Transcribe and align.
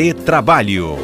Retrabalho. 0.00 0.94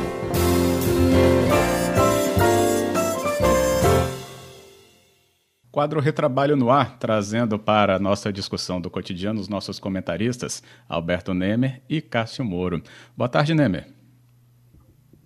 Quadro 5.69 5.99
Retrabalho 5.99 6.55
no 6.55 6.71
ar, 6.71 6.97
trazendo 7.01 7.59
para 7.59 7.97
a 7.97 7.99
nossa 7.99 8.33
discussão 8.33 8.81
do 8.81 8.89
cotidiano 8.89 9.41
os 9.41 9.49
nossos 9.49 9.81
comentaristas, 9.81 10.63
Alberto 10.89 11.35
Nemer 11.35 11.83
e 11.89 12.01
Cássio 12.01 12.45
Moro. 12.45 12.81
Boa 13.17 13.29
tarde, 13.29 13.53
Nemer. 13.53 13.93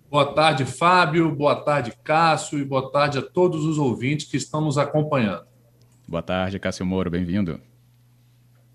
Boa 0.09 0.33
tarde, 0.33 0.65
Fábio. 0.65 1.31
Boa 1.35 1.57
tarde, 1.57 1.93
Cássio. 2.03 2.57
E 2.57 2.65
boa 2.65 2.91
tarde 2.91 3.19
a 3.19 3.21
todos 3.21 3.65
os 3.65 3.77
ouvintes 3.77 4.25
que 4.25 4.37
estão 4.37 4.61
nos 4.61 4.79
acompanhando. 4.79 5.45
Boa 6.07 6.23
tarde, 6.23 6.57
Cássio 6.57 6.87
Moro. 6.87 7.11
Bem-vindo. 7.11 7.61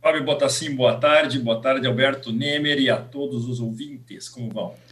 Fábio 0.00 0.22
Botassim, 0.22 0.76
boa 0.76 0.98
tarde. 0.98 1.38
Boa 1.38 1.62
tarde, 1.62 1.86
Alberto 1.86 2.30
Nemer 2.30 2.78
e 2.78 2.90
a 2.90 2.96
todos 2.98 3.48
os 3.48 3.58
ouvintes. 3.58 4.28
Como 4.28 4.50
vão? 4.50 4.83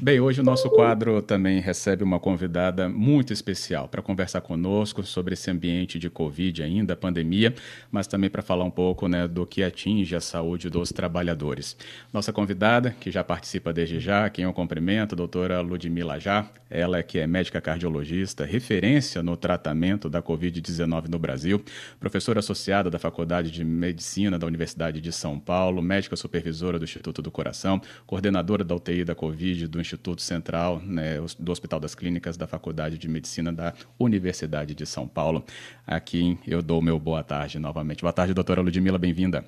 Bem, 0.00 0.20
hoje 0.20 0.40
o 0.40 0.44
nosso 0.44 0.70
quadro 0.70 1.20
também 1.20 1.58
recebe 1.58 2.04
uma 2.04 2.20
convidada 2.20 2.88
muito 2.88 3.32
especial 3.32 3.88
para 3.88 4.00
conversar 4.00 4.40
conosco 4.40 5.02
sobre 5.02 5.34
esse 5.34 5.50
ambiente 5.50 5.98
de 5.98 6.08
Covid 6.08 6.62
ainda, 6.62 6.94
pandemia, 6.94 7.52
mas 7.90 8.06
também 8.06 8.30
para 8.30 8.40
falar 8.40 8.62
um 8.62 8.70
pouco 8.70 9.08
né, 9.08 9.26
do 9.26 9.44
que 9.44 9.60
atinge 9.60 10.14
a 10.14 10.20
saúde 10.20 10.70
dos 10.70 10.90
trabalhadores. 10.90 11.76
Nossa 12.12 12.32
convidada, 12.32 12.94
que 13.00 13.10
já 13.10 13.24
participa 13.24 13.72
desde 13.72 13.98
já, 13.98 14.30
quem 14.30 14.44
eu 14.44 14.52
cumprimento, 14.52 15.14
a 15.14 15.16
doutora 15.16 15.60
Ludmila 15.60 16.20
Já, 16.20 16.48
ela 16.70 16.98
é 16.98 17.02
que 17.02 17.18
é 17.18 17.26
médica 17.26 17.60
cardiologista, 17.60 18.44
referência 18.44 19.20
no 19.20 19.36
tratamento 19.36 20.08
da 20.08 20.22
Covid-19 20.22 21.08
no 21.08 21.18
Brasil, 21.18 21.60
professora 21.98 22.38
associada 22.38 22.88
da 22.88 23.00
Faculdade 23.00 23.50
de 23.50 23.64
Medicina 23.64 24.38
da 24.38 24.46
Universidade 24.46 25.00
de 25.00 25.10
São 25.10 25.40
Paulo, 25.40 25.82
médica 25.82 26.14
supervisora 26.14 26.78
do 26.78 26.84
Instituto 26.84 27.20
do 27.20 27.32
Coração, 27.32 27.80
coordenadora 28.06 28.62
da 28.62 28.76
UTI 28.76 29.04
da 29.04 29.14
Covid 29.14 29.66
do 29.66 29.80
Instituto 29.88 30.20
Central, 30.20 30.80
né, 30.84 31.16
do 31.38 31.50
Hospital 31.50 31.80
das 31.80 31.94
Clínicas 31.94 32.36
da 32.36 32.46
Faculdade 32.46 32.98
de 32.98 33.08
Medicina 33.08 33.50
da 33.50 33.72
Universidade 33.98 34.74
de 34.74 34.84
São 34.84 35.08
Paulo. 35.08 35.42
Aqui 35.86 36.38
eu 36.46 36.60
dou 36.60 36.82
meu 36.82 36.98
boa 36.98 37.24
tarde 37.24 37.58
novamente. 37.58 38.02
Boa 38.02 38.12
tarde, 38.12 38.34
doutora 38.34 38.60
Ludmila, 38.60 38.98
bem-vinda. 38.98 39.44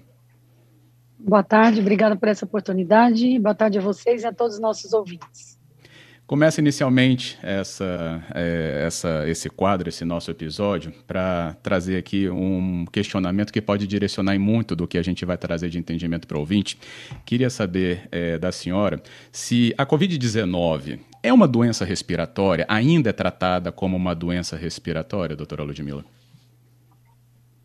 Boa 1.19 1.42
tarde, 1.42 1.81
obrigada 1.81 2.17
por 2.17 2.29
essa 2.29 2.47
oportunidade. 2.47 3.39
Boa 3.39 3.55
tarde 3.55 3.79
a 3.79 3.83
vocês 3.83 4.23
e 4.23 4.27
a 4.27 4.33
todos 4.33 4.55
os 4.55 4.61
nossos 4.61 4.95
ouvintes. 4.95 5.59
Começa 6.31 6.61
inicialmente 6.61 7.36
essa, 7.42 8.23
é, 8.33 8.84
essa, 8.86 9.28
esse 9.28 9.50
quadro, 9.50 9.89
esse 9.89 10.05
nosso 10.05 10.31
episódio, 10.31 10.92
para 11.05 11.56
trazer 11.61 11.97
aqui 11.97 12.31
um 12.31 12.84
questionamento 12.84 13.53
que 13.53 13.61
pode 13.61 13.84
direcionar 13.84 14.36
em 14.36 14.39
muito 14.39 14.77
do 14.77 14.86
que 14.86 14.97
a 14.97 15.03
gente 15.03 15.25
vai 15.25 15.36
trazer 15.36 15.69
de 15.70 15.77
entendimento 15.77 16.28
para 16.28 16.36
o 16.36 16.41
ouvinte. 16.41 16.78
Queria 17.27 17.51
saber 17.51 18.08
é, 18.12 18.39
da 18.39 18.53
senhora 18.53 19.03
se 19.33 19.75
a 19.77 19.84
Covid-19 19.84 21.01
é 21.20 21.33
uma 21.33 21.48
doença 21.48 21.84
respiratória, 21.84 22.64
ainda 22.69 23.11
é 23.11 23.12
tratada 23.12 23.73
como 23.73 23.97
uma 23.97 24.14
doença 24.14 24.56
respiratória, 24.56 25.34
doutora 25.34 25.64
Ludmila? 25.64 26.05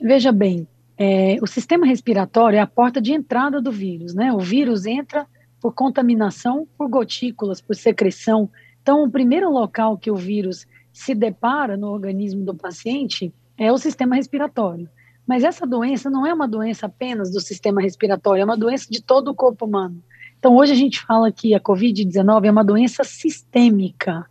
Veja 0.01 0.31
bem, 0.31 0.67
é, 0.97 1.37
o 1.39 1.45
sistema 1.45 1.85
respiratório 1.85 2.57
é 2.57 2.61
a 2.61 2.65
porta 2.65 2.99
de 2.99 3.13
entrada 3.13 3.61
do 3.61 3.71
vírus, 3.71 4.15
né? 4.15 4.33
O 4.33 4.39
vírus 4.39 4.87
entra 4.87 5.27
por 5.65 5.73
contaminação 5.73 6.67
por 6.77 6.87
gotículas, 6.87 7.59
por 7.59 7.75
secreção. 7.75 8.47
Então, 8.83 9.03
o 9.03 9.09
primeiro 9.09 9.49
local 9.49 9.97
que 9.97 10.11
o 10.11 10.15
vírus 10.15 10.67
se 10.93 11.15
depara 11.15 11.75
no 11.75 11.87
organismo 11.87 12.45
do 12.45 12.53
paciente 12.53 13.33
é 13.57 13.71
o 13.71 13.77
sistema 13.79 14.15
respiratório. 14.15 14.87
Mas 15.25 15.43
essa 15.43 15.65
doença 15.65 16.07
não 16.07 16.23
é 16.23 16.31
uma 16.31 16.47
doença 16.47 16.85
apenas 16.85 17.31
do 17.31 17.39
sistema 17.39 17.81
respiratório, 17.81 18.43
é 18.43 18.45
uma 18.45 18.55
doença 18.55 18.85
de 18.91 19.01
todo 19.01 19.29
o 19.29 19.33
corpo 19.33 19.65
humano. 19.65 20.03
Então, 20.37 20.55
hoje 20.55 20.73
a 20.73 20.75
gente 20.75 21.01
fala 21.01 21.31
que 21.31 21.55
a 21.55 21.59
Covid-19 21.59 22.45
é 22.45 22.51
uma 22.51 22.63
doença 22.63 23.03
sistêmica. 23.03 24.23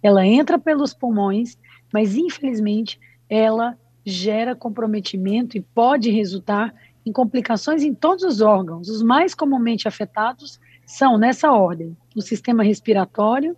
Ela 0.00 0.24
entra 0.24 0.56
pelos 0.56 0.94
pulmões, 0.94 1.58
mas 1.92 2.14
infelizmente 2.14 3.00
ela 3.28 3.76
gera 4.04 4.54
comprometimento 4.54 5.56
e 5.56 5.60
pode 5.60 6.12
resultar 6.12 6.72
em 7.04 7.10
complicações 7.10 7.82
em 7.82 7.92
todos 7.92 8.22
os 8.22 8.40
órgãos. 8.40 8.88
Os 8.88 9.02
mais 9.02 9.34
comumente 9.34 9.88
afetados 9.88 10.60
são, 10.86 11.18
nessa 11.18 11.50
ordem, 11.50 11.96
o 12.14 12.22
sistema 12.22 12.62
respiratório, 12.62 13.56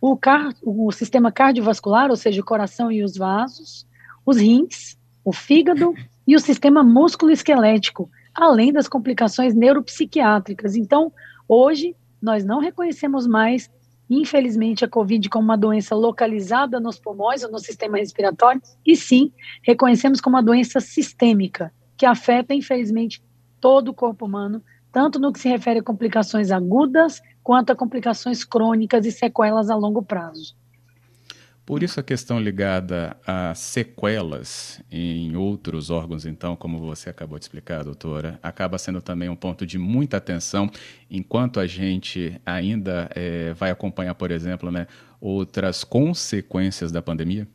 o, 0.00 0.16
car 0.16 0.54
o 0.62 0.92
sistema 0.92 1.32
cardiovascular, 1.32 2.10
ou 2.10 2.16
seja, 2.16 2.40
o 2.40 2.44
coração 2.44 2.92
e 2.92 3.02
os 3.02 3.16
vasos, 3.16 3.86
os 4.24 4.36
rins, 4.36 4.98
o 5.24 5.32
fígado 5.32 5.94
e 6.26 6.36
o 6.36 6.40
sistema 6.40 6.84
músculo-esquelético, 6.84 8.10
além 8.34 8.72
das 8.72 8.86
complicações 8.86 9.54
neuropsiquiátricas. 9.54 10.76
Então, 10.76 11.10
hoje, 11.48 11.96
nós 12.20 12.44
não 12.44 12.60
reconhecemos 12.60 13.26
mais, 13.26 13.70
infelizmente, 14.08 14.84
a 14.84 14.88
Covid 14.88 15.26
como 15.30 15.44
uma 15.44 15.56
doença 15.56 15.94
localizada 15.94 16.78
nos 16.78 16.98
pulmões 16.98 17.42
ou 17.42 17.50
no 17.50 17.58
sistema 17.58 17.96
respiratório, 17.96 18.60
e 18.86 18.94
sim, 18.94 19.32
reconhecemos 19.62 20.20
como 20.20 20.36
uma 20.36 20.42
doença 20.42 20.80
sistêmica, 20.80 21.72
que 21.96 22.04
afeta, 22.04 22.54
infelizmente, 22.54 23.22
todo 23.60 23.88
o 23.88 23.94
corpo 23.94 24.26
humano, 24.26 24.62
tanto 24.98 25.20
no 25.20 25.32
que 25.32 25.38
se 25.38 25.48
refere 25.48 25.78
a 25.78 25.82
complicações 25.82 26.50
agudas, 26.50 27.22
quanto 27.40 27.70
a 27.70 27.76
complicações 27.76 28.42
crônicas 28.42 29.06
e 29.06 29.12
sequelas 29.12 29.70
a 29.70 29.76
longo 29.76 30.02
prazo. 30.02 30.56
Por 31.64 31.84
isso 31.84 32.00
a 32.00 32.02
questão 32.02 32.40
ligada 32.40 33.16
a 33.24 33.54
sequelas 33.54 34.82
em 34.90 35.36
outros 35.36 35.88
órgãos, 35.88 36.26
então, 36.26 36.56
como 36.56 36.80
você 36.80 37.08
acabou 37.08 37.38
de 37.38 37.44
explicar, 37.44 37.84
doutora, 37.84 38.40
acaba 38.42 38.76
sendo 38.76 39.00
também 39.00 39.28
um 39.28 39.36
ponto 39.36 39.64
de 39.64 39.78
muita 39.78 40.16
atenção, 40.16 40.68
enquanto 41.08 41.60
a 41.60 41.66
gente 41.68 42.40
ainda 42.44 43.08
é, 43.14 43.52
vai 43.52 43.70
acompanhar, 43.70 44.16
por 44.16 44.32
exemplo, 44.32 44.68
né, 44.72 44.88
outras 45.20 45.84
consequências 45.84 46.90
da 46.90 47.00
pandemia? 47.00 47.46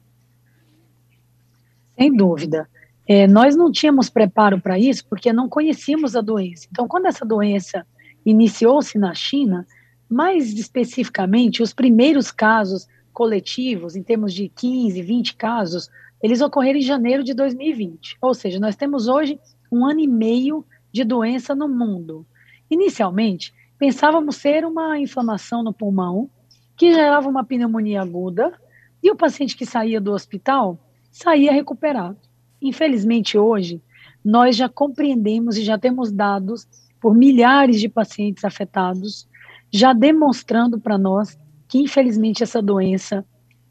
Sem 1.97 2.15
dúvida. 2.15 2.69
É, 3.07 3.27
nós 3.27 3.55
não 3.55 3.71
tínhamos 3.71 4.09
preparo 4.09 4.59
para 4.59 4.79
isso 4.79 5.05
porque 5.07 5.33
não 5.33 5.49
conhecíamos 5.49 6.15
a 6.15 6.21
doença. 6.21 6.67
Então, 6.71 6.87
quando 6.87 7.05
essa 7.05 7.25
doença 7.25 7.85
iniciou-se 8.25 8.97
na 8.97 9.13
China, 9.13 9.67
mais 10.09 10.53
especificamente, 10.53 11.61
os 11.61 11.73
primeiros 11.73 12.31
casos 12.31 12.87
coletivos, 13.11 13.95
em 13.95 14.03
termos 14.03 14.33
de 14.33 14.49
15, 14.49 15.01
20 15.01 15.35
casos, 15.35 15.89
eles 16.21 16.39
ocorreram 16.41 16.79
em 16.79 16.83
janeiro 16.83 17.23
de 17.23 17.33
2020. 17.33 18.17
Ou 18.21 18.33
seja, 18.33 18.59
nós 18.59 18.75
temos 18.75 19.07
hoje 19.07 19.39
um 19.71 19.85
ano 19.85 19.99
e 19.99 20.07
meio 20.07 20.65
de 20.91 21.03
doença 21.03 21.53
no 21.53 21.67
mundo. 21.67 22.25
Inicialmente, 22.69 23.53
pensávamos 23.77 24.37
ser 24.37 24.65
uma 24.65 24.97
inflamação 24.97 25.61
no 25.61 25.73
pulmão, 25.73 26.29
que 26.77 26.93
gerava 26.93 27.27
uma 27.27 27.43
pneumonia 27.43 28.01
aguda, 28.01 28.53
e 29.01 29.11
o 29.11 29.15
paciente 29.15 29.57
que 29.57 29.65
saía 29.65 29.99
do 29.99 30.13
hospital 30.13 30.79
saía 31.11 31.51
recuperado. 31.51 32.17
Infelizmente, 32.63 33.37
hoje, 33.37 33.81
nós 34.23 34.55
já 34.55 34.69
compreendemos 34.69 35.57
e 35.57 35.63
já 35.63 35.77
temos 35.77 36.13
dados 36.13 36.65
por 37.01 37.13
milhares 37.13 37.81
de 37.81 37.89
pacientes 37.89 38.45
afetados, 38.45 39.27
já 39.69 39.91
demonstrando 39.91 40.79
para 40.79 40.97
nós 40.97 41.37
que, 41.67 41.79
infelizmente, 41.79 42.41
essa 42.41 42.61
doença, 42.61 43.25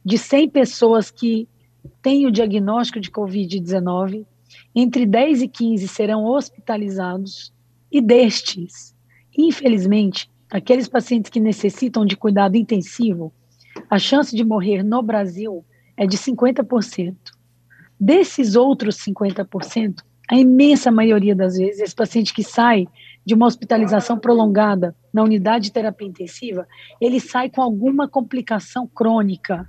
de 0.05 0.19
100 0.19 0.51
pessoas 0.51 1.11
que 1.11 1.49
têm 2.03 2.27
o 2.27 2.31
diagnóstico 2.31 3.01
de 3.01 3.11
Covid-19, 3.11 4.27
entre 4.75 5.07
10 5.07 5.43
e 5.43 5.49
15 5.49 5.89
serão 5.89 6.27
hospitalizados, 6.27 7.51
e 7.91 8.01
destes, 8.01 8.95
infelizmente, 9.37 10.31
aqueles 10.51 10.87
pacientes 10.87 11.31
que 11.31 11.41
necessitam 11.41 12.05
de 12.05 12.17
cuidado 12.17 12.57
intensivo, 12.57 13.33
a 13.89 13.99
chance 13.99 14.37
de 14.37 14.45
morrer 14.45 14.83
no 14.83 15.03
Brasil 15.03 15.65
é 15.97 16.07
de 16.07 16.19
50%. 16.19 17.17
Desses 18.05 18.57
outros 18.57 18.97
50%, 18.97 20.03
a 20.29 20.37
imensa 20.37 20.91
maioria 20.91 21.37
das 21.37 21.57
vezes, 21.57 21.81
esse 21.81 21.95
paciente 21.95 22.35
que 22.35 22.43
sai 22.43 22.89
de 23.25 23.33
uma 23.33 23.47
hospitalização 23.47 24.19
prolongada 24.19 24.93
na 25.13 25.23
unidade 25.23 25.67
de 25.67 25.73
terapia 25.73 26.09
intensiva, 26.09 26.67
ele 27.01 27.21
sai 27.21 27.49
com 27.49 27.63
alguma 27.63 28.09
complicação 28.09 28.89
crônica. 28.89 29.69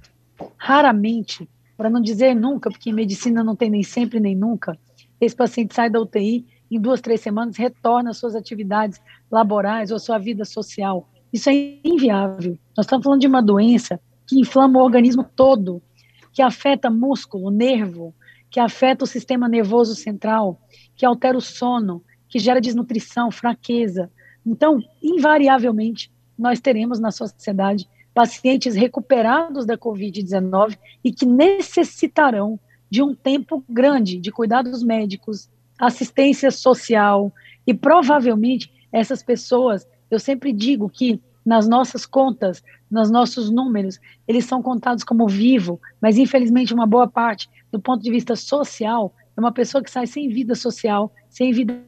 Raramente, 0.57 1.47
para 1.77 1.91
não 1.91 2.01
dizer 2.01 2.33
nunca, 2.33 2.71
porque 2.71 2.89
em 2.89 2.93
medicina 2.93 3.43
não 3.43 3.55
tem 3.55 3.69
nem 3.69 3.83
sempre 3.83 4.19
nem 4.19 4.35
nunca, 4.35 4.79
esse 5.21 5.35
paciente 5.35 5.75
sai 5.75 5.91
da 5.91 6.01
UTI 6.01 6.43
em 6.71 6.81
duas, 6.81 7.01
três 7.01 7.21
semanas, 7.21 7.55
retorna 7.55 8.09
às 8.09 8.17
suas 8.17 8.33
atividades 8.35 8.99
laborais 9.29 9.91
ou 9.91 9.97
à 9.97 9.99
sua 9.99 10.17
vida 10.17 10.43
social. 10.43 11.07
Isso 11.31 11.51
é 11.51 11.77
inviável. 11.83 12.57
Nós 12.75 12.87
estamos 12.87 13.03
falando 13.03 13.21
de 13.21 13.27
uma 13.27 13.43
doença 13.43 13.99
que 14.25 14.39
inflama 14.39 14.79
o 14.79 14.83
organismo 14.83 15.23
todo, 15.23 15.83
que 16.31 16.41
afeta 16.41 16.89
músculo, 16.89 17.51
nervo, 17.51 18.11
que 18.53 18.59
afeta 18.59 19.03
o 19.03 19.07
sistema 19.07 19.49
nervoso 19.49 19.95
central, 19.95 20.61
que 20.95 21.07
altera 21.07 21.35
o 21.35 21.41
sono, 21.41 22.03
que 22.29 22.37
gera 22.37 22.61
desnutrição, 22.61 23.31
fraqueza. 23.31 24.11
Então, 24.45 24.79
invariavelmente, 25.01 26.11
nós 26.37 26.61
teremos 26.61 26.99
na 26.99 27.09
sociedade 27.09 27.89
pacientes 28.13 28.75
recuperados 28.75 29.65
da 29.65 29.75
Covid-19 29.75 30.77
e 31.03 31.11
que 31.11 31.25
necessitarão 31.25 32.59
de 32.91 33.01
um 33.01 33.15
tempo 33.15 33.65
grande 33.67 34.19
de 34.19 34.31
cuidados 34.31 34.83
médicos, 34.83 35.49
assistência 35.79 36.51
social 36.51 37.33
e 37.65 37.73
provavelmente 37.73 38.71
essas 38.91 39.23
pessoas, 39.23 39.87
eu 40.11 40.19
sempre 40.19 40.53
digo 40.53 40.87
que 40.87 41.19
nas 41.43 41.67
nossas 41.67 42.05
contas, 42.05 42.63
nos 42.93 43.09
nossos 43.09 43.49
números, 43.49 43.99
eles 44.27 44.45
são 44.45 44.61
contados 44.61 45.03
como 45.03 45.27
vivo, 45.27 45.81
mas 45.99 46.17
infelizmente 46.17 46.73
uma 46.73 46.85
boa 46.85 47.07
parte, 47.07 47.49
do 47.71 47.79
ponto 47.79 48.03
de 48.03 48.11
vista 48.11 48.35
social, 48.35 49.11
é 49.35 49.39
uma 49.39 49.51
pessoa 49.51 49.83
que 49.83 49.89
sai 49.89 50.05
sem 50.05 50.29
vida 50.29 50.53
social, 50.53 51.11
sem 51.27 51.51
vida 51.51 51.81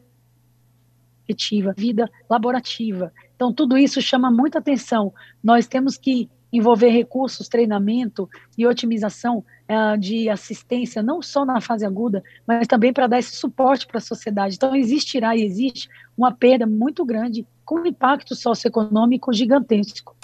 efetiva, 1.23 1.75
vida 1.77 2.09
laborativa. 2.27 3.13
Então, 3.35 3.53
tudo 3.53 3.77
isso 3.77 4.01
chama 4.01 4.31
muita 4.31 4.57
atenção. 4.57 5.13
Nós 5.43 5.67
temos 5.67 5.95
que 5.95 6.27
envolver 6.51 6.89
recursos, 6.89 7.47
treinamento 7.47 8.27
e 8.57 8.65
otimização 8.65 9.39
uh, 9.69 9.97
de 9.99 10.27
assistência, 10.27 11.03
não 11.03 11.21
só 11.21 11.45
na 11.45 11.61
fase 11.61 11.85
aguda, 11.85 12.23
mas 12.47 12.65
também 12.65 12.91
para 12.91 13.07
dar 13.07 13.19
esse 13.19 13.35
suporte 13.35 13.85
para 13.85 13.99
a 13.99 14.01
sociedade. 14.01 14.55
Então, 14.55 14.75
existirá 14.75 15.35
e 15.35 15.43
existe 15.43 15.87
uma 16.17 16.31
perda 16.31 16.65
muito 16.65 17.05
grande, 17.05 17.45
com 17.63 17.85
impacto 17.85 18.35
socioeconômico 18.35 19.31
gigantesco. 19.33 20.15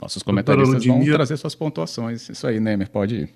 Nossos 0.00 0.22
comentaristas 0.22 0.84
vão 0.84 1.04
trazer 1.04 1.36
suas 1.36 1.54
pontuações. 1.54 2.28
Isso 2.28 2.46
aí, 2.46 2.58
Nemer, 2.58 2.90
pode 2.90 3.14
ir. 3.16 3.30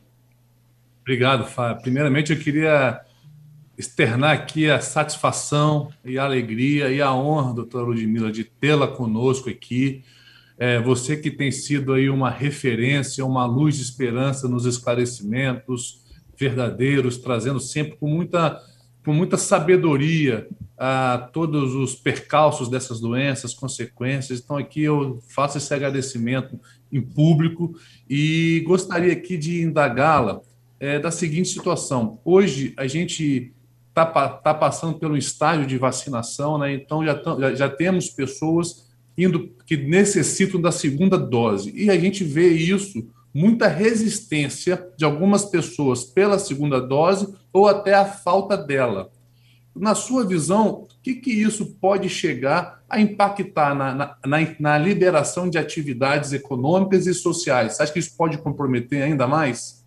Obrigado, 1.03 1.45
Fábio. 1.45 1.83
Primeiramente, 1.83 2.33
eu 2.33 2.39
queria 2.39 3.01
externar 3.79 4.33
aqui 4.33 4.69
a 4.69 4.81
satisfação 4.81 5.91
e 6.05 6.19
a 6.19 6.25
alegria 6.25 6.91
e 6.91 7.01
a 7.01 7.15
honra, 7.15 7.55
doutora 7.55 7.87
Ludmila, 7.87 8.31
de 8.31 8.45
tê-la 8.45 8.89
conosco 8.89 9.49
aqui. 9.49 10.03
É, 10.59 10.81
você 10.81 11.17
que 11.17 11.31
tem 11.31 11.53
sido 11.53 11.93
aí 11.93 12.11
uma 12.11 12.29
referência, 12.29 13.25
uma 13.25 13.47
luz 13.47 13.77
de 13.77 13.83
esperança 13.83 14.49
nos 14.49 14.67
esclarecimentos 14.67 16.03
verdadeiros, 16.37 17.17
trazendo 17.19 17.61
sempre 17.61 17.97
com 17.97 18.09
muita, 18.09 18.61
com 19.05 19.13
muita 19.13 19.37
sabedoria 19.37 20.49
a 20.79 21.29
todos 21.33 21.75
os 21.75 21.97
percalços 21.97 22.69
dessas 22.69 23.01
doenças, 23.01 23.53
consequências. 23.53 24.41
Então, 24.41 24.57
aqui 24.57 24.83
eu 24.83 25.21
faço 25.29 25.59
esse 25.59 25.75
agradecimento 25.75 26.59
em 26.93 27.03
público 27.03 27.75
e 28.09 28.63
gostaria 28.67 29.13
aqui 29.13 29.37
de 29.37 29.63
indagá-la 29.63 30.41
é, 30.79 30.99
da 30.99 31.11
seguinte 31.11 31.49
situação. 31.49 32.21
Hoje, 32.25 32.75
a 32.77 32.87
gente 32.87 33.53
está 33.89 34.07
tá 34.29 34.55
passando 34.55 34.99
pelo 34.99 35.17
estágio 35.17 35.67
de 35.67 35.77
vacinação, 35.77 36.57
né? 36.59 36.73
então 36.73 37.05
já, 37.05 37.21
já, 37.41 37.55
já 37.55 37.69
temos 37.69 38.09
pessoas 38.09 38.87
indo 39.17 39.51
que 39.67 39.77
necessitam 39.77 40.61
da 40.61 40.71
segunda 40.71 41.19
dose. 41.19 41.73
E 41.75 41.91
a 41.91 41.99
gente 41.99 42.23
vê 42.23 42.51
isso, 42.51 43.05
muita 43.35 43.67
resistência 43.67 44.89
de 44.97 45.05
algumas 45.05 45.45
pessoas 45.45 46.05
pela 46.05 46.39
segunda 46.39 46.81
dose 46.81 47.35
ou 47.53 47.67
até 47.67 47.95
a 47.95 48.05
falta 48.05 48.57
dela. 48.57 49.11
Na 49.79 49.95
sua 49.95 50.27
visão, 50.27 50.83
o 50.83 50.89
que, 51.03 51.15
que 51.15 51.31
isso 51.31 51.75
pode 51.81 52.09
chegar 52.09 52.83
a 52.89 53.01
impactar 53.01 53.75
na, 53.75 53.95
na, 53.95 54.17
na, 54.27 54.39
na 54.59 54.79
liberação 54.79 55.49
de 55.49 55.59
atividades 55.59 56.33
econômicas 56.33 57.07
e 57.07 57.15
sociais? 57.15 57.75
Você 57.75 57.83
acha 57.83 57.93
que 57.93 57.99
isso 57.99 58.17
pode 58.17 58.39
comprometer 58.39 59.03
ainda 59.03 59.27
mais? 59.27 59.87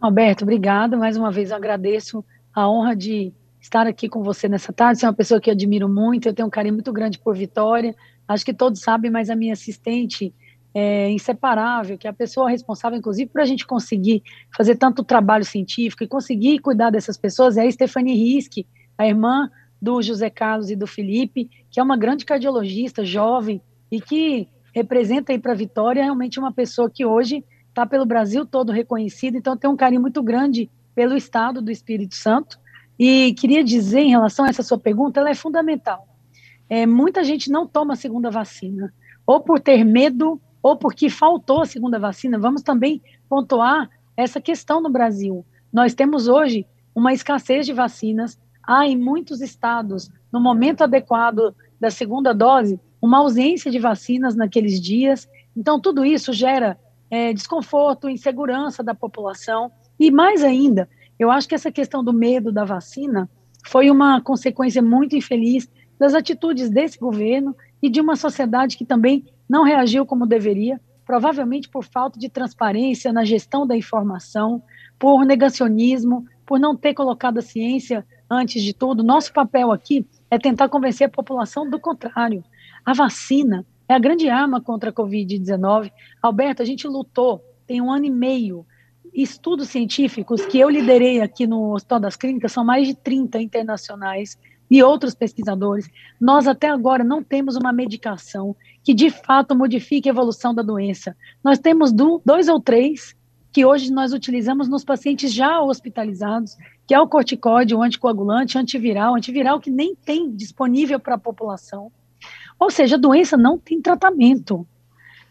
Alberto, 0.00 0.44
obrigado. 0.44 0.96
Mais 0.96 1.16
uma 1.16 1.30
vez 1.30 1.50
eu 1.50 1.56
agradeço 1.56 2.24
a 2.54 2.68
honra 2.68 2.94
de 2.94 3.32
estar 3.60 3.86
aqui 3.86 4.08
com 4.08 4.22
você 4.22 4.48
nessa 4.48 4.72
tarde. 4.72 5.00
Você 5.00 5.06
é 5.06 5.08
uma 5.08 5.14
pessoa 5.14 5.40
que 5.40 5.50
eu 5.50 5.54
admiro 5.54 5.88
muito, 5.88 6.28
eu 6.28 6.34
tenho 6.34 6.48
um 6.48 6.50
carinho 6.50 6.74
muito 6.74 6.92
grande 6.92 7.18
por 7.18 7.36
Vitória, 7.36 7.94
acho 8.26 8.44
que 8.44 8.54
todos 8.54 8.80
sabem, 8.80 9.10
mas 9.10 9.30
a 9.30 9.36
minha 9.36 9.52
assistente 9.52 10.32
é 10.74 11.10
inseparável, 11.10 11.98
que 11.98 12.06
é 12.06 12.10
a 12.10 12.14
pessoa 12.14 12.50
responsável, 12.50 12.98
inclusive, 12.98 13.30
para 13.30 13.42
a 13.42 13.46
gente 13.46 13.66
conseguir 13.66 14.22
fazer 14.56 14.76
tanto 14.76 15.02
trabalho 15.02 15.44
científico 15.44 16.04
e 16.04 16.08
conseguir 16.08 16.58
cuidar 16.60 16.90
dessas 16.90 17.16
pessoas, 17.16 17.56
é 17.56 17.66
a 17.66 17.70
Stephanie 17.70 18.14
Riske, 18.14 18.66
a 18.98 19.06
irmã 19.06 19.48
do 19.80 20.02
José 20.02 20.28
Carlos 20.28 20.70
e 20.70 20.76
do 20.76 20.86
Felipe, 20.86 21.48
que 21.70 21.78
é 21.78 21.82
uma 21.82 21.96
grande 21.96 22.24
cardiologista, 22.24 23.04
jovem, 23.04 23.62
e 23.90 24.00
que 24.00 24.48
representa 24.74 25.32
aí 25.32 25.38
para 25.38 25.52
a 25.52 25.56
Vitória 25.56 26.02
realmente 26.02 26.38
uma 26.38 26.52
pessoa 26.52 26.90
que 26.90 27.06
hoje 27.06 27.44
está 27.68 27.86
pelo 27.86 28.04
Brasil 28.04 28.44
todo 28.44 28.72
reconhecida, 28.72 29.38
então 29.38 29.56
tem 29.56 29.70
um 29.70 29.76
carinho 29.76 30.00
muito 30.00 30.22
grande 30.22 30.68
pelo 30.94 31.16
Estado 31.16 31.62
do 31.62 31.70
Espírito 31.70 32.16
Santo. 32.16 32.58
E 32.98 33.32
queria 33.34 33.62
dizer, 33.62 34.00
em 34.00 34.10
relação 34.10 34.44
a 34.44 34.48
essa 34.48 34.64
sua 34.64 34.78
pergunta, 34.78 35.20
ela 35.20 35.30
é 35.30 35.34
fundamental 35.34 36.08
é, 36.68 36.86
muita 36.86 37.24
gente 37.24 37.50
não 37.50 37.66
toma 37.66 37.94
a 37.94 37.96
segunda 37.96 38.30
vacina, 38.30 38.92
ou 39.26 39.40
por 39.40 39.60
ter 39.60 39.84
medo, 39.84 40.40
ou 40.62 40.76
porque 40.76 41.08
faltou 41.08 41.62
a 41.62 41.66
segunda 41.66 41.98
vacina. 41.98 42.38
Vamos 42.38 42.62
também 42.62 43.00
pontuar 43.28 43.88
essa 44.16 44.40
questão 44.40 44.80
no 44.80 44.90
Brasil. 44.90 45.44
Nós 45.72 45.94
temos 45.94 46.28
hoje 46.28 46.66
uma 46.94 47.12
escassez 47.12 47.64
de 47.64 47.72
vacinas, 47.72 48.38
há 48.68 48.86
em 48.86 48.98
muitos 48.98 49.40
estados, 49.40 50.10
no 50.30 50.38
momento 50.38 50.84
adequado 50.84 51.54
da 51.80 51.90
segunda 51.90 52.34
dose, 52.34 52.78
uma 53.00 53.18
ausência 53.18 53.70
de 53.70 53.78
vacinas 53.78 54.36
naqueles 54.36 54.78
dias. 54.78 55.26
Então, 55.56 55.80
tudo 55.80 56.04
isso 56.04 56.34
gera 56.34 56.78
é, 57.10 57.32
desconforto, 57.32 58.10
insegurança 58.10 58.82
da 58.82 58.94
população. 58.94 59.72
E 59.98 60.10
mais 60.10 60.44
ainda, 60.44 60.86
eu 61.18 61.30
acho 61.30 61.48
que 61.48 61.54
essa 61.54 61.72
questão 61.72 62.04
do 62.04 62.12
medo 62.12 62.52
da 62.52 62.66
vacina 62.66 63.28
foi 63.66 63.90
uma 63.90 64.20
consequência 64.20 64.82
muito 64.82 65.16
infeliz 65.16 65.66
das 65.98 66.14
atitudes 66.14 66.68
desse 66.68 66.98
governo 66.98 67.56
e 67.82 67.88
de 67.88 68.02
uma 68.02 68.16
sociedade 68.16 68.76
que 68.76 68.84
também 68.84 69.24
não 69.48 69.64
reagiu 69.64 70.04
como 70.04 70.26
deveria, 70.26 70.78
provavelmente 71.06 71.70
por 71.70 71.84
falta 71.84 72.18
de 72.18 72.28
transparência 72.28 73.14
na 73.14 73.24
gestão 73.24 73.66
da 73.66 73.74
informação, 73.74 74.62
por 74.98 75.24
negacionismo, 75.24 76.26
por 76.44 76.60
não 76.60 76.76
ter 76.76 76.92
colocado 76.92 77.38
a 77.38 77.42
ciência 77.42 78.04
antes 78.30 78.62
de 78.62 78.72
tudo. 78.72 79.02
Nosso 79.02 79.32
papel 79.32 79.72
aqui 79.72 80.06
é 80.30 80.38
tentar 80.38 80.68
convencer 80.68 81.06
a 81.06 81.10
população 81.10 81.68
do 81.68 81.78
contrário. 81.78 82.44
A 82.84 82.92
vacina 82.92 83.66
é 83.88 83.94
a 83.94 83.98
grande 83.98 84.28
arma 84.28 84.60
contra 84.60 84.90
a 84.90 84.92
Covid-19. 84.92 85.90
Alberto, 86.22 86.62
a 86.62 86.64
gente 86.64 86.86
lutou, 86.86 87.42
tem 87.66 87.80
um 87.80 87.90
ano 87.90 88.06
e 88.06 88.10
meio. 88.10 88.66
Estudos 89.14 89.68
científicos 89.68 90.44
que 90.46 90.58
eu 90.58 90.68
liderei 90.68 91.20
aqui 91.20 91.46
no 91.46 91.74
Hospital 91.74 92.00
das 92.00 92.16
Clínicas, 92.16 92.52
são 92.52 92.64
mais 92.64 92.86
de 92.86 92.94
30 92.94 93.40
internacionais, 93.40 94.38
e 94.70 94.82
outros 94.82 95.14
pesquisadores, 95.14 95.88
nós 96.20 96.46
até 96.46 96.68
agora 96.68 97.02
não 97.02 97.22
temos 97.22 97.56
uma 97.56 97.72
medicação 97.72 98.54
que 98.82 98.92
de 98.92 99.10
fato 99.10 99.56
modifique 99.56 100.08
a 100.08 100.12
evolução 100.12 100.54
da 100.54 100.62
doença. 100.62 101.16
Nós 101.42 101.58
temos 101.58 101.92
do, 101.92 102.20
dois 102.24 102.48
ou 102.48 102.60
três 102.60 103.16
que 103.50 103.64
hoje 103.64 103.90
nós 103.90 104.12
utilizamos 104.12 104.68
nos 104.68 104.84
pacientes 104.84 105.32
já 105.32 105.60
hospitalizados, 105.60 106.56
que 106.88 106.94
é 106.94 107.00
o 107.00 107.06
corticóide, 107.06 107.74
o 107.74 107.82
anticoagulante, 107.82 108.56
antiviral, 108.56 109.14
antiviral 109.14 109.60
que 109.60 109.70
nem 109.70 109.94
tem 109.94 110.34
disponível 110.34 110.98
para 110.98 111.16
a 111.16 111.18
população. 111.18 111.92
Ou 112.58 112.70
seja, 112.70 112.96
a 112.96 112.98
doença 112.98 113.36
não 113.36 113.58
tem 113.58 113.82
tratamento. 113.82 114.66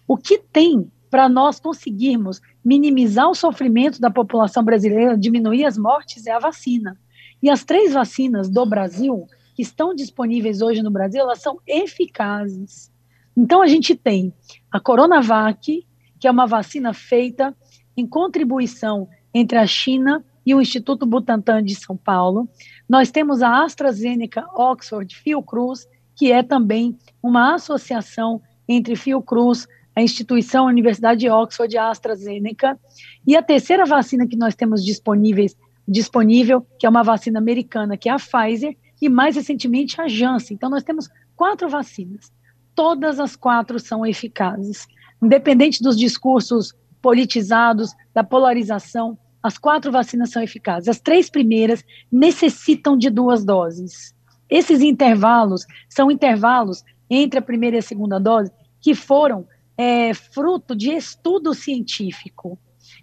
O 0.08 0.16
que 0.16 0.38
tem 0.38 0.92
para 1.10 1.28
nós 1.28 1.60
conseguirmos 1.60 2.40
minimizar 2.64 3.28
o 3.28 3.34
sofrimento 3.34 4.00
da 4.00 4.12
população 4.12 4.64
brasileira, 4.64 5.18
diminuir 5.18 5.66
as 5.66 5.80
mortes, 5.80 6.28
é 6.28 6.32
a 6.32 6.38
vacina. 6.38 6.96
E 7.42 7.50
as 7.50 7.64
três 7.64 7.92
vacinas 7.92 8.52
do 8.52 8.64
Brasil, 8.64 9.26
que 9.56 9.64
estão 9.64 9.96
disponíveis 9.96 10.62
hoje 10.62 10.84
no 10.84 10.92
Brasil, 10.92 11.22
elas 11.22 11.42
são 11.42 11.60
eficazes. 11.66 12.92
Então, 13.36 13.64
a 13.64 13.68
gente 13.68 13.96
tem 13.96 14.32
a 14.72 14.80
Coronavac, 14.80 15.84
que 16.20 16.28
é 16.28 16.32
uma 16.32 16.46
vacina 16.46 16.94
feita 16.94 17.56
em 17.96 18.06
contribuição 18.06 19.10
entre 19.34 19.58
a 19.58 19.66
China 19.66 20.24
e 20.48 20.56
o 20.56 20.62
Instituto 20.62 21.06
Butantan 21.06 21.62
de 21.62 21.76
São 21.76 21.98
Paulo. 21.98 22.48
Nós 22.88 23.12
temos 23.12 23.42
a 23.42 23.66
AstraZeneca 23.66 24.48
Oxford 24.56 25.14
Fiocruz, 25.14 25.86
que 26.16 26.32
é 26.32 26.42
também 26.42 26.98
uma 27.22 27.54
associação 27.54 28.42
entre 28.66 28.96
Fiocruz, 28.96 29.68
a 29.94 30.02
instituição 30.02 30.66
a 30.66 30.70
Universidade 30.70 31.20
de 31.20 31.30
Oxford 31.30 31.76
e 31.76 31.78
a 31.78 31.90
AstraZeneca. 31.90 32.80
E 33.28 33.36
a 33.36 33.44
terceira 33.44 33.86
vacina 33.86 34.26
que 34.26 34.38
nós 34.38 34.56
temos 34.56 34.86
disponíveis 34.86 35.54
disponível, 35.86 36.66
que 36.80 36.86
é 36.86 36.90
uma 36.90 37.04
vacina 37.04 37.40
americana, 37.40 37.98
que 37.98 38.08
é 38.08 38.14
a 38.14 38.18
Pfizer, 38.18 38.78
e 39.02 39.10
mais 39.10 39.36
recentemente 39.36 40.00
a 40.00 40.08
Janssen. 40.08 40.56
Então, 40.56 40.70
nós 40.70 40.84
temos 40.84 41.10
quatro 41.36 41.68
vacinas. 41.68 42.32
Todas 42.74 43.20
as 43.20 43.36
quatro 43.36 43.80
são 43.80 44.06
eficazes. 44.06 44.88
Independente 45.22 45.84
dos 45.84 45.98
discursos 45.98 46.74
politizados, 47.02 47.92
da 48.14 48.24
polarização, 48.24 49.18
as 49.42 49.58
quatro 49.58 49.92
vacinas 49.92 50.32
são 50.32 50.42
eficazes. 50.42 50.90
As 50.90 51.00
três 51.00 51.30
primeiras 51.30 51.84
necessitam 52.12 52.98
de 52.98 53.10
duas 53.10 53.46
doses. 53.46 54.16
Esses 54.50 54.82
intervalos 54.82 55.66
são 55.90 56.10
intervalos 56.10 56.84
entre 57.10 57.40
a 57.40 57.42
primeira 57.42 57.78
e 57.78 57.80
a 57.80 57.84
segunda 57.84 58.20
dose 58.20 58.52
que 58.80 58.94
foram 58.94 59.48
é, 59.78 60.14
fruto 60.14 60.76
de 60.76 60.92
estudo 60.92 61.54
científico. 61.54 62.58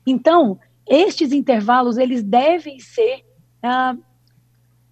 Então, 0.07 0.59
estes 0.87 1.33
intervalos 1.33 1.97
eles 1.97 2.23
devem 2.23 2.79
ser 2.79 3.25
ah, 3.63 3.97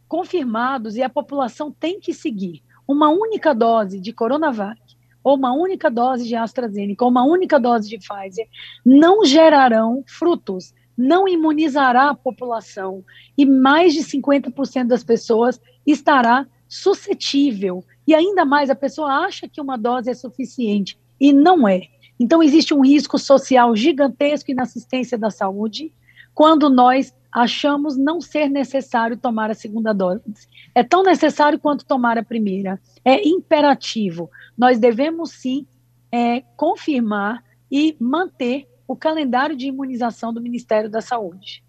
confirmados 0.09 0.97
e 0.97 1.03
a 1.03 1.09
população 1.09 1.71
tem 1.71 2.01
que 2.01 2.13
seguir. 2.13 2.63
Uma 2.87 3.09
única 3.09 3.55
dose 3.55 4.01
de 4.01 4.13
Coronavac 4.13 4.81
ou 5.23 5.37
uma 5.37 5.53
única 5.53 5.91
dose 5.91 6.27
de 6.27 6.35
AstraZeneca 6.35 7.05
ou 7.05 7.11
uma 7.11 7.25
única 7.25 7.59
dose 7.59 7.89
de 7.89 7.99
Pfizer 7.99 8.49
não 8.85 9.25
gerarão 9.25 10.03
frutos, 10.07 10.75
não 10.97 11.27
imunizará 11.27 12.11
a 12.11 12.15
população 12.15 13.05
e 13.37 13.45
mais 13.47 13.95
de 13.95 14.01
50% 14.01 14.87
das 14.87 15.03
pessoas 15.03 15.61
estará 15.87 16.47
suscetível. 16.69 17.85
E 18.07 18.15
ainda 18.15 18.45
mais, 18.45 18.71
a 18.71 18.75
pessoa 18.75 19.25
acha 19.25 19.49
que 19.49 19.61
uma 19.61 19.77
dose 19.77 20.11
é 20.11 20.15
suficiente 20.15 20.99
e 21.21 21.33
não 21.33 21.67
é. 21.69 21.83
Então, 22.19 22.43
existe 22.43 22.73
um 22.73 22.83
risco 22.83 23.19
social 23.19 23.75
gigantesco 23.75 24.55
na 24.55 24.63
assistência 24.63 25.19
da 25.19 25.31
saúde 25.31 25.93
quando 26.35 26.71
nós 26.71 27.15
achamos 27.33 27.97
não 27.97 28.21
ser 28.21 28.49
necessário 28.49 29.17
tomar 29.17 29.51
a 29.51 29.55
segunda 29.55 29.93
dose. 29.93 30.23
É 30.75 30.83
tão 30.83 31.03
necessário 31.03 31.59
quanto 31.59 31.85
tomar 31.85 32.19
a 32.19 32.23
primeira. 32.23 32.81
É 33.05 33.27
imperativo. 33.27 34.31
Nós 34.57 34.79
devemos 34.79 35.31
sim 35.33 35.67
é, 36.11 36.43
confirmar 36.57 37.43
e 37.71 37.97
manter 37.99 38.69
o 38.87 38.97
calendário 38.97 39.57
de 39.57 39.67
imunização 39.67 40.33
do 40.33 40.41
Ministério 40.41 40.91
da 40.91 41.01
Saúde. 41.01 41.63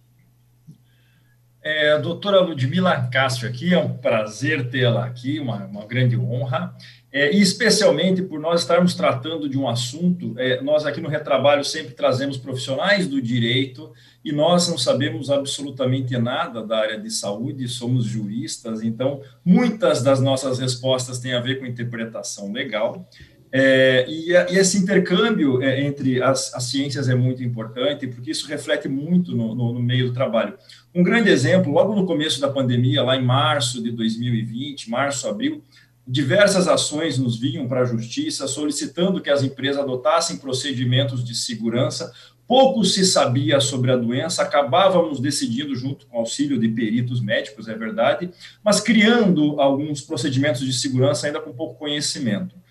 É, 1.62 1.98
doutora 1.98 2.42
Ludmila 2.42 3.08
Castro 3.08 3.48
aqui, 3.48 3.74
é 3.74 3.78
um 3.78 3.98
prazer 3.98 4.70
tê-la 4.70 5.06
aqui, 5.06 5.40
uma, 5.40 5.66
uma 5.66 5.86
grande 5.86 6.18
honra, 6.18 6.76
é, 7.10 7.34
e 7.34 7.40
especialmente 7.40 8.22
por 8.22 8.38
nós 8.38 8.62
estarmos 8.62 8.96
tratando 8.96 9.48
de 9.48 9.58
um 9.58 9.70
assunto, 9.70 10.34
é, 10.38 10.62
nós 10.62 10.86
aqui 10.86 11.00
no 11.00 11.08
Retrabalho 11.08 11.64
sempre 11.64 11.94
trazemos 11.94 12.38
profissionais 12.38 13.08
do 13.08 13.22
direito, 13.22 13.94
e 14.26 14.32
nós 14.32 14.68
não 14.68 14.78
sabemos 14.78 15.30
absolutamente 15.30 16.18
nada 16.18 16.66
da 16.66 16.80
área 16.80 17.00
de 17.00 17.10
saúde, 17.12 17.68
somos 17.68 18.06
juristas, 18.06 18.82
então 18.82 19.22
muitas 19.44 20.02
das 20.02 20.20
nossas 20.20 20.60
respostas 20.60 21.20
têm 21.20 21.34
a 21.34 21.40
ver 21.40 21.60
com 21.60 21.66
interpretação 21.66 22.52
legal, 22.52 23.08
é, 23.56 24.04
e, 24.10 24.32
e, 24.32 24.58
esse 24.58 24.80
intercâmbio 24.80 25.62
é, 25.62 25.80
entre 25.80 26.20
as, 26.24 26.52
as, 26.56 26.64
ciências 26.64 27.08
é 27.08 27.14
muito 27.14 27.44
importante, 27.44 28.08
porque 28.08 28.32
isso 28.32 28.48
reflete 28.48 28.88
muito 28.88 29.36
no, 29.36 29.54
no, 29.54 29.74
no, 29.74 29.80
meio 29.80 30.08
do 30.08 30.14
trabalho. 30.14 30.56
Um 30.94 31.04
grande 31.04 31.30
exemplo, 31.30 31.72
logo 31.72 31.94
no 31.94 32.04
começo 32.04 32.42
da 32.42 32.50
pandemia, 32.50 33.04
lá 33.04 33.16
em 33.16 33.24
março 33.24 33.80
de 33.84 33.92
2020, 33.92 34.90
março, 34.90 35.28
abril, 35.28 35.62
diversas 36.06 36.68
ações 36.68 37.20
nos 37.20 37.40
vinham 37.40 37.68
para 37.68 37.82
a 37.82 37.86
justiça 37.86 38.48
solicitando 38.48 39.22
que 39.22 39.30
as 39.30 39.44
empresas 39.44 39.84
adotassem 39.84 40.38
procedimentos 40.38 41.24
de 41.24 41.36
segurança. 41.36 42.12
Pouco 42.48 42.84
se 42.84 43.06
sabia 43.06 43.60
sobre 43.60 43.92
a 43.92 43.96
doença, 43.96 44.42
acabávamos 44.42 45.20
decidindo, 45.20 45.76
junto 45.76 46.08
com 46.08 46.18
auxílio 46.18 46.60
de 46.60 46.68
peritos 46.70 47.22
médicos, 47.22 47.68
é 47.68 47.76
verdade, 47.76 48.32
mas 48.64 48.82
criando 48.82 49.62
alguns 49.62 50.02
procedimentos 50.02 50.62
de 50.62 50.74
segurança 50.74 51.28
ainda 51.28 51.40
com 51.40 51.54
pouco 51.54 51.78
conhecimento 51.78 52.63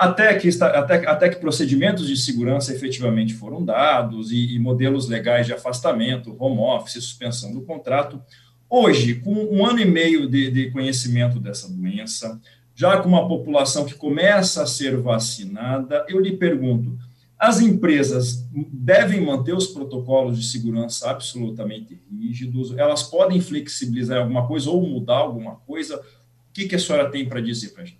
até 0.00 0.34
que, 0.34 0.48
até, 0.62 1.06
até 1.06 1.28
que 1.28 1.36
procedimentos 1.36 2.08
de 2.08 2.16
segurança 2.16 2.74
efetivamente 2.74 3.34
foram 3.34 3.62
dados 3.62 4.32
e, 4.32 4.54
e, 4.54 4.58
modelos 4.58 5.06
legais 5.06 5.44
de 5.44 5.52
afastamento, 5.52 6.34
home 6.38 6.58
office, 6.58 6.94
suspensão 7.04 7.52
do 7.52 7.60
contrato. 7.60 8.18
Hoje, 8.66 9.16
com 9.16 9.30
um 9.30 9.66
ano 9.66 9.78
e 9.78 9.84
meio 9.84 10.26
de, 10.26 10.50
de 10.50 10.70
conhecimento 10.70 11.38
dessa 11.38 11.70
doença, 11.70 12.40
já 12.74 12.96
com 12.96 13.10
uma 13.10 13.28
população 13.28 13.84
que 13.84 13.92
começa 13.92 14.62
a 14.62 14.66
ser 14.66 14.96
vacinada, 14.96 16.06
eu 16.08 16.18
lhe 16.18 16.34
pergunto: 16.34 16.96
as 17.38 17.60
empresas 17.60 18.48
devem 18.72 19.20
manter 19.20 19.54
os 19.54 19.66
protocolos 19.66 20.40
de 20.40 20.46
segurança 20.46 21.10
absolutamente 21.10 22.00
rígidos? 22.10 22.74
Elas 22.78 23.02
podem 23.02 23.38
flexibilizar 23.38 24.22
alguma 24.22 24.46
coisa 24.46 24.70
ou 24.70 24.80
mudar 24.80 25.18
alguma 25.18 25.56
coisa? 25.56 25.98
O 25.98 26.52
que, 26.54 26.66
que 26.66 26.74
a 26.74 26.78
senhora 26.78 27.10
tem 27.10 27.28
para 27.28 27.42
dizer 27.42 27.74
para 27.74 27.82
a 27.82 27.86
gente? 27.86 27.99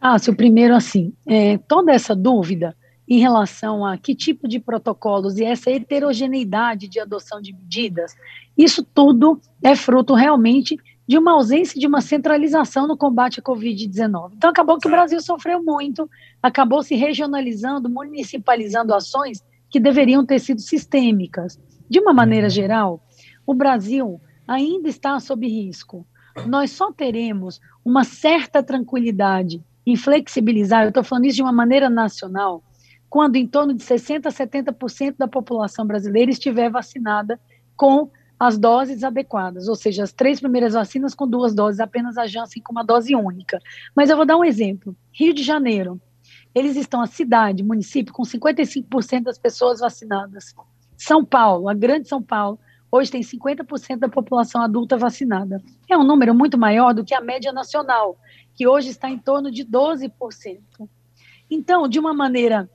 Ah, 0.00 0.18
se 0.18 0.30
o 0.30 0.34
primeiro, 0.34 0.74
assim, 0.74 1.12
é, 1.26 1.58
toda 1.58 1.92
essa 1.92 2.16
dúvida 2.16 2.74
em 3.06 3.18
relação 3.18 3.84
a 3.84 3.98
que 3.98 4.14
tipo 4.14 4.48
de 4.48 4.60
protocolos 4.60 5.36
e 5.36 5.44
essa 5.44 5.70
heterogeneidade 5.70 6.88
de 6.88 7.00
adoção 7.00 7.40
de 7.40 7.52
medidas, 7.52 8.14
isso 8.56 8.84
tudo 8.84 9.40
é 9.62 9.74
fruto 9.74 10.14
realmente 10.14 10.78
de 11.06 11.18
uma 11.18 11.32
ausência 11.32 11.78
de 11.78 11.88
uma 11.88 12.00
centralização 12.00 12.86
no 12.86 12.96
combate 12.96 13.40
à 13.40 13.42
Covid-19. 13.42 14.34
Então, 14.36 14.48
acabou 14.48 14.78
que 14.78 14.86
o 14.86 14.90
Brasil 14.90 15.20
sofreu 15.20 15.60
muito, 15.60 16.08
acabou 16.40 16.84
se 16.84 16.94
regionalizando, 16.94 17.90
municipalizando 17.90 18.94
ações 18.94 19.44
que 19.68 19.80
deveriam 19.80 20.24
ter 20.24 20.38
sido 20.38 20.60
sistêmicas. 20.60 21.58
De 21.88 21.98
uma 21.98 22.12
maneira 22.12 22.46
uhum. 22.46 22.50
geral, 22.50 23.04
o 23.44 23.52
Brasil 23.52 24.20
ainda 24.46 24.88
está 24.88 25.18
sob 25.18 25.48
risco. 25.48 26.06
Nós 26.46 26.70
só 26.70 26.92
teremos 26.92 27.60
uma 27.84 28.04
certa 28.04 28.62
tranquilidade 28.62 29.60
em 29.90 29.96
flexibilizar, 29.96 30.84
eu 30.84 30.88
estou 30.88 31.04
falando 31.04 31.26
isso 31.26 31.36
de 31.36 31.42
uma 31.42 31.52
maneira 31.52 31.90
nacional, 31.90 32.62
quando 33.08 33.36
em 33.36 33.46
torno 33.46 33.74
de 33.74 33.84
60% 33.84 34.26
a 34.26 34.30
70% 34.30 35.16
da 35.18 35.26
população 35.26 35.86
brasileira 35.86 36.30
estiver 36.30 36.70
vacinada 36.70 37.40
com 37.76 38.10
as 38.38 38.56
doses 38.56 39.04
adequadas, 39.04 39.68
ou 39.68 39.74
seja, 39.74 40.02
as 40.02 40.12
três 40.12 40.40
primeiras 40.40 40.72
vacinas 40.72 41.14
com 41.14 41.28
duas 41.28 41.54
doses, 41.54 41.78
apenas 41.78 42.16
a 42.16 42.26
Janssen 42.26 42.62
com 42.62 42.72
uma 42.72 42.82
dose 42.82 43.14
única. 43.14 43.58
Mas 43.94 44.08
eu 44.08 44.16
vou 44.16 44.24
dar 44.24 44.38
um 44.38 44.44
exemplo. 44.44 44.96
Rio 45.12 45.34
de 45.34 45.42
Janeiro, 45.42 46.00
eles 46.54 46.74
estão 46.76 47.02
a 47.02 47.06
cidade, 47.06 47.62
município, 47.62 48.14
com 48.14 48.22
55% 48.22 49.24
das 49.24 49.38
pessoas 49.38 49.80
vacinadas. 49.80 50.54
São 50.96 51.22
Paulo, 51.22 51.68
a 51.68 51.74
grande 51.74 52.08
São 52.08 52.22
Paulo, 52.22 52.58
hoje 52.90 53.10
tem 53.10 53.20
50% 53.20 53.98
da 53.98 54.08
população 54.08 54.62
adulta 54.62 54.96
vacinada. 54.96 55.62
É 55.88 55.98
um 55.98 56.04
número 56.04 56.34
muito 56.34 56.56
maior 56.56 56.94
do 56.94 57.04
que 57.04 57.14
a 57.14 57.20
média 57.20 57.52
nacional, 57.52 58.18
que 58.60 58.66
hoje 58.66 58.90
está 58.90 59.08
em 59.08 59.16
torno 59.16 59.50
de 59.50 59.64
12%. 59.64 60.60
Então, 61.50 61.88
de 61.88 61.98
uma 61.98 62.12
maneira 62.12 62.68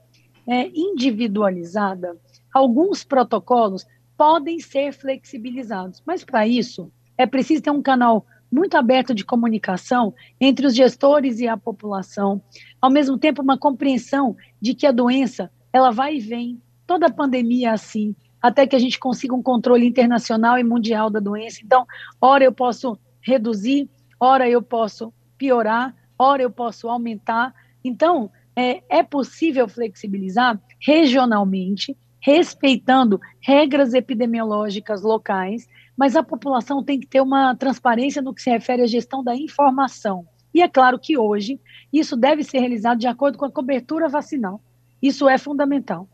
é, 0.47 0.67
individualizada, 0.73 2.17
alguns 2.51 3.03
protocolos 3.03 3.85
podem 4.17 4.59
ser 4.59 4.93
flexibilizados, 4.93 6.01
mas 6.03 6.23
para 6.23 6.47
isso 6.47 6.91
é 7.15 7.27
preciso 7.27 7.61
ter 7.61 7.69
um 7.69 7.83
canal 7.83 8.25
muito 8.51 8.75
aberto 8.75 9.13
de 9.13 9.23
comunicação 9.23 10.11
entre 10.41 10.65
os 10.65 10.73
gestores 10.73 11.39
e 11.39 11.47
a 11.47 11.55
população, 11.55 12.41
ao 12.81 12.89
mesmo 12.89 13.15
tempo 13.15 13.43
uma 13.43 13.55
compreensão 13.55 14.35
de 14.59 14.73
que 14.73 14.87
a 14.87 14.91
doença 14.91 15.51
ela 15.71 15.91
vai 15.91 16.15
e 16.15 16.19
vem, 16.19 16.59
toda 16.87 17.13
pandemia 17.13 17.69
é 17.69 17.73
assim, 17.73 18.15
até 18.41 18.65
que 18.65 18.75
a 18.75 18.79
gente 18.79 18.97
consiga 18.97 19.35
um 19.35 19.43
controle 19.43 19.85
internacional 19.85 20.57
e 20.57 20.63
mundial 20.63 21.11
da 21.11 21.19
doença. 21.19 21.59
Então, 21.63 21.85
ora 22.19 22.43
eu 22.43 22.51
posso 22.51 22.97
reduzir, 23.21 23.87
ora 24.19 24.49
eu 24.49 24.63
posso 24.63 25.13
piorar, 25.37 25.95
ora 26.17 26.41
eu 26.41 26.51
posso 26.51 26.87
aumentar. 26.87 27.53
Então, 27.83 28.31
é, 28.55 28.81
é 28.89 29.03
possível 29.03 29.67
flexibilizar 29.67 30.59
regionalmente, 30.79 31.95
respeitando 32.19 33.19
regras 33.39 33.93
epidemiológicas 33.93 35.01
locais, 35.03 35.67
mas 35.95 36.15
a 36.15 36.23
população 36.23 36.83
tem 36.83 36.99
que 36.99 37.07
ter 37.07 37.21
uma 37.21 37.55
transparência 37.55 38.21
no 38.21 38.33
que 38.33 38.41
se 38.41 38.49
refere 38.49 38.81
à 38.81 38.87
gestão 38.87 39.23
da 39.23 39.35
informação. 39.35 40.25
E 40.53 40.61
é 40.61 40.67
claro 40.67 40.97
que 40.97 41.17
hoje 41.17 41.59
isso 41.91 42.15
deve 42.15 42.43
ser 42.43 42.59
realizado 42.59 42.97
de 42.99 43.07
acordo 43.07 43.37
com 43.37 43.45
a 43.45 43.51
cobertura 43.51 44.07
vacinal. 44.07 44.61
Isso 45.01 45.27
é 45.27 45.37
fundamental. 45.37 46.07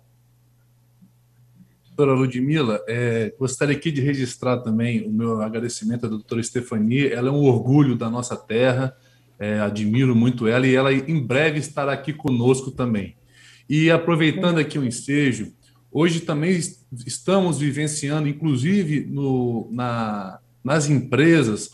Doutora 1.95 2.13
Ludmila, 2.13 2.83
é, 2.87 3.33
gostaria 3.37 3.75
aqui 3.75 3.91
de 3.91 4.01
registrar 4.01 4.57
também 4.57 5.07
o 5.07 5.11
meu 5.11 5.41
agradecimento 5.41 6.05
à 6.05 6.09
doutora 6.09 6.41
Stefani. 6.41 7.07
Ela 7.07 7.29
é 7.29 7.31
um 7.31 7.43
orgulho 7.43 7.95
da 7.95 8.09
nossa 8.09 8.35
terra, 8.35 8.95
é, 9.41 9.59
admiro 9.59 10.15
muito 10.15 10.47
ela 10.47 10.67
e 10.67 10.75
ela 10.75 10.93
em 10.93 11.19
breve 11.19 11.57
estará 11.57 11.91
aqui 11.93 12.13
conosco 12.13 12.69
também. 12.69 13.15
E 13.67 13.89
aproveitando 13.89 14.59
aqui 14.59 14.77
o 14.77 14.85
ensejo, 14.85 15.51
hoje 15.91 16.19
também 16.19 16.61
estamos 17.07 17.57
vivenciando, 17.57 18.27
inclusive 18.27 19.03
no, 19.09 19.67
na, 19.71 20.39
nas 20.63 20.87
empresas, 20.87 21.71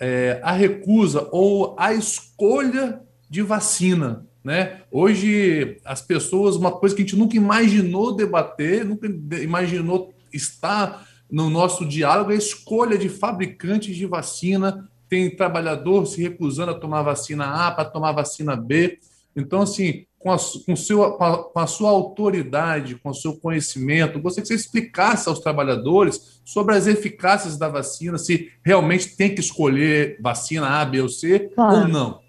é, 0.00 0.40
a 0.42 0.52
recusa 0.52 1.28
ou 1.30 1.76
a 1.78 1.92
escolha 1.92 3.02
de 3.28 3.42
vacina. 3.42 4.26
Né? 4.42 4.80
Hoje, 4.90 5.76
as 5.84 6.00
pessoas, 6.00 6.56
uma 6.56 6.72
coisa 6.72 6.96
que 6.96 7.02
a 7.02 7.04
gente 7.04 7.18
nunca 7.18 7.36
imaginou 7.36 8.16
debater, 8.16 8.82
nunca 8.82 9.06
imaginou 9.42 10.14
estar 10.32 11.06
no 11.30 11.50
nosso 11.50 11.84
diálogo, 11.84 12.30
é 12.30 12.34
a 12.34 12.38
escolha 12.38 12.96
de 12.96 13.10
fabricantes 13.10 13.94
de 13.94 14.06
vacina 14.06 14.89
tem 15.10 15.28
trabalhador 15.28 16.06
se 16.06 16.22
recusando 16.22 16.70
a 16.70 16.78
tomar 16.78 17.02
vacina 17.02 17.66
A 17.66 17.72
para 17.72 17.84
tomar 17.84 18.12
vacina 18.12 18.54
B. 18.54 19.00
Então, 19.34 19.62
assim, 19.62 20.06
com 20.20 20.30
a, 20.30 20.36
com, 20.36 20.76
seu, 20.76 21.12
com, 21.12 21.24
a, 21.24 21.44
com 21.44 21.58
a 21.58 21.66
sua 21.66 21.90
autoridade, 21.90 22.94
com 22.94 23.10
o 23.10 23.14
seu 23.14 23.36
conhecimento, 23.36 24.20
gostaria 24.20 24.42
que 24.42 24.48
você 24.48 24.54
explicasse 24.54 25.28
aos 25.28 25.40
trabalhadores 25.40 26.40
sobre 26.44 26.76
as 26.76 26.86
eficácias 26.86 27.58
da 27.58 27.68
vacina, 27.68 28.18
se 28.18 28.52
realmente 28.64 29.16
tem 29.16 29.34
que 29.34 29.40
escolher 29.40 30.16
vacina 30.22 30.80
A, 30.80 30.84
B 30.84 31.00
ou 31.00 31.08
C 31.08 31.50
claro. 31.54 31.80
ou 31.80 31.88
não. 31.88 32.20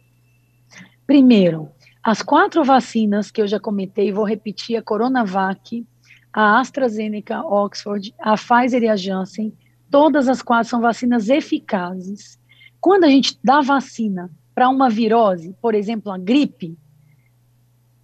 Primeiro, 1.05 1.69
as 2.03 2.23
quatro 2.23 2.63
vacinas 2.63 3.29
que 3.29 3.41
eu 3.41 3.47
já 3.47 3.59
comentei, 3.59 4.11
vou 4.11 4.25
repetir: 4.25 4.75
a 4.75 4.81
Coronavac, 4.81 5.85
a 6.33 6.59
AstraZeneca, 6.59 7.41
Oxford, 7.45 8.15
a 8.19 8.35
Pfizer 8.35 8.81
e 8.83 8.89
a 8.89 8.95
Janssen, 8.95 9.53
todas 9.89 10.27
as 10.27 10.41
quatro 10.41 10.69
são 10.69 10.81
vacinas 10.81 11.29
eficazes 11.29 12.40
quando 12.81 13.03
a 13.03 13.09
gente 13.09 13.37
dá 13.43 13.61
vacina 13.61 14.31
para 14.55 14.67
uma 14.67 14.89
virose, 14.89 15.55
por 15.61 15.75
exemplo, 15.75 16.11
a 16.11 16.17
gripe, 16.17 16.75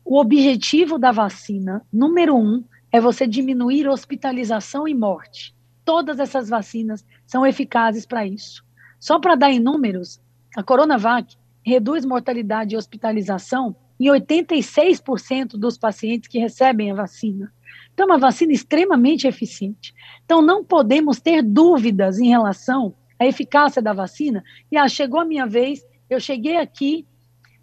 o 0.05 0.19
objetivo 0.19 0.99
da 0.99 1.11
vacina, 1.11 1.83
número 1.91 2.37
um, 2.37 2.63
é 2.91 3.01
você 3.01 3.25
diminuir 3.25 3.89
hospitalização 3.89 4.87
e 4.87 4.93
morte. 4.93 5.53
Todas 5.83 6.19
essas 6.19 6.47
vacinas 6.47 7.03
são 7.25 7.45
eficazes 7.45 8.05
para 8.05 8.25
isso. 8.25 8.63
Só 8.99 9.19
para 9.19 9.35
dar 9.35 9.51
em 9.51 9.59
números, 9.59 10.21
a 10.55 10.61
Coronavac 10.61 11.35
reduz 11.65 12.05
mortalidade 12.05 12.75
e 12.75 12.77
hospitalização 12.77 13.75
em 13.99 14.05
86% 14.05 15.57
dos 15.57 15.77
pacientes 15.77 16.29
que 16.29 16.37
recebem 16.37 16.91
a 16.91 16.95
vacina. 16.95 17.51
Então, 17.93 18.05
é 18.05 18.11
uma 18.11 18.19
vacina 18.19 18.53
extremamente 18.53 19.27
eficiente. 19.27 19.93
Então, 20.23 20.41
não 20.41 20.63
podemos 20.63 21.19
ter 21.19 21.41
dúvidas 21.41 22.19
em 22.19 22.29
relação 22.29 22.93
à 23.19 23.25
eficácia 23.25 23.81
da 23.81 23.93
vacina. 23.93 24.43
E, 24.71 24.77
ah, 24.77 24.87
chegou 24.87 25.19
a 25.19 25.25
minha 25.25 25.45
vez, 25.45 25.85
eu 26.09 26.19
cheguei 26.19 26.57
aqui, 26.57 27.05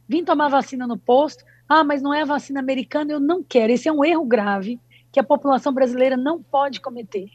vim 0.09 0.25
tomar 0.25 0.49
vacina 0.49 0.87
no 0.87 0.99
posto, 0.99 1.45
ah, 1.69 1.83
mas 1.83 2.03
não 2.03 2.13
é 2.13 2.23
a 2.23 2.27
vacina 2.27 2.61
americana, 2.61 3.13
eu 3.13 3.21
não 3.21 3.43
quero. 3.43 3.73
Esse 3.73 3.89
é 3.89 3.93
um 3.93 4.05
erro 4.05 4.25
grave 4.25 4.79
que 5.11 5.21
a 5.21 5.25
população 5.25 5.73
brasileira 5.73 6.17
não 6.17 6.43
pode 6.43 6.81
cometer. 6.81 7.29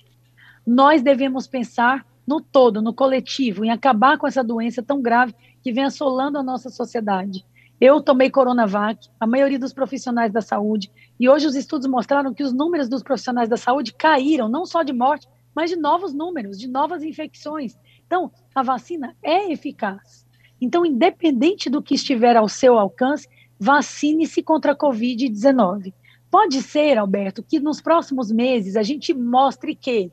Nós 0.66 1.02
devemos 1.02 1.48
pensar 1.48 2.06
no 2.28 2.40
todo, 2.40 2.82
no 2.82 2.94
coletivo, 2.94 3.66
em 3.66 3.72
acabar 3.72 4.18
com 4.18 4.28
essa 4.28 4.44
doença 4.44 4.84
tão 4.84 5.02
grave 5.02 5.34
que 5.64 5.72
vem 5.72 5.84
assolando 5.84 6.38
a 6.38 6.44
nossa 6.44 6.70
sociedade. 6.70 7.44
Eu 7.82 8.02
tomei 8.02 8.30
Coronavac, 8.30 9.08
a 9.20 9.26
maioria 9.26 9.58
dos 9.58 9.74
profissionais 9.74 10.32
da 10.32 10.42
saúde, 10.42 10.92
e 11.20 11.30
hoje 11.30 11.48
os 11.48 11.56
estudos 11.56 11.88
mostraram 11.88 12.34
que 12.34 12.44
os 12.44 12.54
números 12.54 12.90
dos 12.90 13.02
profissionais 13.02 13.48
da 13.48 13.58
saúde 13.58 13.94
caíram, 13.94 14.50
não 14.50 14.66
só 14.66 14.84
de 14.84 14.92
morte, 14.92 15.28
mas 15.56 15.70
de 15.70 15.78
novos 15.78 16.14
números, 16.14 16.60
de 16.60 16.68
novas 16.68 17.02
infecções. 17.02 17.80
Então, 18.10 18.32
a 18.56 18.64
vacina 18.64 19.16
é 19.22 19.52
eficaz. 19.52 20.26
Então, 20.60 20.84
independente 20.84 21.70
do 21.70 21.80
que 21.80 21.94
estiver 21.94 22.36
ao 22.36 22.50
seu 22.50 22.76
alcance, 22.76 23.30
vacine-se 23.60 24.42
contra 24.42 24.72
a 24.72 24.76
Covid-19. 24.76 25.94
Pode 26.32 26.60
ser, 26.64 26.98
Alberto, 26.98 27.44
que 27.44 27.60
nos 27.60 27.80
próximos 27.80 28.32
meses 28.32 28.76
a 28.76 28.82
gente 28.82 29.14
mostre 29.14 29.76
que, 29.76 30.12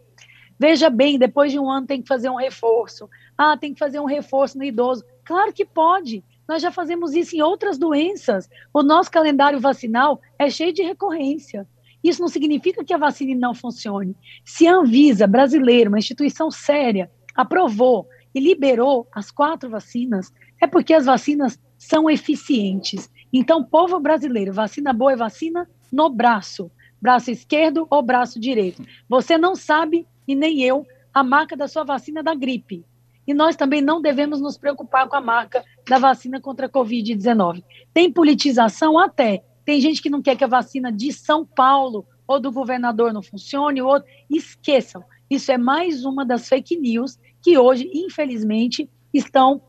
veja 0.58 0.90
bem, 0.90 1.18
depois 1.18 1.50
de 1.50 1.58
um 1.58 1.70
ano 1.70 1.86
tem 1.86 2.02
que 2.02 2.08
fazer 2.08 2.28
um 2.28 2.36
reforço. 2.36 3.08
Ah, 3.36 3.56
tem 3.56 3.72
que 3.72 3.78
fazer 3.78 3.98
um 3.98 4.04
reforço 4.04 4.58
no 4.58 4.64
idoso. 4.64 5.02
Claro 5.24 5.50
que 5.54 5.64
pode. 5.64 6.22
Nós 6.46 6.60
já 6.60 6.70
fazemos 6.70 7.14
isso 7.14 7.34
em 7.34 7.40
outras 7.40 7.78
doenças. 7.78 8.46
O 8.74 8.82
nosso 8.82 9.10
calendário 9.10 9.58
vacinal 9.58 10.20
é 10.38 10.50
cheio 10.50 10.70
de 10.70 10.82
recorrência. 10.82 11.66
Isso 12.04 12.20
não 12.20 12.28
significa 12.28 12.84
que 12.84 12.92
a 12.92 12.98
vacina 12.98 13.34
não 13.34 13.54
funcione. 13.54 14.14
Se 14.44 14.66
a 14.66 14.74
Anvisa 14.74 15.26
brasileira, 15.26 15.88
uma 15.88 15.98
instituição 15.98 16.50
séria, 16.50 17.10
aprovou 17.36 18.08
e 18.34 18.40
liberou 18.40 19.06
as 19.12 19.30
quatro 19.30 19.68
vacinas, 19.68 20.32
é 20.60 20.66
porque 20.66 20.94
as 20.94 21.06
vacinas 21.06 21.60
são 21.76 22.08
eficientes. 22.08 23.10
Então, 23.32 23.62
povo 23.62 24.00
brasileiro, 24.00 24.52
vacina 24.52 24.92
boa 24.92 25.12
é 25.12 25.16
vacina 25.16 25.68
no 25.92 26.08
braço, 26.08 26.70
braço 27.00 27.30
esquerdo 27.30 27.86
ou 27.90 28.02
braço 28.02 28.40
direito. 28.40 28.82
Você 29.08 29.36
não 29.36 29.54
sabe, 29.54 30.06
e 30.26 30.34
nem 30.34 30.62
eu, 30.62 30.86
a 31.12 31.22
marca 31.22 31.56
da 31.56 31.68
sua 31.68 31.84
vacina 31.84 32.22
da 32.22 32.34
gripe. 32.34 32.84
E 33.26 33.34
nós 33.34 33.56
também 33.56 33.82
não 33.82 34.00
devemos 34.00 34.40
nos 34.40 34.56
preocupar 34.56 35.08
com 35.08 35.16
a 35.16 35.20
marca 35.20 35.64
da 35.88 35.98
vacina 35.98 36.40
contra 36.40 36.66
a 36.66 36.70
Covid-19. 36.70 37.64
Tem 37.92 38.12
politização 38.12 38.98
até. 38.98 39.42
Tem 39.64 39.80
gente 39.80 40.00
que 40.00 40.10
não 40.10 40.22
quer 40.22 40.36
que 40.36 40.44
a 40.44 40.48
vacina 40.48 40.92
de 40.92 41.12
São 41.12 41.44
Paulo 41.44 42.06
ou 42.26 42.40
do 42.40 42.52
governador 42.52 43.12
não 43.12 43.22
funcione, 43.22 43.80
ou 43.80 44.02
esqueçam. 44.28 45.02
Isso 45.30 45.50
é 45.50 45.58
mais 45.58 46.04
uma 46.04 46.24
das 46.24 46.48
fake 46.48 46.76
news 46.76 47.18
que 47.46 47.56
hoje, 47.56 47.88
infelizmente, 47.94 48.90
estão 49.14 49.62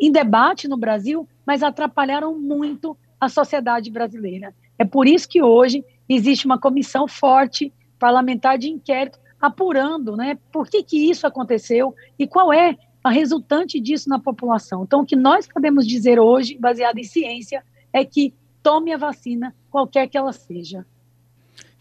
em 0.00 0.12
debate 0.12 0.68
no 0.68 0.76
Brasil, 0.76 1.28
mas 1.44 1.64
atrapalharam 1.64 2.38
muito 2.38 2.96
a 3.20 3.28
sociedade 3.28 3.90
brasileira. 3.90 4.54
É 4.78 4.84
por 4.84 5.08
isso 5.08 5.28
que 5.28 5.42
hoje 5.42 5.84
existe 6.08 6.46
uma 6.46 6.60
comissão 6.60 7.08
forte 7.08 7.72
parlamentar 7.98 8.56
de 8.56 8.70
inquérito 8.70 9.18
apurando, 9.40 10.16
né, 10.16 10.38
por 10.52 10.68
que 10.68 10.84
que 10.84 11.10
isso 11.10 11.26
aconteceu 11.26 11.92
e 12.16 12.24
qual 12.24 12.52
é 12.52 12.76
a 13.02 13.10
resultante 13.10 13.80
disso 13.80 14.08
na 14.08 14.20
população. 14.20 14.84
Então, 14.84 15.00
o 15.00 15.04
que 15.04 15.16
nós 15.16 15.48
podemos 15.48 15.84
dizer 15.88 16.20
hoje, 16.20 16.56
baseado 16.56 16.98
em 16.98 17.04
ciência, 17.04 17.64
é 17.92 18.04
que 18.04 18.32
tome 18.62 18.92
a 18.92 18.96
vacina, 18.96 19.52
qualquer 19.72 20.06
que 20.06 20.16
ela 20.16 20.32
seja. 20.32 20.86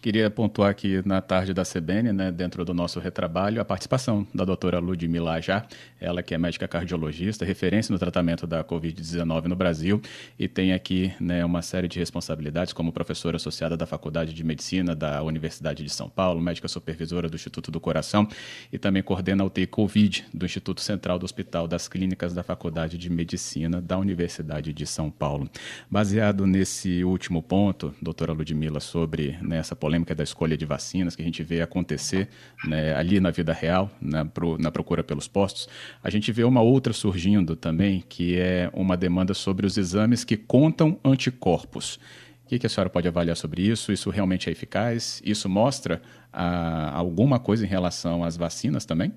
Queria 0.07 0.29
pontuar 0.29 0.69
aqui 0.69 1.05
na 1.05 1.19
tarde 1.19 1.53
da 1.53 1.63
CBN, 1.63 2.13
né, 2.13 2.31
dentro 2.31 2.63
do 2.63 2.73
nosso 2.73 2.97
retrabalho, 2.97 3.59
a 3.59 3.65
participação 3.65 4.25
da 4.33 4.45
doutora 4.45 4.79
Ludmila 4.79 5.41
Já, 5.41 5.65
ela 5.99 6.23
que 6.23 6.33
é 6.33 6.37
médica 6.37 6.65
cardiologista, 6.65 7.43
referência 7.43 7.91
no 7.91 7.99
tratamento 7.99 8.47
da 8.47 8.63
Covid-19 8.63 9.47
no 9.47 9.55
Brasil 9.57 10.01
e 10.39 10.47
tem 10.47 10.71
aqui 10.71 11.13
né, 11.19 11.43
uma 11.43 11.61
série 11.61 11.89
de 11.89 11.99
responsabilidades 11.99 12.71
como 12.71 12.93
professora 12.93 13.35
associada 13.35 13.75
da 13.75 13.85
Faculdade 13.85 14.33
de 14.33 14.45
Medicina 14.45 14.95
da 14.95 15.21
Universidade 15.21 15.83
de 15.83 15.89
São 15.89 16.07
Paulo, 16.07 16.39
médica 16.39 16.69
supervisora 16.69 17.27
do 17.27 17.35
Instituto 17.35 17.69
do 17.69 17.81
Coração 17.81 18.29
e 18.71 18.77
também 18.77 19.03
coordena 19.03 19.43
a 19.43 19.45
UTI 19.45 19.67
Covid 19.67 20.25
do 20.33 20.45
Instituto 20.45 20.79
Central 20.79 21.19
do 21.19 21.25
Hospital 21.25 21.67
das 21.67 21.89
Clínicas 21.89 22.33
da 22.33 22.43
Faculdade 22.43 22.97
de 22.97 23.09
Medicina 23.09 23.81
da 23.81 23.97
Universidade 23.97 24.71
de 24.71 24.85
São 24.85 25.11
Paulo. 25.11 25.49
Baseado 25.91 26.47
nesse 26.47 27.03
último 27.03 27.43
ponto, 27.43 27.93
doutora 28.01 28.31
Ludmila, 28.31 28.79
sobre 28.79 29.37
né, 29.41 29.61
polêmica 29.75 29.96
da 30.03 30.23
escolha 30.23 30.57
de 30.57 30.65
vacinas 30.65 31.15
que 31.15 31.21
a 31.21 31.25
gente 31.25 31.43
vê 31.43 31.61
acontecer 31.61 32.29
né, 32.65 32.93
ali 32.95 33.19
na 33.19 33.31
vida 33.31 33.53
real, 33.53 33.89
na, 34.01 34.25
pro, 34.25 34.57
na 34.57 34.71
procura 34.71 35.03
pelos 35.03 35.27
postos, 35.27 35.67
a 36.03 36.09
gente 36.09 36.31
vê 36.31 36.43
uma 36.43 36.61
outra 36.61 36.93
surgindo 36.93 37.55
também, 37.55 38.03
que 38.07 38.37
é 38.37 38.69
uma 38.73 38.97
demanda 38.97 39.33
sobre 39.33 39.65
os 39.65 39.77
exames 39.77 40.23
que 40.23 40.37
contam 40.37 40.99
anticorpos. 41.03 41.99
O 42.45 42.49
que, 42.49 42.59
que 42.59 42.65
a 42.65 42.69
senhora 42.69 42.89
pode 42.89 43.07
avaliar 43.07 43.35
sobre 43.35 43.61
isso? 43.61 43.91
Isso 43.91 44.09
realmente 44.09 44.47
é 44.47 44.51
eficaz? 44.51 45.21
Isso 45.25 45.49
mostra 45.49 46.01
ah, 46.31 46.91
alguma 46.93 47.39
coisa 47.39 47.65
em 47.65 47.67
relação 47.67 48.23
às 48.23 48.37
vacinas 48.37 48.85
também? 48.85 49.11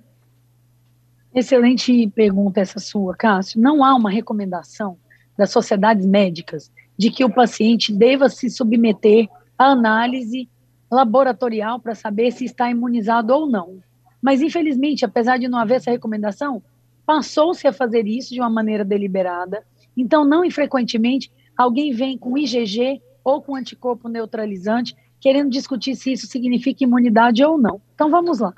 Excelente 1.32 2.08
pergunta 2.08 2.60
essa 2.60 2.80
sua, 2.80 3.14
Cássio. 3.14 3.60
Não 3.60 3.84
há 3.84 3.94
uma 3.94 4.10
recomendação 4.10 4.98
das 5.38 5.50
sociedades 5.50 6.04
médicas 6.04 6.72
de 6.98 7.10
que 7.10 7.24
o 7.24 7.32
paciente 7.32 7.92
deva 7.92 8.28
se 8.28 8.50
submeter 8.50 9.28
à 9.56 9.66
análise 9.66 10.48
laboratorial 10.90 11.78
para 11.78 11.94
saber 11.94 12.32
se 12.32 12.44
está 12.44 12.70
imunizado 12.70 13.32
ou 13.32 13.46
não. 13.46 13.78
Mas, 14.20 14.42
infelizmente, 14.42 15.04
apesar 15.04 15.38
de 15.38 15.48
não 15.48 15.58
haver 15.58 15.76
essa 15.76 15.90
recomendação, 15.90 16.62
passou-se 17.06 17.66
a 17.66 17.72
fazer 17.72 18.06
isso 18.06 18.34
de 18.34 18.40
uma 18.40 18.50
maneira 18.50 18.84
deliberada. 18.84 19.64
Então, 19.96 20.24
não 20.24 20.44
infrequentemente, 20.44 21.30
alguém 21.56 21.92
vem 21.92 22.18
com 22.18 22.36
IgG 22.36 23.00
ou 23.24 23.40
com 23.40 23.54
anticorpo 23.54 24.08
neutralizante, 24.08 24.94
querendo 25.20 25.50
discutir 25.50 25.94
se 25.94 26.12
isso 26.12 26.26
significa 26.26 26.84
imunidade 26.84 27.44
ou 27.44 27.58
não. 27.58 27.80
Então, 27.94 28.10
vamos 28.10 28.40
lá. 28.40 28.52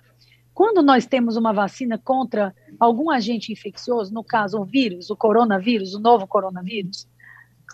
Quando 0.55 0.83
nós 0.83 1.07
temos 1.07 1.37
uma 1.37 1.53
vacina 1.53 1.99
contra 1.99 2.55
algum 2.79 3.11
agente 3.11 3.53
infeccioso, 3.53 4.13
no 4.13 4.23
caso 4.23 4.61
o 4.61 4.65
vírus, 4.65 5.09
o 5.11 5.17
coronavírus, 5.17 5.95
o 5.95 6.01
novo 6.01 6.27
coronavírus, 6.27 7.09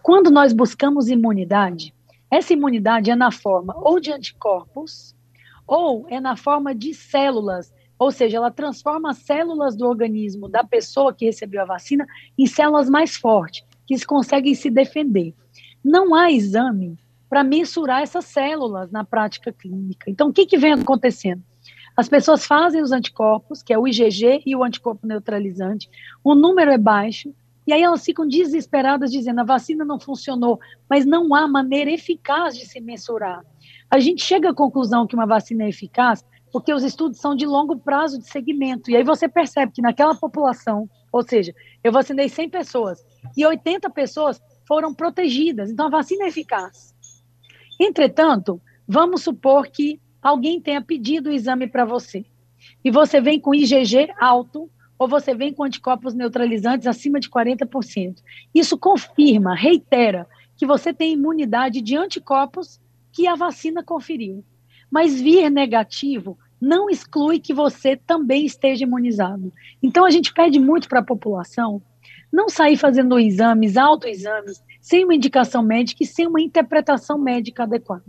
quando 0.03 0.31
nós 0.31 0.53
buscamos 0.53 1.09
imunidade, 1.09 1.93
essa 2.31 2.53
imunidade 2.53 3.11
é 3.11 3.17
na 3.17 3.31
forma 3.31 3.75
ou 3.77 3.99
de 3.99 4.13
anticorpos, 4.13 5.15
ou 5.67 6.07
é 6.09 6.21
na 6.21 6.37
forma 6.37 6.75
de 6.75 6.95
células, 6.95 7.73
ou 7.99 8.11
seja, 8.11 8.37
ela 8.37 8.51
transforma 8.51 9.11
as 9.11 9.19
células 9.19 9.77
do 9.77 9.87
organismo 9.87 10.49
da 10.49 10.63
pessoa 10.63 11.13
que 11.13 11.27
recebeu 11.27 11.63
a 11.63 11.67
vacina 11.67 12.07
em 12.39 12.47
células 12.47 12.89
mais 12.89 13.17
fortes, 13.17 13.65
que 13.87 14.07
conseguem 14.07 14.55
se 14.55 14.71
defender. 14.71 15.35
Não 15.85 16.15
há 16.15 16.31
exame 16.31 16.99
para 17.29 17.45
mensurar 17.45 18.03
essas 18.03 18.25
células 18.25 18.91
na 18.91 19.05
prática 19.05 19.53
clínica. 19.53 20.11
Então, 20.11 20.29
o 20.29 20.33
que, 20.33 20.47
que 20.47 20.57
vem 20.57 20.73
acontecendo? 20.73 21.43
As 21.97 22.09
pessoas 22.09 22.47
fazem 22.47 22.81
os 22.81 22.93
anticorpos, 22.93 23.63
que 23.63 23.73
é 23.73 23.79
o 23.79 23.87
IgG 23.87 24.43
e 24.47 24.55
o 24.55 24.63
anticorpo 24.63 25.07
neutralizante, 25.07 25.91
o 26.23 26.35
número 26.35 26.71
é 26.71 26.79
baixo, 26.79 27.35
e 27.69 27.73
aí 27.75 27.83
elas 27.83 28.03
ficam 28.03 28.27
desesperadas 28.27 29.13
dizendo 29.13 29.43
a 29.43 29.45
vacina 29.45 29.85
não 29.85 30.01
funcionou, 30.01 30.59
mas 30.89 31.05
não 31.05 31.35
há 31.35 31.47
maneira 31.47 31.91
eficaz 31.91 32.57
de 32.57 32.65
se 32.65 32.81
mensurar. 32.81 33.45
A 33.91 33.99
gente 33.99 34.25
chega 34.25 34.49
à 34.49 34.55
conclusão 34.55 35.07
que 35.07 35.15
uma 35.15 35.27
vacina 35.27 35.65
é 35.65 35.69
eficaz 35.69 36.25
porque 36.51 36.73
os 36.73 36.83
estudos 36.83 37.21
são 37.21 37.37
de 37.37 37.45
longo 37.45 37.79
prazo 37.79 38.19
de 38.19 38.27
segmento. 38.27 38.91
E 38.91 38.97
aí 38.97 39.05
você 39.05 39.29
percebe 39.29 39.71
que 39.71 39.83
naquela 39.83 40.15
população, 40.15 40.89
ou 41.13 41.23
seja, 41.23 41.55
eu 41.85 41.93
vacinei 41.93 42.31
100 42.31 42.49
pessoas 42.49 43.05
e 43.37 43.45
80 43.45 43.91
pessoas 43.91 44.41
foram 44.67 44.95
protegidas. 44.95 45.71
Então 45.71 45.89
a 45.89 45.91
vacina 45.91 46.25
é 46.25 46.29
eficaz. 46.29 46.95
Entretanto, 47.79 48.59
vamos 48.89 49.23
supor 49.23 49.67
que 49.67 50.01
alguém 50.23 50.59
tenha 50.59 50.81
pedido 50.81 51.29
o 51.29 51.35
exame 51.35 51.69
para 51.69 51.85
você 51.85 52.25
e 52.83 52.91
você 52.91 53.21
vem 53.21 53.39
com 53.39 53.55
IgG 53.55 54.09
alto 54.19 54.71
ou 54.99 55.07
você 55.07 55.35
vem 55.35 55.53
com 55.53 55.65
anticorpos 55.65 56.15
neutralizantes 56.15 56.87
acima 56.87 57.21
de 57.21 57.31
40%. 57.31 58.17
Isso 58.55 58.77
confirma, 58.77 59.55
reitera, 59.55 60.27
que 60.57 60.67
você 60.67 60.93
tem 60.93 61.13
imunidade 61.13 61.81
de 61.81 61.97
anticorpos 61.97 62.81
que 63.13 63.27
a 63.27 63.35
vacina 63.35 63.83
conferiu. 63.83 64.45
Mas 64.91 65.21
vir 65.21 65.51
negativo 65.51 66.37
não 66.61 66.91
exclui 66.91 67.39
que 67.39 67.55
você 67.55 67.97
também 67.97 68.45
esteja 68.45 68.85
imunizado. 68.85 69.53
Então 69.83 70.05
a 70.05 70.11
gente 70.11 70.35
pede 70.35 70.59
muito 70.59 70.89
para 70.89 71.01
a 71.01 71.05
população 71.05 71.81
não 72.33 72.49
sair 72.49 72.77
fazendo 72.77 73.19
exames, 73.19 73.77
autoexames, 73.77 74.63
sem 74.81 75.05
uma 75.05 75.15
indicação 75.15 75.63
médica 75.63 76.03
e 76.03 76.07
sem 76.07 76.27
uma 76.27 76.41
interpretação 76.41 77.19
médica 77.19 77.63
adequada. 77.63 78.05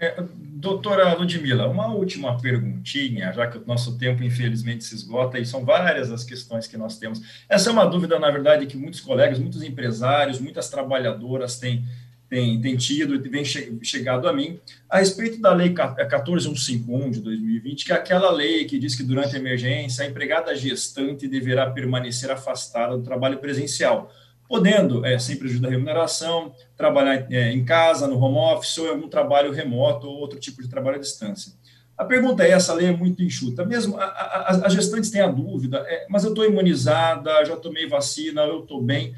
É, 0.00 0.16
doutora 0.32 1.12
Ludmila, 1.12 1.68
uma 1.68 1.92
última 1.92 2.40
perguntinha, 2.40 3.30
já 3.34 3.46
que 3.46 3.58
o 3.58 3.66
nosso 3.66 3.98
tempo 3.98 4.24
infelizmente 4.24 4.82
se 4.82 4.94
esgota 4.94 5.38
e 5.38 5.44
são 5.44 5.62
várias 5.62 6.10
as 6.10 6.24
questões 6.24 6.66
que 6.66 6.78
nós 6.78 6.96
temos. 6.98 7.20
Essa 7.46 7.68
é 7.68 7.72
uma 7.72 7.84
dúvida, 7.84 8.18
na 8.18 8.30
verdade, 8.30 8.64
que 8.64 8.78
muitos 8.78 9.00
colegas, 9.00 9.38
muitos 9.38 9.62
empresários, 9.62 10.40
muitas 10.40 10.70
trabalhadoras 10.70 11.58
têm, 11.58 11.84
têm, 12.30 12.58
têm 12.62 12.78
tido 12.78 13.14
e 13.14 13.18
têm 13.18 13.44
chegado 13.44 14.26
a 14.26 14.32
mim, 14.32 14.58
a 14.88 15.00
respeito 15.00 15.38
da 15.38 15.52
Lei 15.52 15.74
14151 15.74 17.06
é, 17.06 17.10
de 17.10 17.20
2020, 17.20 17.84
que 17.84 17.92
é 17.92 17.96
aquela 17.96 18.30
lei 18.32 18.64
que 18.64 18.78
diz 18.78 18.94
que 18.94 19.02
durante 19.02 19.36
a 19.36 19.38
emergência 19.38 20.02
a 20.02 20.08
empregada 20.08 20.56
gestante 20.56 21.28
deverá 21.28 21.70
permanecer 21.70 22.30
afastada 22.30 22.96
do 22.96 23.02
trabalho 23.02 23.36
presencial 23.36 24.10
podendo, 24.50 25.06
é, 25.06 25.16
sem 25.16 25.36
prejuízo 25.36 25.62
da 25.62 25.70
remuneração, 25.70 26.52
trabalhar 26.76 27.24
é, 27.30 27.52
em 27.52 27.64
casa, 27.64 28.08
no 28.08 28.18
home 28.18 28.36
office, 28.36 28.78
ou 28.78 28.86
em 28.86 28.90
algum 28.90 29.08
trabalho 29.08 29.52
remoto, 29.52 30.08
ou 30.08 30.16
outro 30.16 30.40
tipo 30.40 30.60
de 30.60 30.68
trabalho 30.68 30.96
à 30.96 30.98
distância. 30.98 31.52
A 31.96 32.04
pergunta 32.04 32.42
é, 32.42 32.50
essa 32.50 32.74
lei 32.74 32.88
é 32.88 32.92
muito 32.92 33.22
enxuta. 33.22 33.64
Mesmo 33.64 33.96
as 33.96 34.72
gestantes 34.72 35.08
têm 35.08 35.20
a 35.20 35.28
dúvida, 35.28 35.84
é, 35.86 36.04
mas 36.10 36.24
eu 36.24 36.30
estou 36.30 36.44
imunizada, 36.44 37.44
já 37.44 37.56
tomei 37.56 37.88
vacina, 37.88 38.40
eu 38.40 38.62
estou 38.62 38.82
bem. 38.82 39.14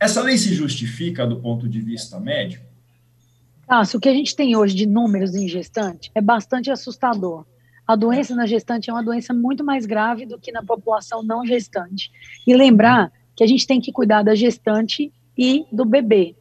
Essa 0.00 0.20
lei 0.20 0.36
se 0.36 0.52
justifica 0.52 1.24
do 1.24 1.36
ponto 1.36 1.68
de 1.68 1.80
vista 1.80 2.18
médico? 2.18 2.64
Cássio, 3.68 3.98
o 3.98 4.00
que 4.00 4.08
a 4.08 4.14
gente 4.14 4.34
tem 4.34 4.56
hoje 4.56 4.74
de 4.74 4.84
números 4.84 5.36
em 5.36 5.46
gestante 5.46 6.10
é 6.12 6.20
bastante 6.20 6.72
assustador. 6.72 7.46
A 7.86 7.94
doença 7.94 8.34
na 8.34 8.46
gestante 8.46 8.90
é 8.90 8.92
uma 8.92 9.02
doença 9.02 9.32
muito 9.32 9.62
mais 9.62 9.86
grave 9.86 10.26
do 10.26 10.40
que 10.40 10.50
na 10.50 10.64
população 10.64 11.22
não 11.22 11.46
gestante. 11.46 12.10
E 12.44 12.52
lembrar 12.52 13.12
que 13.40 13.44
a 13.44 13.46
gente 13.46 13.66
tem 13.66 13.80
que 13.80 13.90
cuidar 13.90 14.22
da 14.22 14.34
gestante 14.34 15.10
e 15.34 15.64
do 15.72 15.86
bebê. 15.86 16.36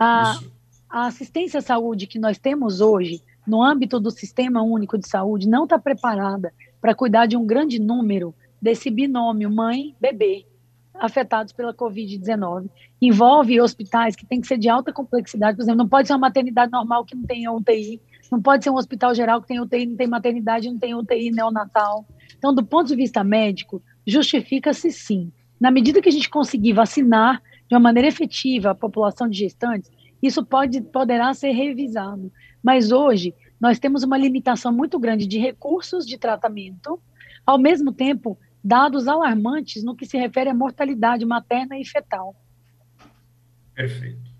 A, 0.00 0.40
a 0.88 1.06
assistência 1.06 1.58
à 1.58 1.60
saúde 1.60 2.06
que 2.06 2.18
nós 2.18 2.38
temos 2.38 2.80
hoje, 2.80 3.22
no 3.46 3.62
âmbito 3.62 4.00
do 4.00 4.10
Sistema 4.10 4.62
Único 4.62 4.96
de 4.96 5.06
Saúde, 5.06 5.46
não 5.46 5.64
está 5.64 5.78
preparada 5.78 6.50
para 6.80 6.94
cuidar 6.94 7.26
de 7.26 7.36
um 7.36 7.44
grande 7.44 7.78
número 7.78 8.34
desse 8.62 8.88
binômio 8.88 9.50
mãe-bebê 9.50 10.46
afetados 10.94 11.52
pela 11.52 11.74
Covid-19. 11.74 12.70
Envolve 12.98 13.60
hospitais 13.60 14.16
que 14.16 14.24
têm 14.24 14.40
que 14.40 14.46
ser 14.46 14.56
de 14.56 14.70
alta 14.70 14.90
complexidade, 14.90 15.58
por 15.58 15.64
exemplo, 15.64 15.80
não 15.80 15.88
pode 15.88 16.08
ser 16.08 16.14
uma 16.14 16.20
maternidade 16.20 16.72
normal 16.72 17.04
que 17.04 17.14
não 17.14 17.24
tenha 17.24 17.52
UTI, 17.52 18.00
não 18.30 18.40
pode 18.40 18.64
ser 18.64 18.70
um 18.70 18.76
hospital 18.76 19.14
geral 19.14 19.42
que 19.42 19.48
tem 19.48 19.60
UTI, 19.60 19.84
não 19.84 19.96
tem 19.96 20.06
maternidade, 20.06 20.70
não 20.70 20.78
tem 20.78 20.94
UTI 20.94 21.30
neonatal. 21.30 22.06
Então, 22.38 22.54
do 22.54 22.64
ponto 22.64 22.88
de 22.88 22.96
vista 22.96 23.22
médico, 23.22 23.82
justifica-se 24.06 24.90
sim 24.90 25.30
na 25.62 25.70
medida 25.70 26.02
que 26.02 26.08
a 26.08 26.12
gente 26.12 26.28
conseguir 26.28 26.72
vacinar 26.72 27.40
de 27.68 27.74
uma 27.76 27.78
maneira 27.78 28.08
efetiva 28.08 28.72
a 28.72 28.74
população 28.74 29.28
de 29.28 29.38
gestantes, 29.38 29.92
isso 30.20 30.44
pode, 30.44 30.80
poderá 30.80 31.32
ser 31.34 31.52
revisado. 31.52 32.32
Mas 32.60 32.90
hoje, 32.90 33.32
nós 33.60 33.78
temos 33.78 34.02
uma 34.02 34.18
limitação 34.18 34.72
muito 34.72 34.98
grande 34.98 35.24
de 35.24 35.38
recursos 35.38 36.04
de 36.04 36.18
tratamento, 36.18 37.00
ao 37.46 37.58
mesmo 37.58 37.92
tempo, 37.92 38.36
dados 38.62 39.06
alarmantes 39.06 39.84
no 39.84 39.94
que 39.94 40.04
se 40.04 40.18
refere 40.18 40.50
à 40.50 40.54
mortalidade 40.54 41.24
materna 41.24 41.78
e 41.78 41.86
fetal. 41.86 42.34
Perfeito. 43.72 44.32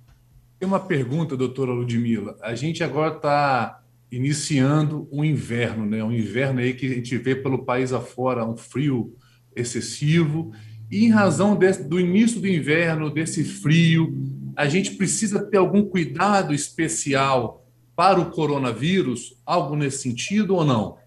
Tem 0.59 0.67
uma 0.67 0.81
pergunta, 0.81 1.37
doutora 1.37 1.71
Ludmila. 1.71 2.37
A 2.43 2.57
gente 2.57 2.83
agora 2.83 3.15
está 3.15 3.81
iniciando 4.11 5.09
um 5.13 5.25
inverno, 5.25 5.87
né? 5.87 6.03
Um 6.03 6.11
inverno 6.11 6.59
aí 6.59 6.75
que 6.75 6.87
a 6.87 6.95
gente 6.97 7.17
vê 7.17 7.37
pelo 7.37 7.65
país 7.65 7.93
afora, 7.93 8.45
um 8.45 8.57
frio 8.57 9.17
excessivo 9.55 10.53
e 10.93 11.07
em 11.07 11.09
razão 11.09 11.57
desse, 11.57 11.83
do 11.83 11.99
início 11.99 12.39
do 12.39 12.47
inverno, 12.47 13.09
desse 13.09 13.43
frio, 13.43 14.15
a 14.55 14.67
gente 14.67 14.91
precisa 14.91 15.43
ter 15.43 15.57
algum 15.57 15.83
cuidado 15.83 16.53
especial 16.53 17.65
para 17.97 18.21
o 18.21 18.31
coronavírus? 18.31 19.41
Algo 19.47 19.75
nesse 19.75 20.03
sentido 20.03 20.55
ou 20.55 20.67
não? 20.67 20.99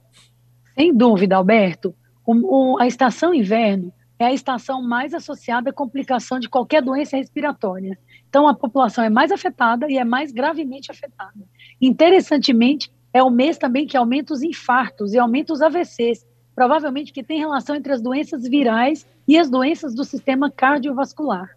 Sem 0.73 0.91
dúvida, 0.91 1.35
Alberto. 1.35 1.93
O, 2.25 2.73
o, 2.73 2.79
a 2.79 2.87
estação 2.87 3.31
inverno 3.31 3.93
é 4.17 4.25
a 4.25 4.33
estação 4.33 4.81
mais 4.81 5.13
associada 5.13 5.69
à 5.69 5.73
complicação 5.73 6.39
de 6.39 6.49
qualquer 6.49 6.81
doença 6.81 7.17
respiratória. 7.17 7.95
Então, 8.27 8.47
a 8.47 8.55
população 8.55 9.03
é 9.03 9.09
mais 9.09 9.31
afetada 9.31 9.85
e 9.87 9.99
é 9.99 10.03
mais 10.03 10.31
gravemente 10.31 10.89
afetada. 10.89 11.45
Interessantemente, 11.79 12.91
é 13.13 13.21
o 13.21 13.29
mês 13.29 13.59
também 13.59 13.85
que 13.85 13.95
aumenta 13.95 14.33
os 14.33 14.41
infartos 14.41 15.13
e 15.13 15.19
aumenta 15.19 15.53
os 15.53 15.61
AVCs, 15.61 16.25
provavelmente 16.55 17.11
que 17.11 17.23
tem 17.23 17.37
relação 17.37 17.75
entre 17.75 17.91
as 17.91 18.01
doenças 18.01 18.47
virais 18.47 19.05
e 19.27 19.37
as 19.37 19.49
doenças 19.49 19.93
do 19.93 20.05
sistema 20.05 20.49
cardiovascular. 20.49 21.49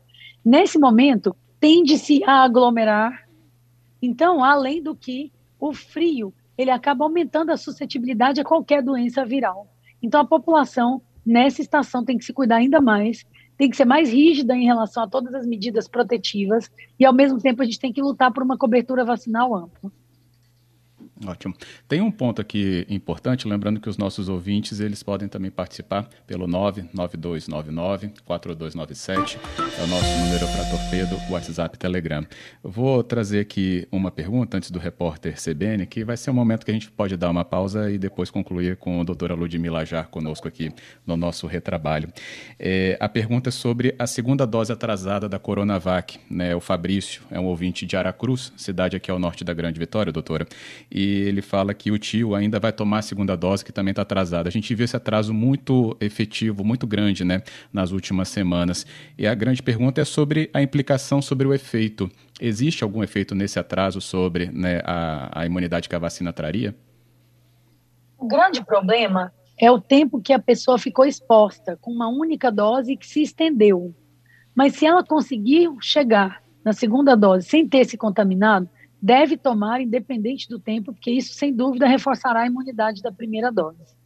Nesse 0.44 0.78
momento, 0.78 1.36
tende-se 1.60 2.22
a 2.24 2.42
aglomerar. 2.42 3.28
Então, 4.02 4.42
além 4.42 4.82
do 4.82 4.94
que 4.94 5.32
o 5.58 5.72
frio, 5.72 6.34
ele 6.56 6.70
acaba 6.70 7.04
aumentando 7.04 7.50
a 7.50 7.56
suscetibilidade 7.56 8.40
a 8.40 8.44
qualquer 8.44 8.82
doença 8.82 9.24
viral. 9.24 9.68
Então, 10.02 10.20
a 10.20 10.26
população 10.26 11.00
nessa 11.24 11.60
estação 11.60 12.04
tem 12.04 12.18
que 12.18 12.24
se 12.24 12.32
cuidar 12.32 12.56
ainda 12.56 12.80
mais, 12.80 13.24
tem 13.56 13.68
que 13.68 13.76
ser 13.76 13.84
mais 13.84 14.10
rígida 14.10 14.56
em 14.56 14.64
relação 14.64 15.02
a 15.02 15.08
todas 15.08 15.34
as 15.34 15.46
medidas 15.46 15.88
protetivas 15.88 16.70
e, 16.98 17.04
ao 17.04 17.12
mesmo 17.12 17.40
tempo, 17.40 17.62
a 17.62 17.64
gente 17.64 17.78
tem 17.78 17.92
que 17.92 18.00
lutar 18.00 18.32
por 18.32 18.42
uma 18.42 18.56
cobertura 18.56 19.04
vacinal 19.04 19.54
ampla. 19.54 19.92
Ótimo. 21.26 21.52
Tem 21.88 22.00
um 22.00 22.12
ponto 22.12 22.40
aqui 22.40 22.86
importante, 22.88 23.48
lembrando 23.48 23.80
que 23.80 23.88
os 23.88 23.98
nossos 23.98 24.28
ouvintes, 24.28 24.78
eles 24.78 25.02
podem 25.02 25.26
também 25.26 25.50
participar 25.50 26.08
pelo 26.26 26.46
99299-4297, 26.46 29.36
é 29.58 29.82
o 29.82 29.86
nosso 29.88 30.16
número 30.18 30.46
para 30.46 30.64
torpedo, 30.70 31.18
WhatsApp, 31.28 31.76
Telegram. 31.76 32.24
Vou 32.62 33.02
trazer 33.02 33.40
aqui 33.40 33.88
uma 33.90 34.12
pergunta 34.12 34.56
antes 34.56 34.70
do 34.70 34.78
repórter 34.78 35.34
CBN, 35.34 35.86
que 35.86 36.04
vai 36.04 36.16
ser 36.16 36.30
um 36.30 36.34
momento 36.34 36.64
que 36.64 36.70
a 36.70 36.74
gente 36.74 36.88
pode 36.88 37.16
dar 37.16 37.30
uma 37.30 37.44
pausa 37.44 37.90
e 37.90 37.98
depois 37.98 38.30
concluir 38.30 38.76
com 38.76 39.00
a 39.00 39.04
doutora 39.04 39.34
Ludmila 39.34 39.84
Jar 39.84 40.06
conosco 40.08 40.46
aqui 40.46 40.70
no 41.04 41.16
nosso 41.16 41.48
retrabalho. 41.48 42.12
É, 42.58 42.96
a 43.00 43.08
pergunta 43.08 43.48
é 43.48 43.52
sobre 43.52 43.96
a 43.98 44.06
segunda 44.06 44.46
dose 44.46 44.72
atrasada 44.72 45.28
da 45.28 45.40
Coronavac. 45.40 46.20
Né? 46.30 46.54
O 46.54 46.60
Fabrício 46.60 47.22
é 47.28 47.40
um 47.40 47.46
ouvinte 47.46 47.84
de 47.84 47.96
Aracruz, 47.96 48.52
cidade 48.56 48.96
aqui 48.96 49.10
ao 49.10 49.18
norte 49.18 49.42
da 49.42 49.52
Grande 49.52 49.80
Vitória, 49.80 50.12
doutora, 50.12 50.46
e 50.90 51.07
ele 51.08 51.42
fala 51.42 51.74
que 51.74 51.90
o 51.90 51.98
tio 51.98 52.34
ainda 52.34 52.58
vai 52.58 52.72
tomar 52.72 52.98
a 52.98 53.02
segunda 53.02 53.36
dose, 53.36 53.64
que 53.64 53.72
também 53.72 53.92
está 53.92 54.02
atrasada. 54.02 54.48
A 54.48 54.52
gente 54.52 54.74
viu 54.74 54.84
esse 54.84 54.96
atraso 54.96 55.32
muito 55.32 55.96
efetivo, 56.00 56.64
muito 56.64 56.86
grande, 56.86 57.24
né, 57.24 57.42
nas 57.72 57.90
últimas 57.92 58.28
semanas. 58.28 58.86
E 59.16 59.26
a 59.26 59.34
grande 59.34 59.62
pergunta 59.62 60.00
é 60.00 60.04
sobre 60.04 60.50
a 60.52 60.62
implicação 60.62 61.20
sobre 61.20 61.46
o 61.46 61.54
efeito. 61.54 62.10
Existe 62.40 62.84
algum 62.84 63.02
efeito 63.02 63.34
nesse 63.34 63.58
atraso 63.58 64.00
sobre 64.00 64.46
né, 64.46 64.80
a, 64.84 65.40
a 65.42 65.46
imunidade 65.46 65.88
que 65.88 65.94
a 65.94 65.98
vacina 65.98 66.32
traria? 66.32 66.74
O 68.18 68.26
grande 68.26 68.64
problema 68.64 69.32
é 69.58 69.70
o 69.70 69.80
tempo 69.80 70.20
que 70.20 70.32
a 70.32 70.38
pessoa 70.38 70.78
ficou 70.78 71.04
exposta 71.04 71.76
com 71.80 71.90
uma 71.90 72.08
única 72.08 72.50
dose 72.50 72.96
que 72.96 73.06
se 73.06 73.22
estendeu. 73.22 73.94
Mas 74.54 74.74
se 74.74 74.86
ela 74.86 75.04
conseguir 75.04 75.68
chegar 75.80 76.42
na 76.64 76.72
segunda 76.72 77.16
dose 77.16 77.48
sem 77.48 77.68
ter 77.68 77.84
se 77.84 77.96
contaminado, 77.96 78.68
deve 79.00 79.36
tomar, 79.36 79.80
independente 79.80 80.48
do 80.48 80.58
tempo, 80.58 80.92
porque 80.92 81.10
isso, 81.10 81.34
sem 81.34 81.54
dúvida, 81.54 81.86
reforçará 81.86 82.40
a 82.40 82.46
imunidade 82.46 83.02
da 83.02 83.12
primeira 83.12 83.50
dose. 83.50 83.96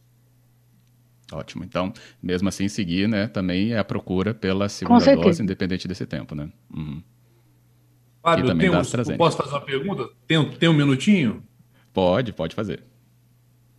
Ótimo. 1.31 1.63
Então, 1.63 1.91
mesmo 2.21 2.47
assim, 2.49 2.67
seguir, 2.67 3.07
né, 3.07 3.27
também 3.27 3.73
é 3.73 3.79
a 3.79 3.83
procura 3.83 4.33
pela 4.33 4.69
segunda 4.69 5.15
dose, 5.15 5.41
independente 5.41 5.87
desse 5.87 6.05
tempo, 6.05 6.35
né? 6.35 6.49
Uhum. 6.73 7.01
Fábio, 8.21 8.45
também 8.45 8.69
tem 8.69 8.79
um, 8.79 9.17
posso 9.17 9.37
fazer 9.37 9.49
uma 9.49 9.61
pergunta? 9.61 10.09
Tem, 10.25 10.49
tem 10.51 10.69
um 10.69 10.73
minutinho? 10.73 11.43
Pode, 11.91 12.31
pode 12.31 12.55
fazer. 12.55 12.83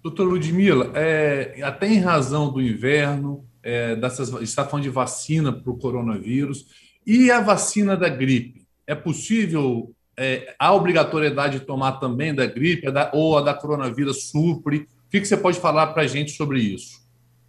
Doutor 0.02 0.24
Ludmila, 0.24 0.92
é, 0.94 1.62
até 1.62 1.88
em 1.88 1.98
razão 1.98 2.52
do 2.52 2.60
inverno, 2.60 3.48
é, 3.62 3.96
dessas, 3.96 4.30
está 4.42 4.66
falando 4.66 4.82
de 4.82 4.90
vacina 4.90 5.50
para 5.50 5.70
o 5.70 5.78
coronavírus, 5.78 6.66
e 7.06 7.30
a 7.30 7.40
vacina 7.40 7.96
da 7.96 8.08
gripe? 8.08 8.66
É 8.86 8.94
possível 8.94 9.94
é, 10.16 10.54
a 10.58 10.72
obrigatoriedade 10.72 11.58
de 11.58 11.64
tomar 11.64 11.92
também 11.92 12.34
da 12.34 12.46
gripe 12.46 12.86
ou 13.12 13.36
a 13.36 13.42
da 13.42 13.54
coronavírus 13.54 14.30
supre? 14.30 14.78
O 14.78 15.10
que, 15.10 15.20
que 15.20 15.26
você 15.26 15.36
pode 15.36 15.58
falar 15.58 15.88
para 15.88 16.02
a 16.02 16.06
gente 16.06 16.32
sobre 16.32 16.60
isso? 16.60 17.02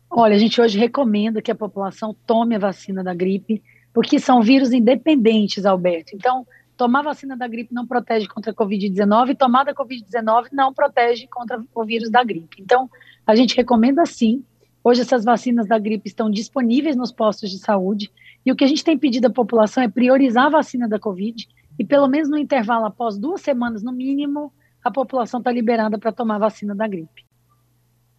Olha, 0.10 0.36
a 0.36 0.39
gente 0.39 0.62
hoje 0.62 0.78
recomenda 0.78 1.41
que 1.41 1.51
a 1.51 1.56
população 1.56 2.15
tome 2.25 2.56
a 2.56 2.60
vacina 2.60 3.04
da 3.04 3.13
gripe, 3.13 3.62
porque 3.93 4.19
são 4.19 4.41
vírus 4.41 4.71
independentes, 4.71 5.65
Alberto. 5.65 6.15
Então, 6.15 6.45
tomar 6.78 7.01
vacina 7.01 7.36
da 7.36 7.47
gripe 7.47 7.73
não 7.73 7.86
protege 7.86 8.28
contra 8.28 8.51
a 8.51 8.56
Covid-19, 8.56 9.32
e 9.32 9.36
tomar 9.36 9.63
da 9.63 9.73
Covid-19 9.73 10.47
não 10.51 10.73
protege 10.73 11.28
contra 11.28 11.62
o 11.73 11.86
vírus 11.86 12.10
da 12.10 12.23
gripe. 12.23 12.62
Então, 12.62 12.89
a 13.25 13.36
gente 13.36 13.56
recomenda 13.56 14.06
sim. 14.06 14.43
Hoje, 14.84 15.01
essas 15.01 15.25
vacinas 15.25 15.67
da 15.67 15.80
gripe 15.80 16.08
estão 16.08 16.30
disponíveis 16.30 16.95
nos 16.95 17.12
postos 17.12 17.49
de 17.49 17.58
saúde, 17.58 18.12
e 18.45 18.51
o 18.51 18.56
que 18.56 18.63
a 18.63 18.67
gente 18.67 18.84
tem 18.84 18.97
pedido 18.97 19.25
à 19.28 19.30
população 19.30 19.84
é 19.84 19.89
priorizar 19.89 20.45
a 20.45 20.49
vacina 20.49 20.88
da 20.88 20.99
Covid 20.99 21.47
e 21.77 21.85
pelo 21.85 22.07
menos 22.07 22.29
no 22.29 22.38
intervalo 22.38 22.85
após 22.85 23.17
duas 23.17 23.41
semanas, 23.41 23.83
no 23.83 23.91
mínimo, 23.91 24.53
a 24.83 24.91
população 24.91 25.39
está 25.39 25.51
liberada 25.51 25.97
para 25.97 26.11
tomar 26.11 26.38
vacina 26.38 26.73
da 26.75 26.88
gripe. 26.88 27.25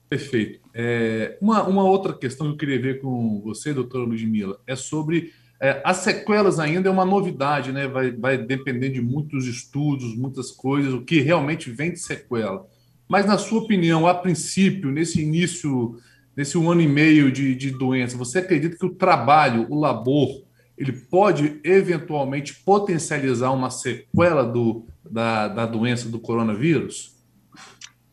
Perfeito. 0.09 0.61
É, 0.75 1.37
uma, 1.41 1.63
uma 1.65 1.85
outra 1.85 2.13
questão 2.13 2.47
que 2.47 2.53
eu 2.53 2.59
queria 2.59 2.81
ver 2.81 3.01
com 3.01 3.41
você, 3.43 3.75
doutora 3.75 4.05
Ludmila, 4.05 4.61
é 4.67 4.77
sobre 4.77 5.33
É, 5.59 5.81
as 5.83 6.05
sequelas 6.05 6.61
ainda 6.61 6.87
é 6.91 6.93
uma 6.93 7.07
novidade, 7.07 7.73
né? 7.73 7.89
Vai, 7.89 8.13
vai 8.13 8.37
depender 8.37 8.91
de 8.91 9.01
muitos 9.01 9.47
estudos, 9.47 10.15
muitas 10.15 10.51
coisas, 10.51 10.93
o 10.93 11.01
que 11.01 11.23
realmente 11.23 11.71
vem 11.71 11.95
de 11.95 11.99
sequela. 11.99 12.67
Mas, 13.09 13.25
na 13.25 13.39
sua 13.39 13.63
opinião, 13.63 14.07
a 14.07 14.15
princípio, 14.15 14.91
nesse 14.91 15.23
início, 15.23 15.97
nesse 16.37 16.59
um 16.59 16.71
ano 16.71 16.83
e 16.83 16.87
meio 16.87 17.33
de, 17.33 17.55
de 17.55 17.71
doença, 17.71 18.19
você 18.19 18.41
acredita 18.41 18.77
que 18.77 18.85
o 18.85 18.95
trabalho, 18.95 19.67
o 19.71 19.81
labor, 19.81 20.45
ele 20.77 20.93
pode 20.93 21.61
eventualmente 21.65 22.55
potencializar 22.65 23.51
uma 23.51 23.71
sequela 23.71 24.45
do, 24.45 24.87
da, 25.11 25.49
da 25.49 25.67
doença 25.67 26.09
do 26.09 26.19
coronavírus? 26.19 27.17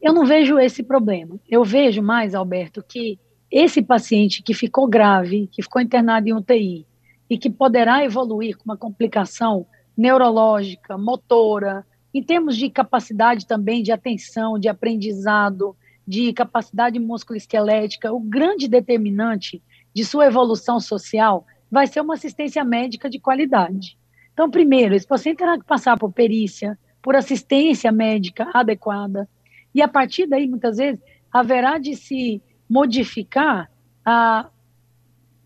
Eu 0.01 0.13
não 0.13 0.25
vejo 0.25 0.59
esse 0.59 0.83
problema. 0.83 1.39
Eu 1.49 1.63
vejo 1.63 2.01
mais, 2.01 2.33
Alberto, 2.35 2.83
que 2.87 3.19
esse 3.51 3.81
paciente 3.81 4.41
que 4.41 4.53
ficou 4.53 4.87
grave, 4.87 5.47
que 5.51 5.61
ficou 5.61 5.81
internado 5.81 6.27
em 6.27 6.33
UTI, 6.33 6.85
e 7.29 7.37
que 7.37 7.49
poderá 7.49 8.03
evoluir 8.03 8.57
com 8.57 8.65
uma 8.65 8.77
complicação 8.77 9.65
neurológica, 9.95 10.97
motora, 10.97 11.85
em 12.13 12.21
termos 12.21 12.55
de 12.57 12.69
capacidade 12.69 13.47
também 13.47 13.81
de 13.81 13.91
atenção, 13.91 14.59
de 14.59 14.67
aprendizado, 14.67 15.75
de 16.05 16.33
capacidade 16.33 16.99
musculoesquelética, 16.99 18.11
o 18.11 18.19
grande 18.19 18.67
determinante 18.67 19.63
de 19.93 20.03
sua 20.03 20.27
evolução 20.27 20.79
social 20.79 21.45
vai 21.73 21.87
ser 21.87 22.01
uma 22.01 22.13
assistência 22.13 22.63
médica 22.63 23.09
de 23.09 23.19
qualidade. 23.19 23.97
Então, 24.31 24.47
primeiro, 24.47 24.93
esse 24.93 25.07
paciente 25.07 25.37
terá 25.37 25.57
que 25.57 25.65
passar 25.65 25.97
por 25.97 26.13
perícia, 26.13 26.77
por 27.01 27.15
assistência 27.15 27.91
médica 27.91 28.47
adequada, 28.53 29.27
e 29.73 29.81
a 29.81 29.87
partir 29.87 30.27
daí, 30.27 30.47
muitas 30.47 30.77
vezes, 30.77 31.01
haverá 31.31 31.79
de 31.79 31.95
se 31.95 32.43
modificar 32.69 33.71
a, 34.05 34.51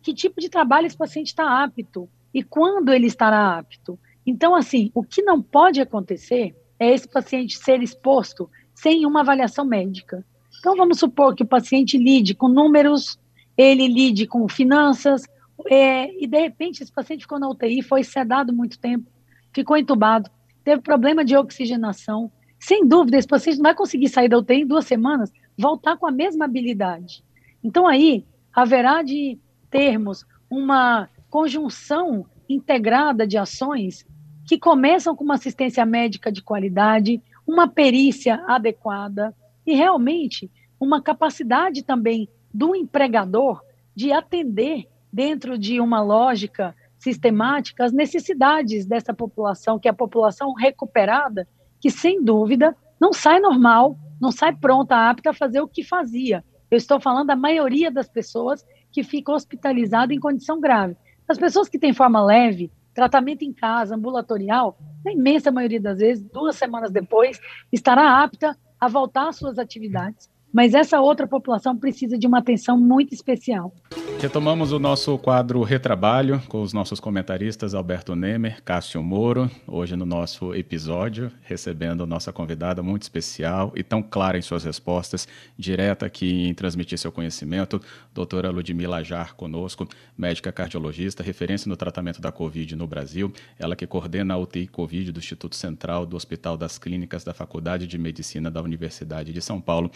que 0.01 0.13
tipo 0.13 0.41
de 0.41 0.49
trabalho 0.49 0.85
esse 0.85 0.97
paciente 0.97 1.27
está 1.27 1.63
apto 1.63 2.09
e 2.33 2.43
quando 2.43 2.91
ele 2.91 3.07
estará 3.07 3.57
apto. 3.57 3.97
Então, 4.25 4.53
assim, 4.53 4.91
o 4.93 5.03
que 5.03 5.21
não 5.21 5.41
pode 5.41 5.79
acontecer 5.79 6.53
é 6.77 6.93
esse 6.93 7.07
paciente 7.07 7.57
ser 7.57 7.81
exposto 7.81 8.49
sem 8.75 9.05
uma 9.05 9.21
avaliação 9.21 9.63
médica. 9.63 10.25
Então, 10.59 10.75
vamos 10.75 10.99
supor 10.99 11.33
que 11.33 11.43
o 11.43 11.47
paciente 11.47 11.97
lide 11.97 12.35
com 12.35 12.49
números, 12.49 13.17
ele 13.57 13.87
lide 13.87 14.27
com 14.27 14.45
finanças, 14.49 15.23
é, 15.65 16.13
e 16.23 16.27
de 16.27 16.39
repente 16.39 16.83
esse 16.83 16.91
paciente 16.91 17.21
ficou 17.21 17.39
na 17.39 17.49
UTI, 17.49 17.81
foi 17.81 18.03
sedado 18.03 18.53
muito 18.53 18.77
tempo, 18.79 19.09
ficou 19.53 19.77
entubado, 19.77 20.29
teve 20.63 20.81
problema 20.81 21.25
de 21.25 21.35
oxigenação. 21.35 22.31
Sem 22.59 22.87
dúvida, 22.87 23.17
esse 23.17 23.27
paciente 23.27 23.57
não 23.57 23.63
vai 23.63 23.75
conseguir 23.75 24.09
sair 24.09 24.29
da 24.29 24.37
UTI 24.37 24.61
em 24.61 24.67
duas 24.67 24.85
semanas, 24.85 25.31
voltar 25.57 25.97
com 25.97 26.07
a 26.07 26.11
mesma 26.11 26.45
habilidade. 26.45 27.23
Então, 27.63 27.87
aí 27.87 28.25
haverá 28.53 29.01
de 29.01 29.39
termos 29.69 30.25
uma 30.49 31.09
conjunção 31.29 32.25
integrada 32.49 33.27
de 33.27 33.37
ações 33.37 34.05
que 34.45 34.57
começam 34.57 35.15
com 35.15 35.23
uma 35.23 35.35
assistência 35.35 35.85
médica 35.85 36.31
de 36.31 36.41
qualidade, 36.41 37.21
uma 37.45 37.67
perícia 37.67 38.43
adequada 38.47 39.35
e 39.65 39.73
realmente 39.75 40.49
uma 40.79 41.01
capacidade 41.01 41.83
também 41.83 42.29
do 42.53 42.75
empregador 42.75 43.61
de 43.93 44.11
atender 44.11 44.87
dentro 45.11 45.57
de 45.57 45.79
uma 45.79 46.01
lógica 46.01 46.75
sistemática 46.97 47.85
as 47.85 47.91
necessidades 47.91 48.85
dessa 48.85 49.13
população, 49.13 49.79
que 49.79 49.87
é 49.87 49.91
a 49.91 49.93
população 49.93 50.53
recuperada, 50.53 51.47
que 51.79 51.91
sem 51.91 52.23
dúvida 52.23 52.75
não 52.99 53.13
sai 53.13 53.39
normal, 53.39 53.97
não 54.19 54.31
sai 54.31 54.55
pronta, 54.55 55.09
apta 55.09 55.29
a 55.29 55.33
fazer 55.33 55.61
o 55.61 55.67
que 55.67 55.83
fazia. 55.83 56.43
Eu 56.69 56.77
estou 56.77 56.99
falando 56.99 57.27
da 57.27 57.35
maioria 57.35 57.91
das 57.91 58.09
pessoas 58.09 58.65
que 58.91 59.03
fica 59.03 59.31
hospitalizado 59.31 60.11
em 60.11 60.19
condição 60.19 60.59
grave. 60.59 60.97
As 61.27 61.37
pessoas 61.37 61.69
que 61.69 61.77
têm 61.77 61.93
forma 61.93 62.23
leve, 62.23 62.71
tratamento 62.93 63.43
em 63.43 63.53
casa, 63.53 63.95
ambulatorial, 63.95 64.77
na 65.05 65.11
imensa 65.11 65.51
maioria 65.51 65.79
das 65.79 65.99
vezes, 65.99 66.23
duas 66.23 66.55
semanas 66.55 66.91
depois, 66.91 67.39
estará 67.71 68.23
apta 68.23 68.57
a 68.79 68.87
voltar 68.87 69.29
às 69.29 69.35
suas 69.35 69.59
atividades 69.59 70.29
mas 70.51 70.73
essa 70.73 70.99
outra 71.01 71.27
população 71.27 71.77
precisa 71.77 72.17
de 72.17 72.25
uma 72.25 72.39
atenção 72.39 72.77
muito 72.77 73.13
especial. 73.13 73.73
Retomamos 74.19 74.71
o 74.71 74.79
nosso 74.79 75.15
quadro 75.19 75.61
Retrabalho 75.61 76.41
com 76.47 76.63
os 76.63 76.73
nossos 76.73 76.99
comentaristas 76.99 77.75
Alberto 77.75 78.15
Nemer, 78.15 78.63
Cássio 78.63 79.03
Moro, 79.03 79.49
hoje 79.67 79.95
no 79.95 80.07
nosso 80.07 80.55
episódio, 80.55 81.31
recebendo 81.43 82.07
nossa 82.07 82.33
convidada 82.33 82.81
muito 82.81 83.03
especial 83.03 83.71
e 83.75 83.83
tão 83.83 84.01
clara 84.01 84.37
em 84.37 84.41
suas 84.41 84.63
respostas, 84.63 85.27
direta 85.55 86.07
aqui 86.07 86.47
em 86.47 86.53
transmitir 86.53 86.97
seu 86.97 87.11
conhecimento, 87.11 87.79
doutora 88.11 88.49
Ludmila 88.49 89.03
Jar 89.03 89.35
conosco, 89.35 89.87
médica 90.17 90.51
cardiologista, 90.51 91.21
referência 91.21 91.69
no 91.69 91.77
tratamento 91.77 92.19
da 92.19 92.31
Covid 92.31 92.75
no 92.75 92.87
Brasil, 92.87 93.31
ela 93.59 93.75
que 93.75 93.85
coordena 93.85 94.33
a 94.33 94.37
UTI 94.37 94.65
Covid 94.65 95.11
do 95.11 95.19
Instituto 95.19 95.55
Central 95.55 96.07
do 96.07 96.15
Hospital 96.15 96.57
das 96.57 96.79
Clínicas 96.79 97.23
da 97.23 97.35
Faculdade 97.35 97.85
de 97.85 97.99
Medicina 97.99 98.49
da 98.49 98.63
Universidade 98.63 99.31
de 99.31 99.41
São 99.41 99.61
Paulo, 99.61 99.91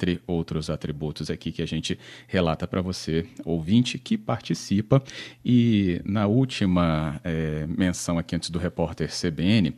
entre 0.00 0.20
outros 0.26 0.70
atributos 0.70 1.30
aqui 1.30 1.52
que 1.52 1.60
a 1.60 1.66
gente 1.66 1.98
relata 2.26 2.66
para 2.66 2.80
você, 2.80 3.26
ouvinte, 3.44 3.98
que 3.98 4.16
participa. 4.16 5.02
E 5.44 6.00
na 6.06 6.26
última 6.26 7.20
é, 7.22 7.66
menção 7.68 8.18
aqui 8.18 8.34
antes 8.34 8.48
do 8.48 8.58
repórter 8.58 9.10
CBN, 9.10 9.74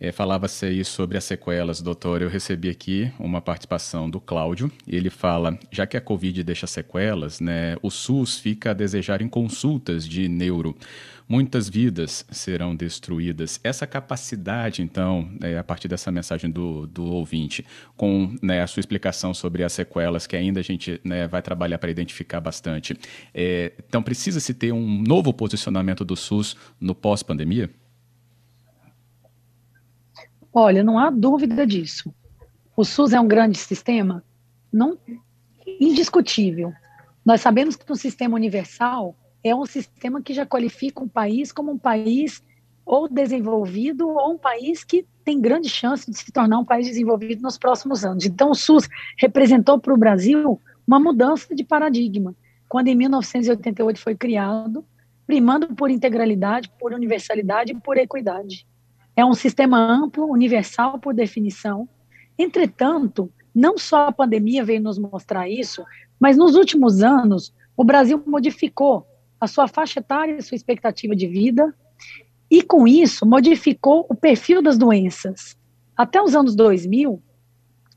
é, 0.00 0.12
Falava-se 0.12 0.64
aí 0.64 0.84
sobre 0.84 1.18
as 1.18 1.24
sequelas, 1.24 1.82
doutor. 1.82 2.22
Eu 2.22 2.28
recebi 2.28 2.68
aqui 2.68 3.10
uma 3.18 3.40
participação 3.40 4.08
do 4.08 4.20
Cláudio. 4.20 4.70
Ele 4.86 5.10
fala: 5.10 5.58
já 5.72 5.86
que 5.86 5.96
a 5.96 6.00
Covid 6.00 6.42
deixa 6.44 6.68
sequelas, 6.68 7.40
né, 7.40 7.76
o 7.82 7.90
SUS 7.90 8.38
fica 8.38 8.70
a 8.70 8.74
desejar 8.74 9.20
em 9.20 9.28
consultas 9.28 10.06
de 10.06 10.28
neuro. 10.28 10.76
Muitas 11.28 11.68
vidas 11.68 12.24
serão 12.30 12.74
destruídas. 12.74 13.60
Essa 13.62 13.86
capacidade, 13.86 14.80
então, 14.80 15.30
é, 15.42 15.58
a 15.58 15.62
partir 15.62 15.86
dessa 15.86 16.10
mensagem 16.10 16.50
do, 16.50 16.86
do 16.86 17.04
ouvinte, 17.04 17.66
com 17.98 18.34
né, 18.40 18.62
a 18.62 18.66
sua 18.66 18.80
explicação 18.80 19.34
sobre 19.34 19.62
as 19.62 19.74
sequelas, 19.74 20.26
que 20.26 20.34
ainda 20.34 20.60
a 20.60 20.62
gente 20.62 20.98
né, 21.04 21.28
vai 21.28 21.42
trabalhar 21.42 21.78
para 21.78 21.90
identificar 21.90 22.40
bastante. 22.40 22.98
É, 23.34 23.74
então, 23.86 24.02
precisa-se 24.02 24.54
ter 24.54 24.72
um 24.72 25.02
novo 25.02 25.30
posicionamento 25.34 26.02
do 26.02 26.16
SUS 26.16 26.56
no 26.80 26.94
pós-pandemia? 26.94 27.68
Olha, 30.50 30.82
não 30.82 30.98
há 30.98 31.10
dúvida 31.10 31.66
disso. 31.66 32.10
O 32.74 32.86
SUS 32.86 33.12
é 33.12 33.20
um 33.20 33.28
grande 33.28 33.58
sistema, 33.58 34.24
não 34.72 34.96
indiscutível. 35.78 36.72
Nós 37.22 37.42
sabemos 37.42 37.76
que 37.76 37.92
um 37.92 37.96
sistema 37.96 38.34
universal 38.34 39.14
é 39.42 39.54
um 39.54 39.66
sistema 39.66 40.20
que 40.22 40.34
já 40.34 40.44
qualifica 40.44 41.02
um 41.02 41.08
país 41.08 41.52
como 41.52 41.72
um 41.72 41.78
país 41.78 42.42
ou 42.84 43.08
desenvolvido 43.08 44.08
ou 44.08 44.32
um 44.32 44.38
país 44.38 44.82
que 44.82 45.06
tem 45.24 45.40
grande 45.40 45.68
chance 45.68 46.10
de 46.10 46.16
se 46.16 46.32
tornar 46.32 46.58
um 46.58 46.64
país 46.64 46.86
desenvolvido 46.86 47.42
nos 47.42 47.58
próximos 47.58 48.04
anos. 48.04 48.24
Então, 48.24 48.50
o 48.50 48.54
SUS 48.54 48.88
representou 49.18 49.78
para 49.78 49.92
o 49.92 49.98
Brasil 49.98 50.58
uma 50.86 50.98
mudança 50.98 51.54
de 51.54 51.62
paradigma, 51.62 52.34
quando 52.66 52.88
em 52.88 52.94
1988 52.94 54.00
foi 54.00 54.14
criado, 54.14 54.84
primando 55.26 55.74
por 55.74 55.90
integralidade, 55.90 56.70
por 56.80 56.94
universalidade 56.94 57.72
e 57.72 57.80
por 57.80 57.98
equidade. 57.98 58.66
É 59.14 59.22
um 59.22 59.34
sistema 59.34 59.78
amplo, 59.78 60.24
universal 60.26 60.98
por 60.98 61.12
definição. 61.12 61.86
Entretanto, 62.38 63.30
não 63.54 63.76
só 63.76 64.06
a 64.06 64.12
pandemia 64.12 64.64
veio 64.64 64.80
nos 64.80 64.98
mostrar 64.98 65.46
isso, 65.46 65.84
mas 66.18 66.38
nos 66.38 66.54
últimos 66.54 67.02
anos, 67.02 67.52
o 67.76 67.84
Brasil 67.84 68.22
modificou 68.26 69.06
a 69.40 69.46
sua 69.46 69.68
faixa 69.68 70.00
etária 70.00 70.36
e 70.36 70.42
sua 70.42 70.56
expectativa 70.56 71.14
de 71.14 71.26
vida, 71.26 71.74
e 72.50 72.62
com 72.62 72.86
isso 72.86 73.26
modificou 73.26 74.06
o 74.08 74.14
perfil 74.14 74.62
das 74.62 74.78
doenças. 74.78 75.56
Até 75.96 76.22
os 76.22 76.34
anos 76.34 76.54
2000, 76.54 77.22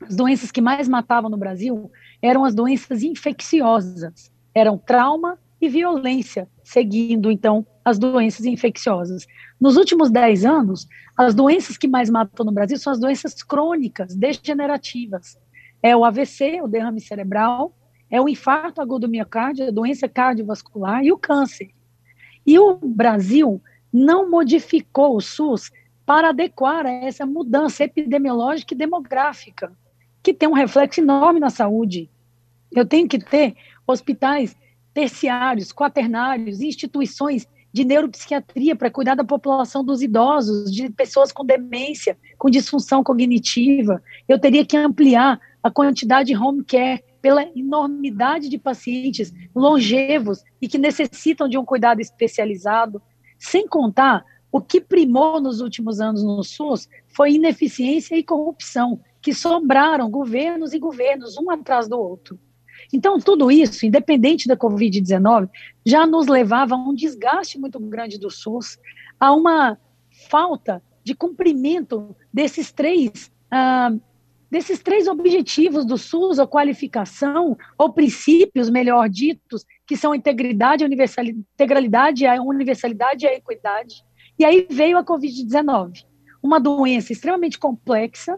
as 0.02 0.16
doenças 0.16 0.50
que 0.50 0.60
mais 0.60 0.88
matavam 0.88 1.30
no 1.30 1.36
Brasil 1.36 1.90
eram 2.20 2.44
as 2.44 2.54
doenças 2.54 3.02
infecciosas, 3.02 4.30
eram 4.54 4.76
trauma 4.76 5.38
e 5.60 5.68
violência, 5.68 6.48
seguindo 6.64 7.30
então 7.30 7.66
as 7.84 7.98
doenças 7.98 8.44
infecciosas. 8.44 9.26
Nos 9.60 9.76
últimos 9.76 10.10
10 10.10 10.44
anos, 10.44 10.88
as 11.16 11.34
doenças 11.34 11.76
que 11.76 11.86
mais 11.86 12.10
matam 12.10 12.44
no 12.44 12.52
Brasil 12.52 12.76
são 12.78 12.92
as 12.92 12.98
doenças 12.98 13.42
crônicas, 13.42 14.14
degenerativas. 14.14 15.38
É 15.82 15.96
o 15.96 16.04
AVC, 16.04 16.60
o 16.62 16.68
derrame 16.68 17.00
cerebral, 17.00 17.74
é 18.12 18.20
o 18.20 18.28
infarto 18.28 18.82
agudo 18.82 19.06
do 19.06 19.10
miocárdio, 19.10 19.66
a 19.66 19.70
doença 19.70 20.06
cardiovascular 20.06 21.02
e 21.02 21.10
o 21.10 21.16
câncer. 21.16 21.70
E 22.46 22.58
o 22.58 22.74
Brasil 22.74 23.58
não 23.90 24.30
modificou 24.30 25.16
o 25.16 25.20
SUS 25.20 25.72
para 26.04 26.28
adequar 26.28 26.84
a 26.84 26.90
essa 26.90 27.24
mudança 27.24 27.84
epidemiológica 27.84 28.74
e 28.74 28.76
demográfica, 28.76 29.72
que 30.22 30.34
tem 30.34 30.46
um 30.46 30.52
reflexo 30.52 31.00
enorme 31.00 31.40
na 31.40 31.48
saúde. 31.48 32.10
Eu 32.70 32.84
tenho 32.84 33.08
que 33.08 33.18
ter 33.18 33.56
hospitais 33.86 34.54
terciários, 34.92 35.72
quaternários, 35.72 36.60
instituições 36.60 37.48
de 37.72 37.82
neuropsiquiatria 37.82 38.76
para 38.76 38.90
cuidar 38.90 39.14
da 39.14 39.24
população 39.24 39.82
dos 39.82 40.02
idosos, 40.02 40.70
de 40.70 40.90
pessoas 40.90 41.32
com 41.32 41.46
demência, 41.46 42.18
com 42.36 42.50
disfunção 42.50 43.02
cognitiva. 43.02 44.02
Eu 44.28 44.38
teria 44.38 44.66
que 44.66 44.76
ampliar 44.76 45.40
a 45.62 45.70
quantidade 45.70 46.26
de 46.26 46.36
home 46.36 46.62
care 46.62 47.02
pela 47.22 47.48
enormidade 47.56 48.48
de 48.48 48.58
pacientes 48.58 49.32
longevos 49.54 50.42
e 50.60 50.66
que 50.66 50.76
necessitam 50.76 51.48
de 51.48 51.56
um 51.56 51.64
cuidado 51.64 52.00
especializado. 52.00 53.00
Sem 53.38 53.66
contar 53.66 54.24
o 54.50 54.60
que 54.60 54.80
primou 54.80 55.40
nos 55.40 55.60
últimos 55.60 56.00
anos 56.00 56.22
no 56.22 56.42
SUS 56.42 56.88
foi 57.08 57.34
ineficiência 57.34 58.16
e 58.16 58.24
corrupção, 58.24 59.00
que 59.22 59.32
sobraram 59.32 60.10
governos 60.10 60.74
e 60.74 60.78
governos, 60.78 61.38
um 61.38 61.48
atrás 61.48 61.88
do 61.88 61.98
outro. 61.98 62.38
Então, 62.92 63.18
tudo 63.18 63.50
isso, 63.50 63.86
independente 63.86 64.48
da 64.48 64.56
Covid-19, 64.56 65.48
já 65.86 66.06
nos 66.06 66.26
levava 66.26 66.74
a 66.74 66.78
um 66.78 66.94
desgaste 66.94 67.58
muito 67.58 67.78
grande 67.78 68.18
do 68.18 68.30
SUS, 68.30 68.78
a 69.20 69.32
uma 69.32 69.78
falta 70.28 70.82
de 71.04 71.14
cumprimento 71.14 72.14
desses 72.32 72.72
três, 72.72 73.30
ah, 73.50 73.92
desses 74.52 74.82
três 74.82 75.08
objetivos 75.08 75.86
do 75.86 75.96
SUS, 75.96 76.38
ou 76.38 76.46
qualificação, 76.46 77.56
ou 77.78 77.90
princípios, 77.90 78.68
melhor 78.68 79.08
ditos, 79.08 79.64
que 79.86 79.96
são 79.96 80.12
a 80.12 80.16
integridade, 80.16 80.84
a 80.84 80.88
integralidade, 81.24 82.26
a 82.26 82.34
universalidade 82.42 83.24
e 83.24 83.28
a 83.28 83.34
equidade. 83.34 84.04
E 84.38 84.44
aí 84.44 84.66
veio 84.68 84.98
a 84.98 85.04
Covid-19, 85.04 86.04
uma 86.42 86.60
doença 86.60 87.14
extremamente 87.14 87.58
complexa, 87.58 88.36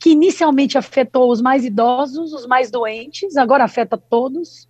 que 0.00 0.12
inicialmente 0.12 0.78
afetou 0.78 1.30
os 1.30 1.42
mais 1.42 1.66
idosos, 1.66 2.32
os 2.32 2.46
mais 2.46 2.70
doentes, 2.70 3.36
agora 3.36 3.64
afeta 3.64 3.98
todos, 3.98 4.66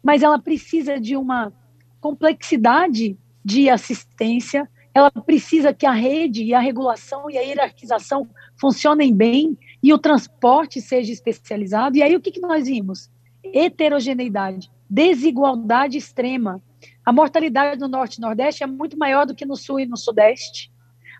mas 0.00 0.22
ela 0.22 0.38
precisa 0.38 1.00
de 1.00 1.16
uma 1.16 1.52
complexidade 2.00 3.18
de 3.44 3.68
assistência, 3.68 4.70
ela 4.94 5.10
precisa 5.10 5.74
que 5.74 5.86
a 5.86 5.92
rede 5.92 6.44
e 6.44 6.54
a 6.54 6.60
regulação 6.60 7.28
e 7.28 7.36
a 7.36 7.40
hierarquização 7.40 8.28
funcionem 8.56 9.12
bem 9.12 9.58
e 9.82 9.92
o 9.92 9.98
transporte 9.98 10.80
seja 10.80 11.12
especializado. 11.12 11.96
E 11.96 12.02
aí 12.02 12.14
o 12.14 12.20
que, 12.20 12.30
que 12.30 12.40
nós 12.40 12.66
vimos? 12.66 13.10
Heterogeneidade, 13.44 14.70
desigualdade 14.88 15.96
extrema. 15.96 16.62
A 17.04 17.12
mortalidade 17.12 17.80
no 17.80 17.88
Norte 17.88 18.16
e 18.16 18.20
Nordeste 18.20 18.62
é 18.62 18.66
muito 18.66 18.98
maior 18.98 19.26
do 19.26 19.34
que 19.34 19.46
no 19.46 19.56
Sul 19.56 19.80
e 19.80 19.86
no 19.86 19.96
Sudeste. 19.96 20.70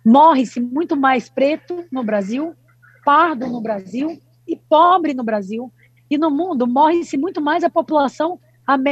Morre-se 0.04 0.60
muito 0.60 0.96
mais 0.96 1.28
preto 1.28 1.84
no 1.90 2.02
Brasil, 2.02 2.54
pardo 3.04 3.46
no 3.46 3.60
Brasil 3.60 4.20
e 4.46 4.56
pobre 4.56 5.14
no 5.14 5.24
Brasil. 5.24 5.72
E 6.10 6.18
no 6.18 6.30
mundo 6.30 6.66
morre-se 6.66 7.16
muito 7.16 7.40
mais 7.40 7.64
a 7.64 7.70
população 7.70 8.38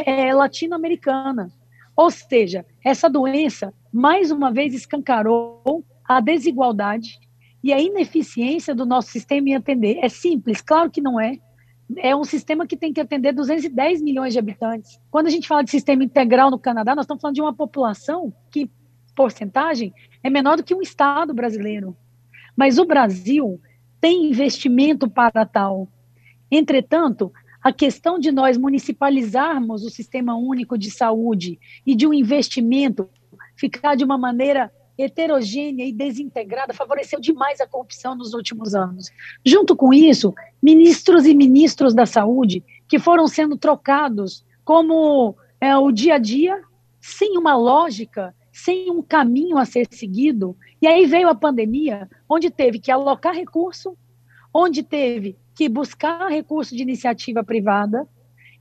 é, 0.06 0.32
latino-americana. 0.34 1.50
Ou 1.96 2.10
seja, 2.10 2.64
essa 2.84 3.10
doença, 3.10 3.74
mais 3.92 4.30
uma 4.30 4.52
vez, 4.52 4.72
escancarou 4.72 5.84
a 6.06 6.20
desigualdade 6.20 7.18
e 7.62 7.72
a 7.72 7.80
ineficiência 7.80 8.74
do 8.74 8.86
nosso 8.86 9.10
sistema 9.10 9.48
em 9.48 9.54
atender. 9.54 9.98
É 10.02 10.08
simples, 10.08 10.60
claro 10.60 10.90
que 10.90 11.00
não 11.00 11.20
é. 11.20 11.38
É 11.96 12.14
um 12.14 12.24
sistema 12.24 12.66
que 12.66 12.76
tem 12.76 12.92
que 12.92 13.00
atender 13.00 13.32
210 13.32 14.02
milhões 14.02 14.32
de 14.32 14.38
habitantes. 14.38 15.00
Quando 15.10 15.26
a 15.26 15.30
gente 15.30 15.48
fala 15.48 15.64
de 15.64 15.70
sistema 15.70 16.04
integral 16.04 16.50
no 16.50 16.58
Canadá, 16.58 16.94
nós 16.94 17.04
estamos 17.04 17.20
falando 17.20 17.34
de 17.34 17.40
uma 17.40 17.54
população 17.54 18.32
que, 18.50 18.70
porcentagem, 19.16 19.92
é 20.22 20.28
menor 20.28 20.56
do 20.56 20.62
que 20.62 20.74
um 20.74 20.82
estado 20.82 21.32
brasileiro. 21.32 21.96
Mas 22.54 22.78
o 22.78 22.84
Brasil 22.84 23.60
tem 24.00 24.26
investimento 24.26 25.08
para 25.08 25.46
tal. 25.46 25.88
Entretanto, 26.50 27.32
a 27.62 27.72
questão 27.72 28.18
de 28.18 28.30
nós 28.30 28.56
municipalizarmos 28.56 29.84
o 29.84 29.90
sistema 29.90 30.36
único 30.36 30.78
de 30.78 30.90
saúde 30.90 31.58
e 31.84 31.94
de 31.94 32.06
um 32.06 32.14
investimento 32.14 33.08
ficar 33.56 33.96
de 33.96 34.04
uma 34.04 34.16
maneira 34.16 34.72
heterogênea 34.98 35.86
e 35.86 35.92
desintegrada 35.92 36.74
favoreceu 36.74 37.20
demais 37.20 37.60
a 37.60 37.66
corrupção 37.66 38.16
nos 38.16 38.34
últimos 38.34 38.74
anos. 38.74 39.10
Junto 39.44 39.76
com 39.76 39.94
isso, 39.94 40.34
ministros 40.60 41.24
e 41.24 41.34
ministros 41.34 41.94
da 41.94 42.04
saúde 42.04 42.64
que 42.88 42.98
foram 42.98 43.28
sendo 43.28 43.56
trocados 43.56 44.44
como 44.64 45.36
é, 45.60 45.76
o 45.76 45.92
dia 45.92 46.16
a 46.16 46.18
dia, 46.18 46.60
sem 47.00 47.38
uma 47.38 47.56
lógica, 47.56 48.34
sem 48.52 48.90
um 48.90 49.00
caminho 49.00 49.56
a 49.56 49.64
ser 49.64 49.86
seguido, 49.90 50.56
e 50.82 50.86
aí 50.86 51.06
veio 51.06 51.28
a 51.28 51.34
pandemia, 51.34 52.08
onde 52.28 52.50
teve 52.50 52.78
que 52.78 52.90
alocar 52.90 53.34
recurso, 53.34 53.96
onde 54.52 54.82
teve 54.82 55.36
que 55.54 55.68
buscar 55.68 56.28
recurso 56.28 56.74
de 56.74 56.82
iniciativa 56.82 57.44
privada, 57.44 58.06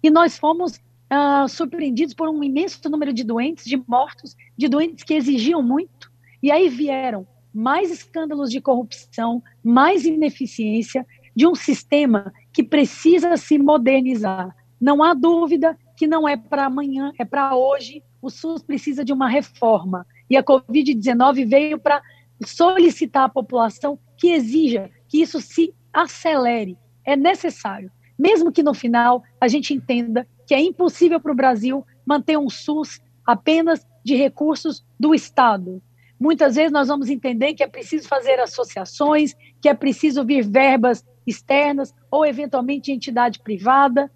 e 0.01 0.09
nós 0.09 0.37
fomos 0.37 0.79
ah, 1.09 1.47
surpreendidos 1.47 2.13
por 2.13 2.29
um 2.29 2.43
imenso 2.43 2.77
número 2.89 3.11
de 3.11 3.23
doentes, 3.23 3.65
de 3.65 3.77
mortos, 3.87 4.35
de 4.55 4.67
doentes 4.67 5.03
que 5.03 5.13
exigiam 5.13 5.63
muito, 5.63 6.06
e 6.41 6.51
aí 6.51 6.69
vieram 6.69 7.27
mais 7.53 7.91
escândalos 7.91 8.51
de 8.51 8.61
corrupção, 8.61 9.41
mais 9.63 10.05
ineficiência 10.05 11.05
de 11.35 11.47
um 11.47 11.55
sistema 11.55 12.31
que 12.53 12.63
precisa 12.63 13.35
se 13.37 13.57
modernizar. 13.57 14.55
Não 14.79 15.03
há 15.03 15.13
dúvida 15.13 15.77
que 15.95 16.05
não 16.05 16.27
é 16.27 16.37
para 16.37 16.65
amanhã, 16.65 17.11
é 17.17 17.25
para 17.25 17.55
hoje. 17.55 18.03
O 18.21 18.29
SUS 18.29 18.61
precisa 18.61 19.03
de 19.03 19.11
uma 19.11 19.27
reforma. 19.27 20.05
E 20.29 20.37
a 20.37 20.43
Covid-19 20.43 21.47
veio 21.47 21.79
para 21.79 22.01
solicitar 22.45 23.25
à 23.25 23.29
população 23.29 23.97
que 24.15 24.29
exija 24.29 24.91
que 25.07 25.21
isso 25.21 25.41
se 25.41 25.73
acelere. 25.91 26.77
É 27.03 27.15
necessário. 27.15 27.91
Mesmo 28.17 28.51
que 28.51 28.63
no 28.63 28.73
final 28.73 29.23
a 29.39 29.47
gente 29.47 29.73
entenda 29.73 30.27
que 30.45 30.53
é 30.53 30.59
impossível 30.59 31.19
para 31.19 31.31
o 31.31 31.35
Brasil 31.35 31.85
manter 32.05 32.37
um 32.37 32.49
SUS 32.49 33.01
apenas 33.25 33.85
de 34.03 34.15
recursos 34.15 34.85
do 34.99 35.13
Estado. 35.13 35.81
Muitas 36.19 36.55
vezes 36.55 36.71
nós 36.71 36.87
vamos 36.87 37.09
entender 37.09 37.53
que 37.53 37.63
é 37.63 37.67
preciso 37.67 38.07
fazer 38.07 38.39
associações, 38.39 39.35
que 39.61 39.69
é 39.69 39.73
preciso 39.73 40.25
vir 40.25 40.43
verbas 40.43 41.05
externas 41.25 41.93
ou 42.09 42.25
eventualmente 42.25 42.91
entidade 42.91 43.39
privada. 43.39 44.09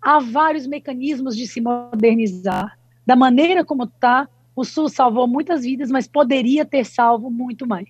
Há 0.00 0.18
vários 0.18 0.66
mecanismos 0.66 1.36
de 1.36 1.46
se 1.46 1.60
modernizar. 1.60 2.78
Da 3.06 3.16
maneira 3.16 3.64
como 3.64 3.84
está, 3.84 4.28
o 4.54 4.64
SUS 4.64 4.92
salvou 4.92 5.26
muitas 5.26 5.62
vidas, 5.62 5.90
mas 5.90 6.06
poderia 6.06 6.64
ter 6.64 6.84
salvo 6.84 7.30
muito 7.30 7.66
mais. 7.66 7.88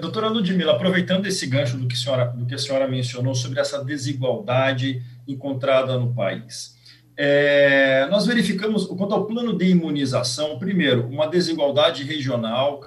Doutora 0.00 0.28
Ludmila, 0.28 0.72
aproveitando 0.72 1.26
esse 1.26 1.46
gancho 1.46 1.76
do 1.76 1.86
que, 1.86 1.96
senhora, 1.96 2.26
do 2.26 2.46
que 2.46 2.54
a 2.54 2.58
senhora 2.58 2.88
mencionou 2.88 3.34
sobre 3.34 3.60
essa 3.60 3.84
desigualdade 3.84 5.02
encontrada 5.28 5.98
no 5.98 6.14
país, 6.14 6.76
é, 7.22 8.06
nós 8.10 8.24
verificamos, 8.24 8.86
quanto 8.86 9.12
ao 9.12 9.26
plano 9.26 9.52
de 9.52 9.66
imunização, 9.66 10.58
primeiro, 10.58 11.06
uma 11.06 11.26
desigualdade 11.26 12.02
regional, 12.02 12.80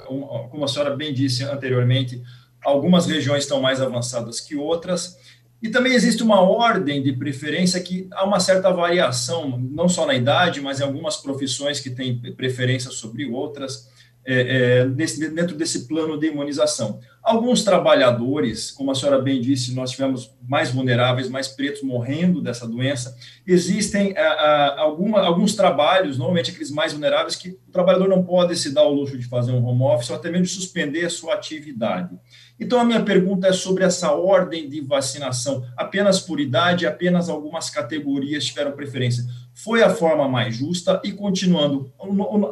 como 0.49 0.65
a 0.65 0.67
senhora 0.67 0.95
bem 0.95 1.13
disse 1.13 1.43
anteriormente, 1.43 2.19
algumas 2.65 3.05
regiões 3.05 3.43
estão 3.43 3.61
mais 3.61 3.79
avançadas 3.79 4.39
que 4.39 4.55
outras, 4.55 5.19
e 5.61 5.69
também 5.69 5.93
existe 5.93 6.23
uma 6.23 6.41
ordem 6.41 7.03
de 7.03 7.13
preferência 7.13 7.79
que 7.79 8.07
há 8.11 8.25
uma 8.25 8.39
certa 8.39 8.71
variação, 8.71 9.55
não 9.55 9.87
só 9.87 10.03
na 10.07 10.15
idade, 10.15 10.61
mas 10.61 10.79
em 10.79 10.83
algumas 10.83 11.15
profissões 11.17 11.79
que 11.79 11.91
têm 11.91 12.19
preferência 12.35 12.89
sobre 12.89 13.27
outras, 13.27 13.87
é, 14.25 14.81
é, 14.81 14.85
desse, 14.87 15.29
dentro 15.29 15.55
desse 15.55 15.87
plano 15.87 16.17
de 16.17 16.27
imunização. 16.27 16.99
Alguns 17.21 17.63
trabalhadores, 17.63 18.69
como 18.71 18.91
a 18.91 18.95
senhora 18.95 19.21
bem 19.21 19.39
disse, 19.39 19.73
nós 19.73 19.91
tivemos 19.91 20.33
mais 20.45 20.71
vulneráveis, 20.71 21.29
mais 21.29 21.47
pretos 21.47 21.81
morrendo 21.81 22.41
dessa 22.41 22.67
doença. 22.67 23.15
Existem 23.47 24.17
a, 24.17 24.21
a, 24.21 24.81
alguma, 24.81 25.21
alguns 25.21 25.55
trabalhos, 25.55 26.17
normalmente 26.17 26.51
aqueles 26.51 26.69
mais 26.69 26.91
vulneráveis, 26.91 27.35
que 27.35 27.49
o 27.49 27.71
trabalhador 27.71 28.09
não 28.09 28.23
pode 28.23 28.55
se 28.57 28.73
dar 28.73 28.83
o 28.83 28.93
luxo 28.93 29.17
de 29.17 29.25
fazer 29.25 29.53
um 29.53 29.65
home 29.65 29.83
office 29.83 30.09
ou 30.09 30.17
até 30.17 30.29
mesmo 30.29 30.45
de 30.45 30.51
suspender 30.51 31.05
a 31.05 31.09
sua 31.09 31.33
atividade. 31.33 32.17
Então, 32.59 32.79
a 32.79 32.85
minha 32.85 33.03
pergunta 33.03 33.47
é 33.47 33.53
sobre 33.53 33.83
essa 33.83 34.11
ordem 34.11 34.69
de 34.69 34.79
vacinação. 34.81 35.65
Apenas 35.75 36.19
por 36.19 36.39
idade, 36.39 36.85
apenas 36.85 37.29
algumas 37.29 37.69
categorias 37.69 38.45
tiveram 38.45 38.73
preferência. 38.73 39.23
Foi 39.53 39.83
a 39.83 39.89
forma 39.89 40.27
mais 40.27 40.55
justa 40.55 40.99
e, 41.03 41.11
continuando, 41.11 41.91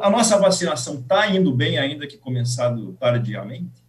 a 0.00 0.08
nossa 0.08 0.38
vacinação 0.38 0.94
está 1.00 1.28
indo 1.28 1.52
bem, 1.52 1.76
ainda 1.76 2.06
que 2.06 2.16
começado 2.16 2.92
tardiamente? 2.98 3.82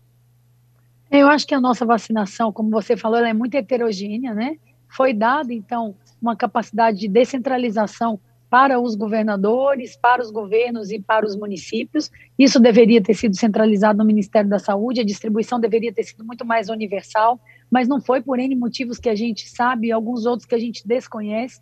Eu 1.12 1.28
acho 1.28 1.45
que 1.45 1.54
a 1.54 1.62
nossa 1.62 1.86
vacinação, 1.86 2.52
como 2.52 2.71
você 2.71 2.97
falou, 2.97 3.19
é 3.19 3.34
muito 3.34 3.56
heterogênea, 3.56 4.34
né? 4.34 4.58
Foi 4.89 5.13
dada, 5.13 5.54
então, 5.54 5.95
uma 6.19 6.36
capacidade 6.36 6.97
de 6.97 7.08
descentralização 7.08 8.19
para 8.49 8.80
os 8.80 8.95
governadores, 8.95 9.95
para 9.95 10.21
os 10.21 10.30
governos 10.30 10.91
e 10.91 10.99
para 10.99 11.26
os 11.26 11.36
municípios. 11.36 12.12
Isso 12.38 12.60
deveria 12.60 13.02
ter 13.02 13.13
sido 13.13 13.36
centralizado 13.36 13.97
no 13.97 14.06
Ministério 14.06 14.49
da 14.49 14.60
Saúde, 14.60 15.02
a 15.02 15.06
distribuição 15.06 15.60
deveria 15.60 15.93
ter 15.93 16.04
sido 16.04 16.23
muito 16.23 16.45
mais 16.45 16.69
universal, 16.69 17.39
mas 17.69 17.88
não 17.88 17.99
foi 17.99 18.21
por 18.21 18.38
N 18.39 18.56
motivos 18.56 18.99
que 18.99 19.10
a 19.10 19.15
gente 19.15 19.49
sabe 19.49 19.88
e 19.88 19.91
alguns 19.91 20.26
outros 20.26 20.45
que 20.45 20.54
a 20.54 20.60
gente 20.60 20.88
desconhece. 20.88 21.62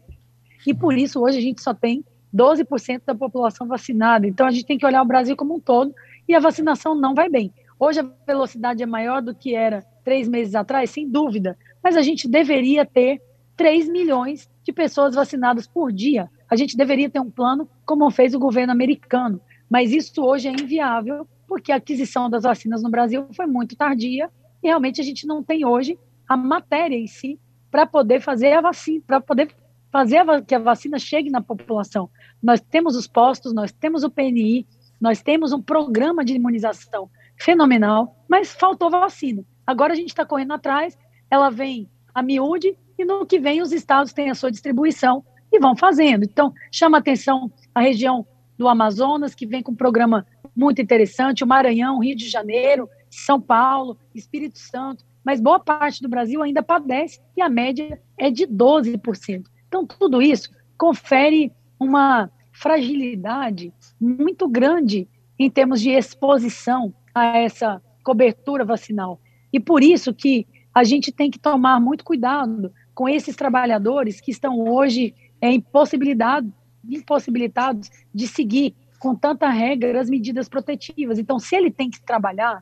E 0.65 0.73
por 0.73 0.97
isso, 0.97 1.21
hoje, 1.21 1.37
a 1.37 1.41
gente 1.41 1.61
só 1.61 1.73
tem 1.73 2.03
12% 2.33 3.01
da 3.05 3.15
população 3.15 3.67
vacinada. 3.67 4.27
Então, 4.27 4.47
a 4.47 4.51
gente 4.51 4.65
tem 4.65 4.77
que 4.77 4.85
olhar 4.85 5.01
o 5.01 5.07
Brasil 5.07 5.35
como 5.35 5.55
um 5.55 5.59
todo 5.59 5.93
e 6.27 6.35
a 6.35 6.39
vacinação 6.39 6.95
não 6.95 7.13
vai 7.13 7.29
bem. 7.29 7.53
Hoje 7.79 7.99
a 7.99 8.09
velocidade 8.27 8.83
é 8.83 8.85
maior 8.85 9.21
do 9.21 9.33
que 9.33 9.55
era 9.55 9.83
três 10.03 10.27
meses 10.27 10.53
atrás, 10.53 10.91
sem 10.91 11.09
dúvida, 11.09 11.57
mas 11.83 11.97
a 11.97 12.01
gente 12.01 12.27
deveria 12.27 12.85
ter 12.85 13.19
3 13.57 13.89
milhões 13.89 14.49
de 14.63 14.71
pessoas 14.71 15.15
vacinadas 15.15 15.67
por 15.67 15.91
dia. 15.91 16.29
A 16.49 16.55
gente 16.55 16.77
deveria 16.77 17.09
ter 17.09 17.19
um 17.19 17.29
plano 17.29 17.67
como 17.85 18.09
fez 18.11 18.33
o 18.33 18.39
governo 18.39 18.71
americano, 18.71 19.41
mas 19.69 19.91
isso 19.91 20.21
hoje 20.23 20.47
é 20.47 20.51
inviável 20.51 21.27
porque 21.47 21.71
a 21.71 21.77
aquisição 21.77 22.29
das 22.29 22.43
vacinas 22.43 22.81
no 22.81 22.89
Brasil 22.89 23.27
foi 23.35 23.45
muito 23.45 23.75
tardia 23.75 24.29
e 24.63 24.67
realmente 24.67 25.01
a 25.01 25.03
gente 25.03 25.25
não 25.25 25.43
tem 25.43 25.65
hoje 25.65 25.97
a 26.27 26.37
matéria 26.37 26.95
em 26.95 27.07
si 27.07 27.39
para 27.69 27.85
poder 27.85 28.21
fazer 28.21 28.53
a 28.53 28.61
vacina, 28.61 29.03
para 29.05 29.19
poder 29.19 29.53
fazer 29.91 30.23
que 30.47 30.55
a 30.55 30.59
vacina 30.59 30.97
chegue 30.97 31.29
na 31.29 31.41
população. 31.41 32.09
Nós 32.41 32.61
temos 32.61 32.95
os 32.95 33.07
postos, 33.07 33.53
nós 33.53 33.71
temos 33.71 34.03
o 34.03 34.09
PNI, 34.09 34.65
Nós 34.99 35.23
temos 35.23 35.51
um 35.51 35.59
programa 35.59 36.23
de 36.23 36.35
imunização 36.35 37.09
fenomenal, 37.35 38.23
mas 38.29 38.53
faltou 38.53 38.91
vacina. 38.91 39.43
Agora 39.65 39.93
a 39.93 39.95
gente 39.95 40.09
está 40.09 40.23
correndo 40.23 40.53
atrás, 40.53 40.95
ela 41.27 41.49
vem 41.49 41.89
a 42.13 42.21
miúde 42.21 42.77
e 42.99 43.03
no 43.03 43.25
que 43.25 43.39
vem 43.39 43.63
os 43.63 43.71
estados 43.71 44.13
têm 44.13 44.29
a 44.29 44.35
sua 44.35 44.51
distribuição 44.51 45.25
e 45.51 45.59
vão 45.59 45.75
fazendo. 45.75 46.23
Então, 46.23 46.53
chama 46.71 46.99
atenção 46.99 47.51
a 47.73 47.81
região 47.81 48.27
do 48.57 48.67
Amazonas, 48.67 49.33
que 49.33 49.47
vem 49.47 49.63
com 49.63 49.71
um 49.71 49.75
programa 49.75 50.25
muito 50.55 50.81
interessante, 50.81 51.43
o 51.43 51.47
Maranhão, 51.47 51.97
Rio 51.97 52.15
de 52.15 52.29
Janeiro, 52.29 52.87
São 53.09 53.41
Paulo, 53.41 53.97
Espírito 54.13 54.59
Santo, 54.59 55.03
mas 55.23 55.41
boa 55.41 55.59
parte 55.59 56.01
do 56.01 56.09
Brasil 56.09 56.43
ainda 56.43 56.61
padece 56.61 57.19
e 57.35 57.41
a 57.41 57.49
média 57.49 57.99
é 58.17 58.29
de 58.29 58.45
12%. 58.45 59.45
Então, 59.71 59.87
tudo 59.87 60.21
isso 60.21 60.49
confere 60.77 61.49
uma 61.79 62.29
fragilidade 62.51 63.73
muito 63.97 64.45
grande 64.49 65.07
em 65.39 65.49
termos 65.49 65.79
de 65.79 65.91
exposição 65.91 66.93
a 67.15 67.37
essa 67.37 67.81
cobertura 68.03 68.65
vacinal. 68.65 69.21
E 69.51 69.61
por 69.61 69.81
isso 69.81 70.13
que 70.13 70.45
a 70.75 70.83
gente 70.83 71.09
tem 71.09 71.31
que 71.31 71.39
tomar 71.39 71.79
muito 71.79 72.03
cuidado 72.03 72.73
com 72.93 73.07
esses 73.07 73.33
trabalhadores 73.33 74.19
que 74.19 74.31
estão 74.31 74.59
hoje 74.59 75.15
é, 75.39 75.49
impossibilitados, 75.53 76.51
impossibilitados 76.83 77.89
de 78.13 78.27
seguir 78.27 78.75
com 78.99 79.15
tanta 79.15 79.47
regra 79.49 80.01
as 80.01 80.09
medidas 80.09 80.49
protetivas. 80.49 81.17
Então, 81.17 81.39
se 81.39 81.55
ele 81.55 81.71
tem 81.71 81.89
que 81.89 82.01
trabalhar, 82.01 82.61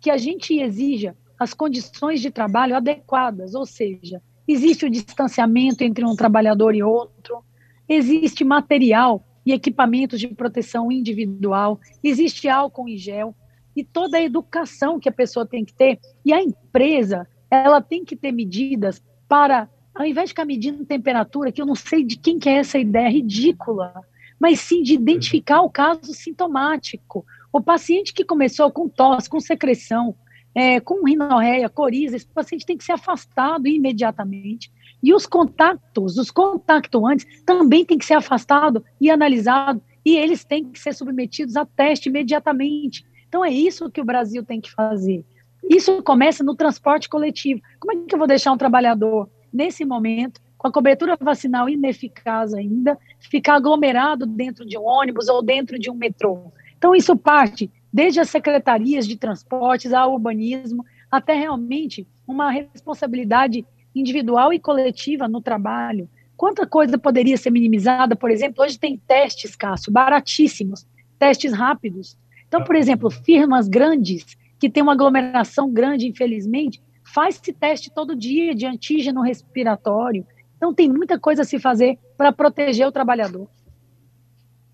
que 0.00 0.10
a 0.10 0.16
gente 0.16 0.58
exija 0.58 1.14
as 1.38 1.52
condições 1.52 2.22
de 2.22 2.30
trabalho 2.30 2.74
adequadas, 2.74 3.54
ou 3.54 3.66
seja, 3.66 4.22
existe 4.48 4.86
o 4.86 4.90
distanciamento 4.90 5.84
entre 5.84 6.04
um 6.04 6.16
trabalhador 6.16 6.74
e 6.74 6.82
outro, 6.82 7.44
existe 7.88 8.42
material 8.42 9.24
e 9.44 9.52
equipamentos 9.52 10.18
de 10.18 10.28
proteção 10.28 10.90
individual, 10.90 11.78
existe 12.02 12.48
álcool 12.48 12.88
em 12.88 12.96
gel 12.96 13.34
e 13.76 13.84
toda 13.84 14.16
a 14.16 14.22
educação 14.22 14.98
que 14.98 15.08
a 15.08 15.12
pessoa 15.12 15.46
tem 15.46 15.64
que 15.64 15.72
ter. 15.72 16.00
E 16.24 16.32
a 16.32 16.42
empresa, 16.42 17.28
ela 17.50 17.80
tem 17.80 18.04
que 18.04 18.16
ter 18.16 18.32
medidas 18.32 19.02
para, 19.28 19.68
ao 19.94 20.04
invés 20.04 20.26
de 20.26 20.32
ficar 20.32 20.44
medindo 20.44 20.84
temperatura, 20.84 21.52
que 21.52 21.62
eu 21.62 21.66
não 21.66 21.74
sei 21.74 22.02
de 22.02 22.16
quem 22.16 22.38
que 22.38 22.48
é 22.48 22.54
essa 22.54 22.78
ideia 22.78 23.08
ridícula, 23.08 23.94
mas 24.40 24.60
sim 24.60 24.82
de 24.82 24.94
identificar 24.94 25.62
o 25.62 25.70
caso 25.70 26.12
sintomático. 26.12 27.24
O 27.52 27.60
paciente 27.60 28.12
que 28.12 28.24
começou 28.24 28.70
com 28.70 28.88
tosse, 28.88 29.28
com 29.28 29.40
secreção, 29.40 30.14
é, 30.54 30.80
com 30.80 31.04
rinorreia, 31.04 31.68
coriza, 31.68 32.16
esse 32.16 32.26
paciente 32.26 32.66
tem 32.66 32.76
que 32.76 32.84
ser 32.84 32.92
afastado 32.92 33.66
imediatamente. 33.66 34.72
E 35.02 35.14
os 35.14 35.26
contatos, 35.26 36.18
os 36.18 36.30
contactuantes, 36.30 37.26
também 37.44 37.84
têm 37.84 37.98
que 37.98 38.04
ser 38.04 38.14
afastados 38.14 38.82
e 39.00 39.10
analisados, 39.10 39.82
e 40.04 40.16
eles 40.16 40.44
têm 40.44 40.64
que 40.64 40.78
ser 40.78 40.94
submetidos 40.94 41.56
a 41.56 41.64
teste 41.64 42.08
imediatamente. 42.08 43.04
Então, 43.28 43.44
é 43.44 43.50
isso 43.50 43.90
que 43.90 44.00
o 44.00 44.04
Brasil 44.04 44.42
tem 44.42 44.60
que 44.60 44.72
fazer. 44.72 45.24
Isso 45.68 46.02
começa 46.02 46.42
no 46.42 46.54
transporte 46.54 47.08
coletivo. 47.08 47.60
Como 47.78 47.92
é 47.92 48.06
que 48.06 48.14
eu 48.14 48.18
vou 48.18 48.26
deixar 48.26 48.52
um 48.52 48.58
trabalhador, 48.58 49.28
nesse 49.52 49.84
momento, 49.84 50.40
com 50.56 50.66
a 50.66 50.72
cobertura 50.72 51.16
vacinal 51.20 51.68
ineficaz 51.68 52.54
ainda, 52.54 52.98
ficar 53.20 53.56
aglomerado 53.56 54.26
dentro 54.26 54.66
de 54.66 54.78
um 54.78 54.84
ônibus 54.84 55.28
ou 55.28 55.42
dentro 55.42 55.78
de 55.78 55.90
um 55.90 55.94
metrô? 55.94 56.50
Então, 56.76 56.94
isso 56.94 57.16
parte 57.16 57.70
desde 57.92 58.20
as 58.20 58.30
secretarias 58.30 59.06
de 59.06 59.16
transportes 59.16 59.92
ao 59.92 60.12
urbanismo, 60.12 60.84
até 61.10 61.34
realmente 61.34 62.06
uma 62.26 62.50
responsabilidade 62.50 63.64
individual 63.94 64.52
e 64.52 64.58
coletiva 64.58 65.26
no 65.26 65.40
trabalho. 65.40 66.08
Quanta 66.36 66.66
coisa 66.66 66.96
poderia 66.96 67.36
ser 67.36 67.50
minimizada, 67.50 68.14
por 68.14 68.30
exemplo, 68.30 68.62
hoje 68.62 68.78
tem 68.78 68.96
testes, 68.96 69.56
Cássio, 69.56 69.92
baratíssimos, 69.92 70.86
testes 71.18 71.52
rápidos. 71.52 72.16
Então, 72.46 72.62
por 72.62 72.76
exemplo, 72.76 73.10
firmas 73.10 73.68
grandes, 73.68 74.36
que 74.58 74.70
têm 74.70 74.82
uma 74.82 74.92
aglomeração 74.92 75.72
grande, 75.72 76.06
infelizmente, 76.06 76.80
faz-se 77.02 77.52
teste 77.52 77.92
todo 77.92 78.16
dia 78.16 78.54
de 78.54 78.66
antígeno 78.66 79.22
respiratório. 79.22 80.26
Então, 80.56 80.74
tem 80.74 80.88
muita 80.88 81.18
coisa 81.18 81.42
a 81.42 81.44
se 81.44 81.58
fazer 81.58 81.98
para 82.16 82.32
proteger 82.32 82.86
o 82.86 82.92
trabalhador. 82.92 83.48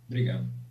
Obrigado. 0.07 0.64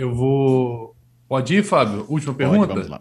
Eu 0.00 0.14
vou. 0.14 0.96
Pode 1.28 1.56
ir, 1.56 1.62
Fábio? 1.62 2.06
Última 2.08 2.34
pergunta? 2.34 2.68
Pode, 2.68 2.74
vamos 2.74 2.88
lá. 2.88 3.00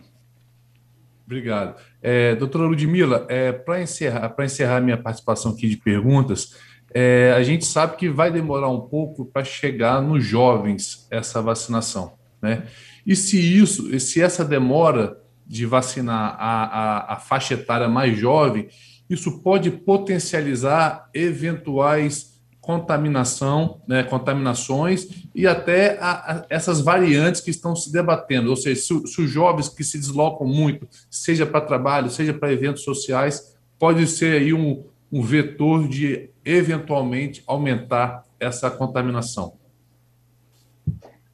Obrigado. 1.26 1.76
É, 2.02 2.36
doutora 2.36 2.66
Ludmila, 2.66 3.26
é, 3.30 3.52
para 3.52 3.82
encerrar, 3.82 4.36
encerrar 4.40 4.82
minha 4.82 4.98
participação 4.98 5.52
aqui 5.52 5.70
de 5.70 5.78
perguntas, 5.78 6.56
é, 6.94 7.34
a 7.36 7.42
gente 7.42 7.66
sabe 7.66 7.96
que 7.96 8.10
vai 8.10 8.32
demorar 8.32 8.70
um 8.70 8.82
pouco 8.82 9.26
para 9.26 9.44
chegar 9.44 10.02
nos 10.02 10.24
jovens 10.24 11.08
essa 11.10 11.42
vacinação. 11.42 12.14
Né? 12.42 12.68
E 13.06 13.16
se 13.16 13.40
isso, 13.40 14.00
se 14.00 14.22
essa 14.22 14.46
demora 14.46 15.18
de 15.46 15.66
vacinar 15.66 16.36
a, 16.40 16.64
a, 16.64 17.14
a 17.14 17.16
faixa 17.18 17.56
etária 17.56 17.88
mais 17.88 18.18
jovem, 18.18 18.68
isso 19.10 19.42
pode 19.42 19.72
potencializar 19.72 21.10
eventuais 21.14 22.33
contaminação, 22.64 23.82
né, 23.86 24.04
contaminações 24.04 25.28
e 25.36 25.46
até 25.46 26.00
a, 26.00 26.12
a, 26.12 26.46
essas 26.50 26.80
variantes 26.80 27.42
que 27.42 27.50
estão 27.50 27.76
se 27.76 27.92
debatendo. 27.92 28.50
Ou 28.50 28.56
seja, 28.56 28.80
se, 28.80 29.08
se 29.08 29.22
os 29.22 29.30
jovens 29.30 29.68
que 29.68 29.84
se 29.84 29.98
deslocam 29.98 30.48
muito, 30.48 30.88
seja 31.12 31.46
para 31.46 31.60
trabalho, 31.60 32.10
seja 32.10 32.34
para 32.34 32.54
eventos 32.54 32.84
sociais, 32.84 33.54
pode 33.78 34.08
ser 34.08 34.42
aí 34.42 34.54
um, 34.54 34.82
um 35.12 35.22
vetor 35.22 35.90
de 35.90 36.30
eventualmente 36.46 37.44
aumentar 37.46 38.24
essa 38.40 38.72
contaminação. 38.72 39.56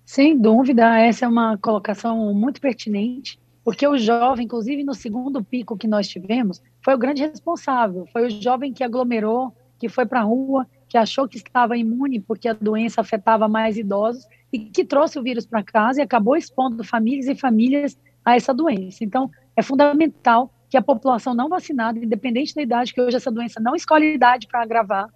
Sem 0.04 0.36
dúvida, 0.36 0.98
essa 0.98 1.26
é 1.26 1.28
uma 1.28 1.60
colocação 1.60 2.34
muito 2.34 2.60
pertinente, 2.60 3.40
porque 3.64 3.88
o 3.88 4.00
jovem, 4.00 4.46
inclusive 4.46 4.84
no 4.84 4.96
segundo 4.96 5.44
pico 5.44 5.78
que 5.78 5.88
nós 5.88 6.08
tivemos, 6.08 6.60
foi 6.84 6.96
o 6.96 6.98
grande 6.98 7.22
responsável, 7.22 8.08
foi 8.12 8.26
o 8.26 8.30
jovem 8.32 8.74
que 8.74 8.84
aglomerou, 8.84 9.54
que 9.78 9.88
foi 9.88 10.08
para 10.08 10.22
a 10.22 10.24
rua, 10.24 10.66
que 10.90 10.98
achou 10.98 11.28
que 11.28 11.38
estava 11.38 11.78
imune 11.78 12.20
porque 12.20 12.50
a 12.50 12.54
doença 12.54 13.02
afetava 13.02 13.48
mais 13.48 13.78
idosos 13.78 14.26
e 14.52 14.60
que 14.60 14.84
trouxe 14.84 15.20
o 15.20 15.24
vírus 15.24 15.46
para 15.46 15.64
casa 15.64 16.02
e 16.02 16.04
acabou 16.04 16.36
expondo 16.36 16.84
famílias 16.84 17.28
e 17.28 17.36
famílias 17.36 17.98
a 18.26 18.36
essa 18.36 18.54
doença. 18.54 19.04
Então, 19.04 19.30
é 19.56 19.62
fundamental 19.62 20.52
que 20.68 20.76
a 20.76 20.82
população 20.82 21.34
não 21.36 21.48
vacinada, 21.48 22.00
independente 22.00 22.56
da 22.56 22.62
idade, 22.62 22.94
que 22.94 23.02
hoje 23.02 23.18
essa 23.18 23.32
doença 23.32 23.60
não 23.60 23.76
escolhe 23.76 24.16
idade 24.16 24.48
para 24.48 24.64
agravar, 24.64 25.08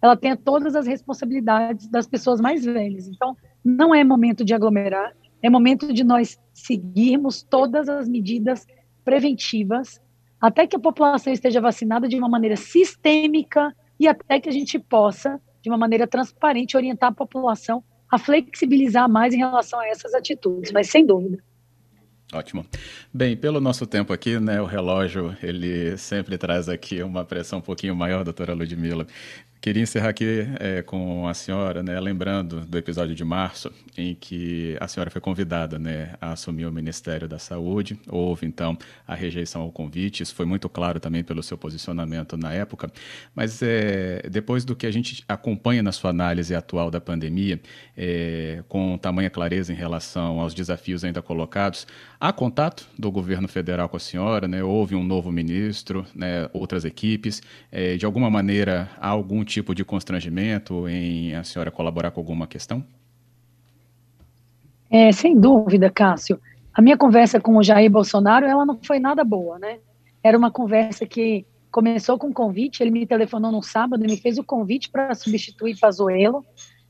ela 0.00 0.16
tenha 0.16 0.36
todas 0.36 0.74
as 0.74 0.86
responsabilidades 0.86 1.88
das 1.88 2.06
pessoas 2.06 2.40
mais 2.40 2.64
velhas. 2.64 3.08
Então, 3.08 3.36
não 3.64 3.94
é 3.94 4.04
momento 4.04 4.44
de 4.44 4.52
aglomerar, 4.52 5.14
é 5.40 5.48
momento 5.48 5.92
de 5.92 6.04
nós 6.04 6.38
seguirmos 6.52 7.42
todas 7.42 7.88
as 7.88 8.08
medidas 8.08 8.66
preventivas 9.04 10.00
até 10.40 10.66
que 10.66 10.74
a 10.74 10.80
população 10.80 11.32
esteja 11.32 11.60
vacinada 11.60 12.08
de 12.08 12.18
uma 12.18 12.28
maneira 12.28 12.56
sistêmica 12.56 13.72
e 14.02 14.08
até 14.08 14.40
que 14.40 14.48
a 14.48 14.52
gente 14.52 14.78
possa, 14.78 15.40
de 15.62 15.70
uma 15.70 15.78
maneira 15.78 16.06
transparente, 16.06 16.76
orientar 16.76 17.10
a 17.10 17.14
população 17.14 17.84
a 18.10 18.18
flexibilizar 18.18 19.08
mais 19.08 19.32
em 19.32 19.38
relação 19.38 19.80
a 19.80 19.86
essas 19.86 20.12
atitudes, 20.12 20.70
mas 20.70 20.90
sem 20.90 21.06
dúvida. 21.06 21.38
Ótimo. 22.34 22.66
Bem, 23.12 23.36
pelo 23.36 23.60
nosso 23.60 23.86
tempo 23.86 24.12
aqui, 24.12 24.40
né, 24.40 24.60
o 24.60 24.64
relógio, 24.64 25.36
ele 25.42 25.96
sempre 25.96 26.36
traz 26.36 26.68
aqui 26.68 27.02
uma 27.02 27.24
pressão 27.24 27.60
um 27.60 27.62
pouquinho 27.62 27.94
maior, 27.94 28.24
doutora 28.24 28.54
Ludmila. 28.54 29.06
Queria 29.62 29.80
encerrar 29.80 30.08
aqui 30.08 30.44
é, 30.58 30.82
com 30.82 31.28
a 31.28 31.34
senhora, 31.34 31.84
né, 31.84 32.00
lembrando 32.00 32.66
do 32.66 32.76
episódio 32.76 33.14
de 33.14 33.24
março, 33.24 33.70
em 33.96 34.12
que 34.12 34.76
a 34.80 34.88
senhora 34.88 35.08
foi 35.08 35.20
convidada 35.20 35.78
né, 35.78 36.14
a 36.20 36.32
assumir 36.32 36.66
o 36.66 36.72
Ministério 36.72 37.28
da 37.28 37.38
Saúde. 37.38 37.96
Houve, 38.08 38.44
então, 38.44 38.76
a 39.06 39.14
rejeição 39.14 39.62
ao 39.62 39.70
convite, 39.70 40.20
isso 40.20 40.34
foi 40.34 40.46
muito 40.46 40.68
claro 40.68 40.98
também 40.98 41.22
pelo 41.22 41.44
seu 41.44 41.56
posicionamento 41.56 42.36
na 42.36 42.52
época. 42.52 42.90
Mas 43.36 43.62
é, 43.62 44.28
depois 44.28 44.64
do 44.64 44.74
que 44.74 44.84
a 44.84 44.90
gente 44.90 45.22
acompanha 45.28 45.80
na 45.80 45.92
sua 45.92 46.10
análise 46.10 46.56
atual 46.56 46.90
da 46.90 47.00
pandemia, 47.00 47.60
é, 47.96 48.64
com 48.66 48.98
tamanha 48.98 49.30
clareza 49.30 49.72
em 49.72 49.76
relação 49.76 50.40
aos 50.40 50.54
desafios 50.54 51.04
ainda 51.04 51.22
colocados, 51.22 51.86
há 52.18 52.32
contato 52.32 52.88
do 52.98 53.12
governo 53.12 53.46
federal 53.46 53.88
com 53.88 53.96
a 53.96 54.00
senhora? 54.00 54.48
Né? 54.48 54.60
Houve 54.64 54.96
um 54.96 55.04
novo 55.04 55.30
ministro, 55.30 56.04
né, 56.12 56.50
outras 56.52 56.84
equipes? 56.84 57.40
É, 57.70 57.96
de 57.96 58.04
alguma 58.04 58.28
maneira, 58.28 58.90
há 58.98 59.06
algum 59.06 59.44
tipo 59.52 59.74
de 59.74 59.84
constrangimento 59.84 60.88
em 60.88 61.34
a 61.34 61.44
senhora 61.44 61.70
colaborar 61.70 62.10
com 62.10 62.20
alguma 62.20 62.46
questão? 62.46 62.84
É, 64.90 65.10
sem 65.12 65.38
dúvida, 65.38 65.90
Cássio. 65.90 66.40
A 66.74 66.82
minha 66.82 66.96
conversa 66.96 67.40
com 67.40 67.56
o 67.56 67.62
Jair 67.62 67.90
Bolsonaro, 67.90 68.46
ela 68.46 68.64
não 68.64 68.78
foi 68.82 68.98
nada 68.98 69.24
boa, 69.24 69.58
né? 69.58 69.78
Era 70.22 70.36
uma 70.36 70.50
conversa 70.50 71.06
que 71.06 71.46
começou 71.70 72.18
com 72.18 72.28
um 72.28 72.32
convite, 72.32 72.82
ele 72.82 72.90
me 72.90 73.06
telefonou 73.06 73.50
no 73.50 73.62
sábado 73.62 74.04
e 74.04 74.06
me 74.06 74.16
fez 74.16 74.38
o 74.38 74.44
convite 74.44 74.90
para 74.90 75.14
substituir 75.14 75.78
Pazuello. 75.78 76.44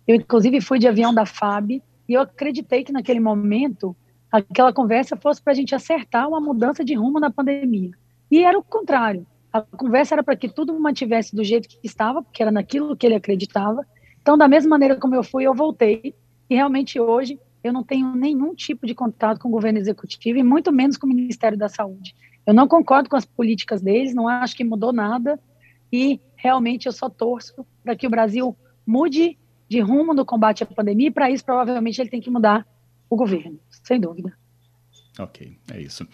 Eu, 0.06 0.16
inclusive, 0.16 0.60
fui 0.60 0.78
de 0.78 0.88
avião 0.88 1.14
da 1.14 1.24
FAB 1.24 1.70
e 1.72 1.82
eu 2.08 2.20
acreditei 2.20 2.82
que 2.82 2.92
naquele 2.92 3.20
momento 3.20 3.96
aquela 4.30 4.72
conversa 4.72 5.16
fosse 5.16 5.40
para 5.40 5.52
a 5.52 5.56
gente 5.56 5.74
acertar 5.74 6.28
uma 6.28 6.40
mudança 6.40 6.84
de 6.84 6.94
rumo 6.94 7.20
na 7.20 7.30
pandemia. 7.30 7.92
E 8.30 8.42
era 8.42 8.58
o 8.58 8.62
contrário. 8.62 9.26
A 9.52 9.60
conversa 9.60 10.14
era 10.14 10.22
para 10.22 10.36
que 10.36 10.48
tudo 10.48 10.78
mantivesse 10.80 11.36
do 11.36 11.44
jeito 11.44 11.68
que 11.68 11.78
estava, 11.82 12.22
porque 12.22 12.42
era 12.42 12.50
naquilo 12.50 12.96
que 12.96 13.06
ele 13.06 13.14
acreditava. 13.14 13.86
Então, 14.20 14.38
da 14.38 14.48
mesma 14.48 14.70
maneira 14.70 14.96
como 14.96 15.14
eu 15.14 15.22
fui, 15.22 15.44
eu 15.44 15.54
voltei 15.54 16.14
e 16.48 16.54
realmente 16.54 16.98
hoje 16.98 17.38
eu 17.62 17.72
não 17.72 17.84
tenho 17.84 18.14
nenhum 18.14 18.54
tipo 18.54 18.86
de 18.86 18.94
contato 18.94 19.38
com 19.38 19.48
o 19.48 19.52
governo 19.52 19.78
executivo 19.78 20.38
e 20.38 20.42
muito 20.42 20.72
menos 20.72 20.96
com 20.96 21.06
o 21.06 21.10
Ministério 21.10 21.56
da 21.56 21.68
Saúde. 21.68 22.14
Eu 22.46 22.54
não 22.54 22.66
concordo 22.66 23.08
com 23.08 23.16
as 23.16 23.24
políticas 23.24 23.80
deles, 23.80 24.14
não 24.14 24.26
acho 24.26 24.56
que 24.56 24.64
mudou 24.64 24.92
nada 24.92 25.38
e 25.92 26.20
realmente 26.34 26.86
eu 26.86 26.92
só 26.92 27.08
torço 27.08 27.64
para 27.84 27.94
que 27.94 28.06
o 28.06 28.10
Brasil 28.10 28.56
mude 28.86 29.38
de 29.68 29.80
rumo 29.80 30.12
no 30.12 30.24
combate 30.24 30.64
à 30.64 30.66
pandemia 30.66 31.08
e 31.08 31.12
para 31.12 31.30
isso 31.30 31.44
provavelmente 31.44 32.00
ele 32.00 32.10
tem 32.10 32.20
que 32.20 32.30
mudar 32.30 32.66
o 33.08 33.16
governo, 33.16 33.60
sem 33.70 34.00
dúvida. 34.00 34.32
Ok, 35.18 35.58
é 35.70 35.78
isso. 35.78 36.06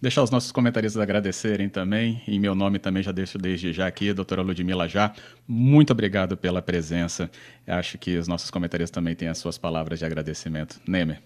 Deixar 0.00 0.22
os 0.22 0.30
nossos 0.30 0.50
comentaristas 0.50 1.00
agradecerem 1.00 1.68
também. 1.68 2.22
Em 2.26 2.40
meu 2.40 2.54
nome 2.54 2.78
também 2.78 3.02
já 3.02 3.12
deixo 3.12 3.36
desde 3.36 3.70
já 3.70 3.86
aqui, 3.86 4.12
doutora 4.14 4.40
Ludmila 4.40 4.88
Já. 4.88 5.12
Muito 5.46 5.90
obrigado 5.90 6.38
pela 6.38 6.62
presença. 6.62 7.30
Acho 7.66 7.98
que 7.98 8.16
os 8.16 8.26
nossos 8.26 8.50
comentaristas 8.50 8.94
também 8.94 9.14
têm 9.14 9.28
as 9.28 9.36
suas 9.36 9.58
palavras 9.58 9.98
de 9.98 10.06
agradecimento. 10.06 10.80
Nemer. 10.88 11.20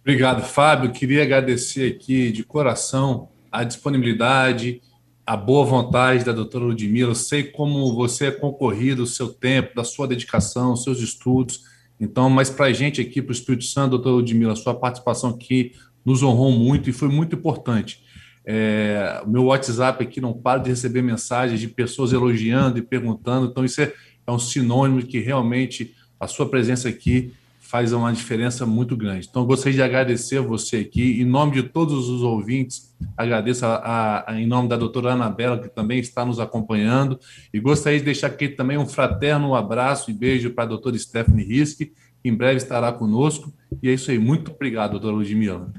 Obrigado, 0.00 0.42
Fábio. 0.42 0.90
Queria 0.90 1.22
agradecer 1.22 1.94
aqui 1.94 2.32
de 2.32 2.42
coração 2.42 3.28
a 3.52 3.62
disponibilidade, 3.62 4.82
a 5.24 5.36
boa 5.36 5.64
vontade 5.64 6.24
da 6.24 6.32
doutora 6.32 6.64
Ludmila. 6.64 7.12
Eu 7.12 7.14
sei 7.14 7.44
como 7.44 7.94
você 7.94 8.26
é 8.26 8.30
concorrido, 8.32 9.04
o 9.04 9.06
seu 9.06 9.28
tempo, 9.28 9.76
da 9.76 9.84
sua 9.84 10.08
dedicação, 10.08 10.72
os 10.72 10.82
seus 10.82 10.98
estudos. 10.98 11.60
Então, 12.00 12.28
mas 12.28 12.50
para 12.50 12.66
a 12.66 12.72
gente 12.72 13.00
aqui, 13.00 13.22
para 13.22 13.30
o 13.30 13.34
Espírito 13.34 13.64
Santo, 13.64 13.90
doutora 13.90 14.16
Ludmila, 14.16 14.56
sua 14.56 14.74
participação 14.74 15.30
aqui 15.30 15.72
nos 16.04 16.22
honrou 16.22 16.52
muito 16.52 16.90
e 16.90 16.92
foi 16.92 17.08
muito 17.08 17.36
importante. 17.36 18.02
É, 18.44 19.22
meu 19.26 19.44
WhatsApp 19.44 20.02
aqui 20.02 20.20
não 20.20 20.32
para 20.32 20.58
de 20.60 20.70
receber 20.70 21.02
mensagens 21.02 21.60
de 21.60 21.68
pessoas 21.68 22.12
elogiando 22.12 22.78
e 22.78 22.82
perguntando, 22.82 23.46
então 23.46 23.64
isso 23.64 23.80
é, 23.80 23.92
é 24.26 24.32
um 24.32 24.38
sinônimo 24.38 25.00
de 25.00 25.06
que 25.06 25.20
realmente 25.20 25.94
a 26.18 26.26
sua 26.26 26.48
presença 26.48 26.88
aqui 26.88 27.32
faz 27.72 27.90
uma 27.94 28.12
diferença 28.12 28.66
muito 28.66 28.94
grande. 28.94 29.26
Então, 29.30 29.46
gostaria 29.46 29.72
de 29.72 29.82
agradecer 29.82 30.38
você 30.40 30.76
aqui, 30.76 31.22
em 31.22 31.24
nome 31.24 31.52
de 31.52 31.62
todos 31.62 32.06
os 32.10 32.20
ouvintes, 32.20 32.94
agradeço 33.16 33.64
a, 33.64 34.24
a, 34.26 34.38
em 34.38 34.46
nome 34.46 34.68
da 34.68 34.76
doutora 34.76 35.14
Anabela, 35.14 35.58
que 35.58 35.70
também 35.70 35.98
está 35.98 36.22
nos 36.22 36.38
acompanhando, 36.38 37.18
e 37.50 37.58
gostaria 37.58 37.98
de 37.98 38.04
deixar 38.04 38.26
aqui 38.26 38.46
também 38.46 38.76
um 38.76 38.86
fraterno 38.86 39.54
abraço 39.54 40.10
e 40.10 40.14
beijo 40.14 40.50
para 40.50 40.64
a 40.64 40.66
doutora 40.66 40.98
Stephanie 40.98 41.46
Riske, 41.46 41.86
que 42.22 42.28
em 42.28 42.34
breve 42.34 42.58
estará 42.58 42.92
conosco. 42.92 43.50
E 43.82 43.88
é 43.88 43.94
isso 43.94 44.10
aí. 44.10 44.18
Muito 44.18 44.50
obrigado, 44.50 44.90
doutora 44.90 45.16
Ludmila. 45.16 45.72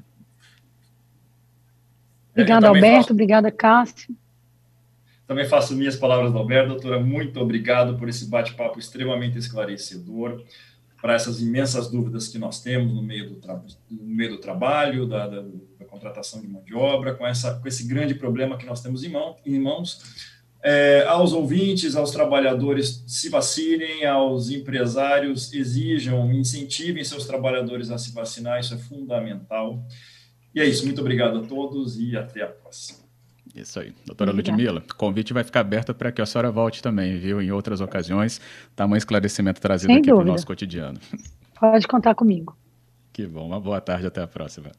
Obrigada, 2.34 2.68
Alberto. 2.68 2.98
Faço... 2.98 3.14
Obrigada, 3.14 3.52
Cássio. 3.52 4.16
Também 5.26 5.46
faço 5.46 5.76
minhas 5.76 5.96
palavras 5.96 6.32
do 6.32 6.38
Alberto. 6.38 6.70
Doutora, 6.70 7.00
muito 7.00 7.40
obrigado 7.40 7.98
por 7.98 8.10
esse 8.10 8.26
bate-papo 8.30 8.78
extremamente 8.78 9.38
esclarecedor 9.38 10.44
para 11.02 11.14
essas 11.14 11.42
imensas 11.42 11.90
dúvidas 11.90 12.28
que 12.30 12.38
nós 12.38 12.62
temos 12.62 12.94
no 12.94 13.02
meio 13.02 13.30
do, 13.30 13.36
tra... 13.36 13.62
no 13.92 14.04
meio 14.06 14.32
do 14.32 14.38
trabalho, 14.38 15.06
da, 15.06 15.28
da, 15.28 15.42
da, 15.42 15.86
contratação 15.86 16.42
de 16.42 16.48
mão 16.48 16.64
de 16.64 16.74
obra, 16.74 17.14
com, 17.14 17.28
essa, 17.28 17.56
com 17.56 17.68
esse 17.68 17.86
grande 17.86 18.16
problema 18.16 18.58
que 18.58 18.66
nós 18.66 18.82
temos 18.82 19.04
em, 19.04 19.10
mão, 19.10 19.36
em 19.46 19.60
mãos. 19.60 20.02
É, 20.64 21.04
aos 21.08 21.34
ouvintes, 21.34 21.98
aos 21.98 22.12
trabalhadores, 22.12 23.04
se 23.06 23.28
vacinem, 23.28 24.06
aos 24.06 24.50
empresários, 24.50 25.54
exijam, 25.54 26.32
incentivem 26.32 27.04
seus 27.04 27.26
trabalhadores 27.26 27.92
a 27.92 27.98
se 27.98 28.14
vacinar, 28.14 28.62
isso 28.62 28.74
é 28.74 28.78
fundamental. 28.78 29.86
E 30.54 30.62
é 30.62 30.66
isso, 30.66 30.86
muito 30.86 31.01
obrigado 31.01 31.39
a 31.39 31.41
todos 31.43 31.99
e 31.99 32.16
até 32.16 32.43
a 32.43 32.47
próxima. 32.47 32.99
Isso 33.56 33.80
aí. 33.80 33.93
Doutora 34.06 34.32
Ludmila, 34.32 34.84
o 34.89 34.95
convite 34.95 35.32
vai 35.32 35.43
ficar 35.43 35.60
aberto 35.60 35.93
para 35.93 36.12
que 36.12 36.22
a 36.22 36.26
senhora 36.26 36.51
volte 36.51 36.82
também, 36.82 37.18
viu? 37.20 37.39
Em 37.41 37.51
outras 37.51 37.82
ocasiões, 37.82 38.41
tá 38.76 38.86
um 38.86 38.95
esclarecimento 38.95 39.62
trazido 39.62 39.91
Sem 39.91 39.99
aqui 39.99 40.10
para 40.10 40.22
o 40.22 40.26
nosso 40.26 40.45
cotidiano. 40.45 40.99
Pode 41.60 41.88
contar 41.88 42.16
comigo. 42.16 42.58
Que 43.12 43.28
bom. 43.28 43.45
Uma 43.45 43.60
boa 43.60 43.80
tarde, 43.80 44.08
até 44.08 44.22
a 44.22 44.28
próxima. 44.28 44.72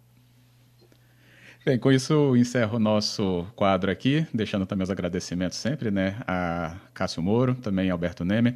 Bem, 1.65 1.79
com 1.79 1.91
isso 1.91 2.37
encerro 2.37 2.77
o 2.77 2.79
nosso 2.79 3.47
quadro 3.57 3.91
aqui, 3.91 4.27
deixando 4.35 4.67
também 4.67 4.83
os 4.83 4.91
agradecimentos 4.91 5.57
sempre, 5.57 5.91
né, 5.91 6.17
a 6.27 6.77
Cássio 6.93 7.23
Moro, 7.23 7.55
também 7.55 7.89
a 7.89 7.95
Alberto 7.95 8.23
Neme, 8.23 8.55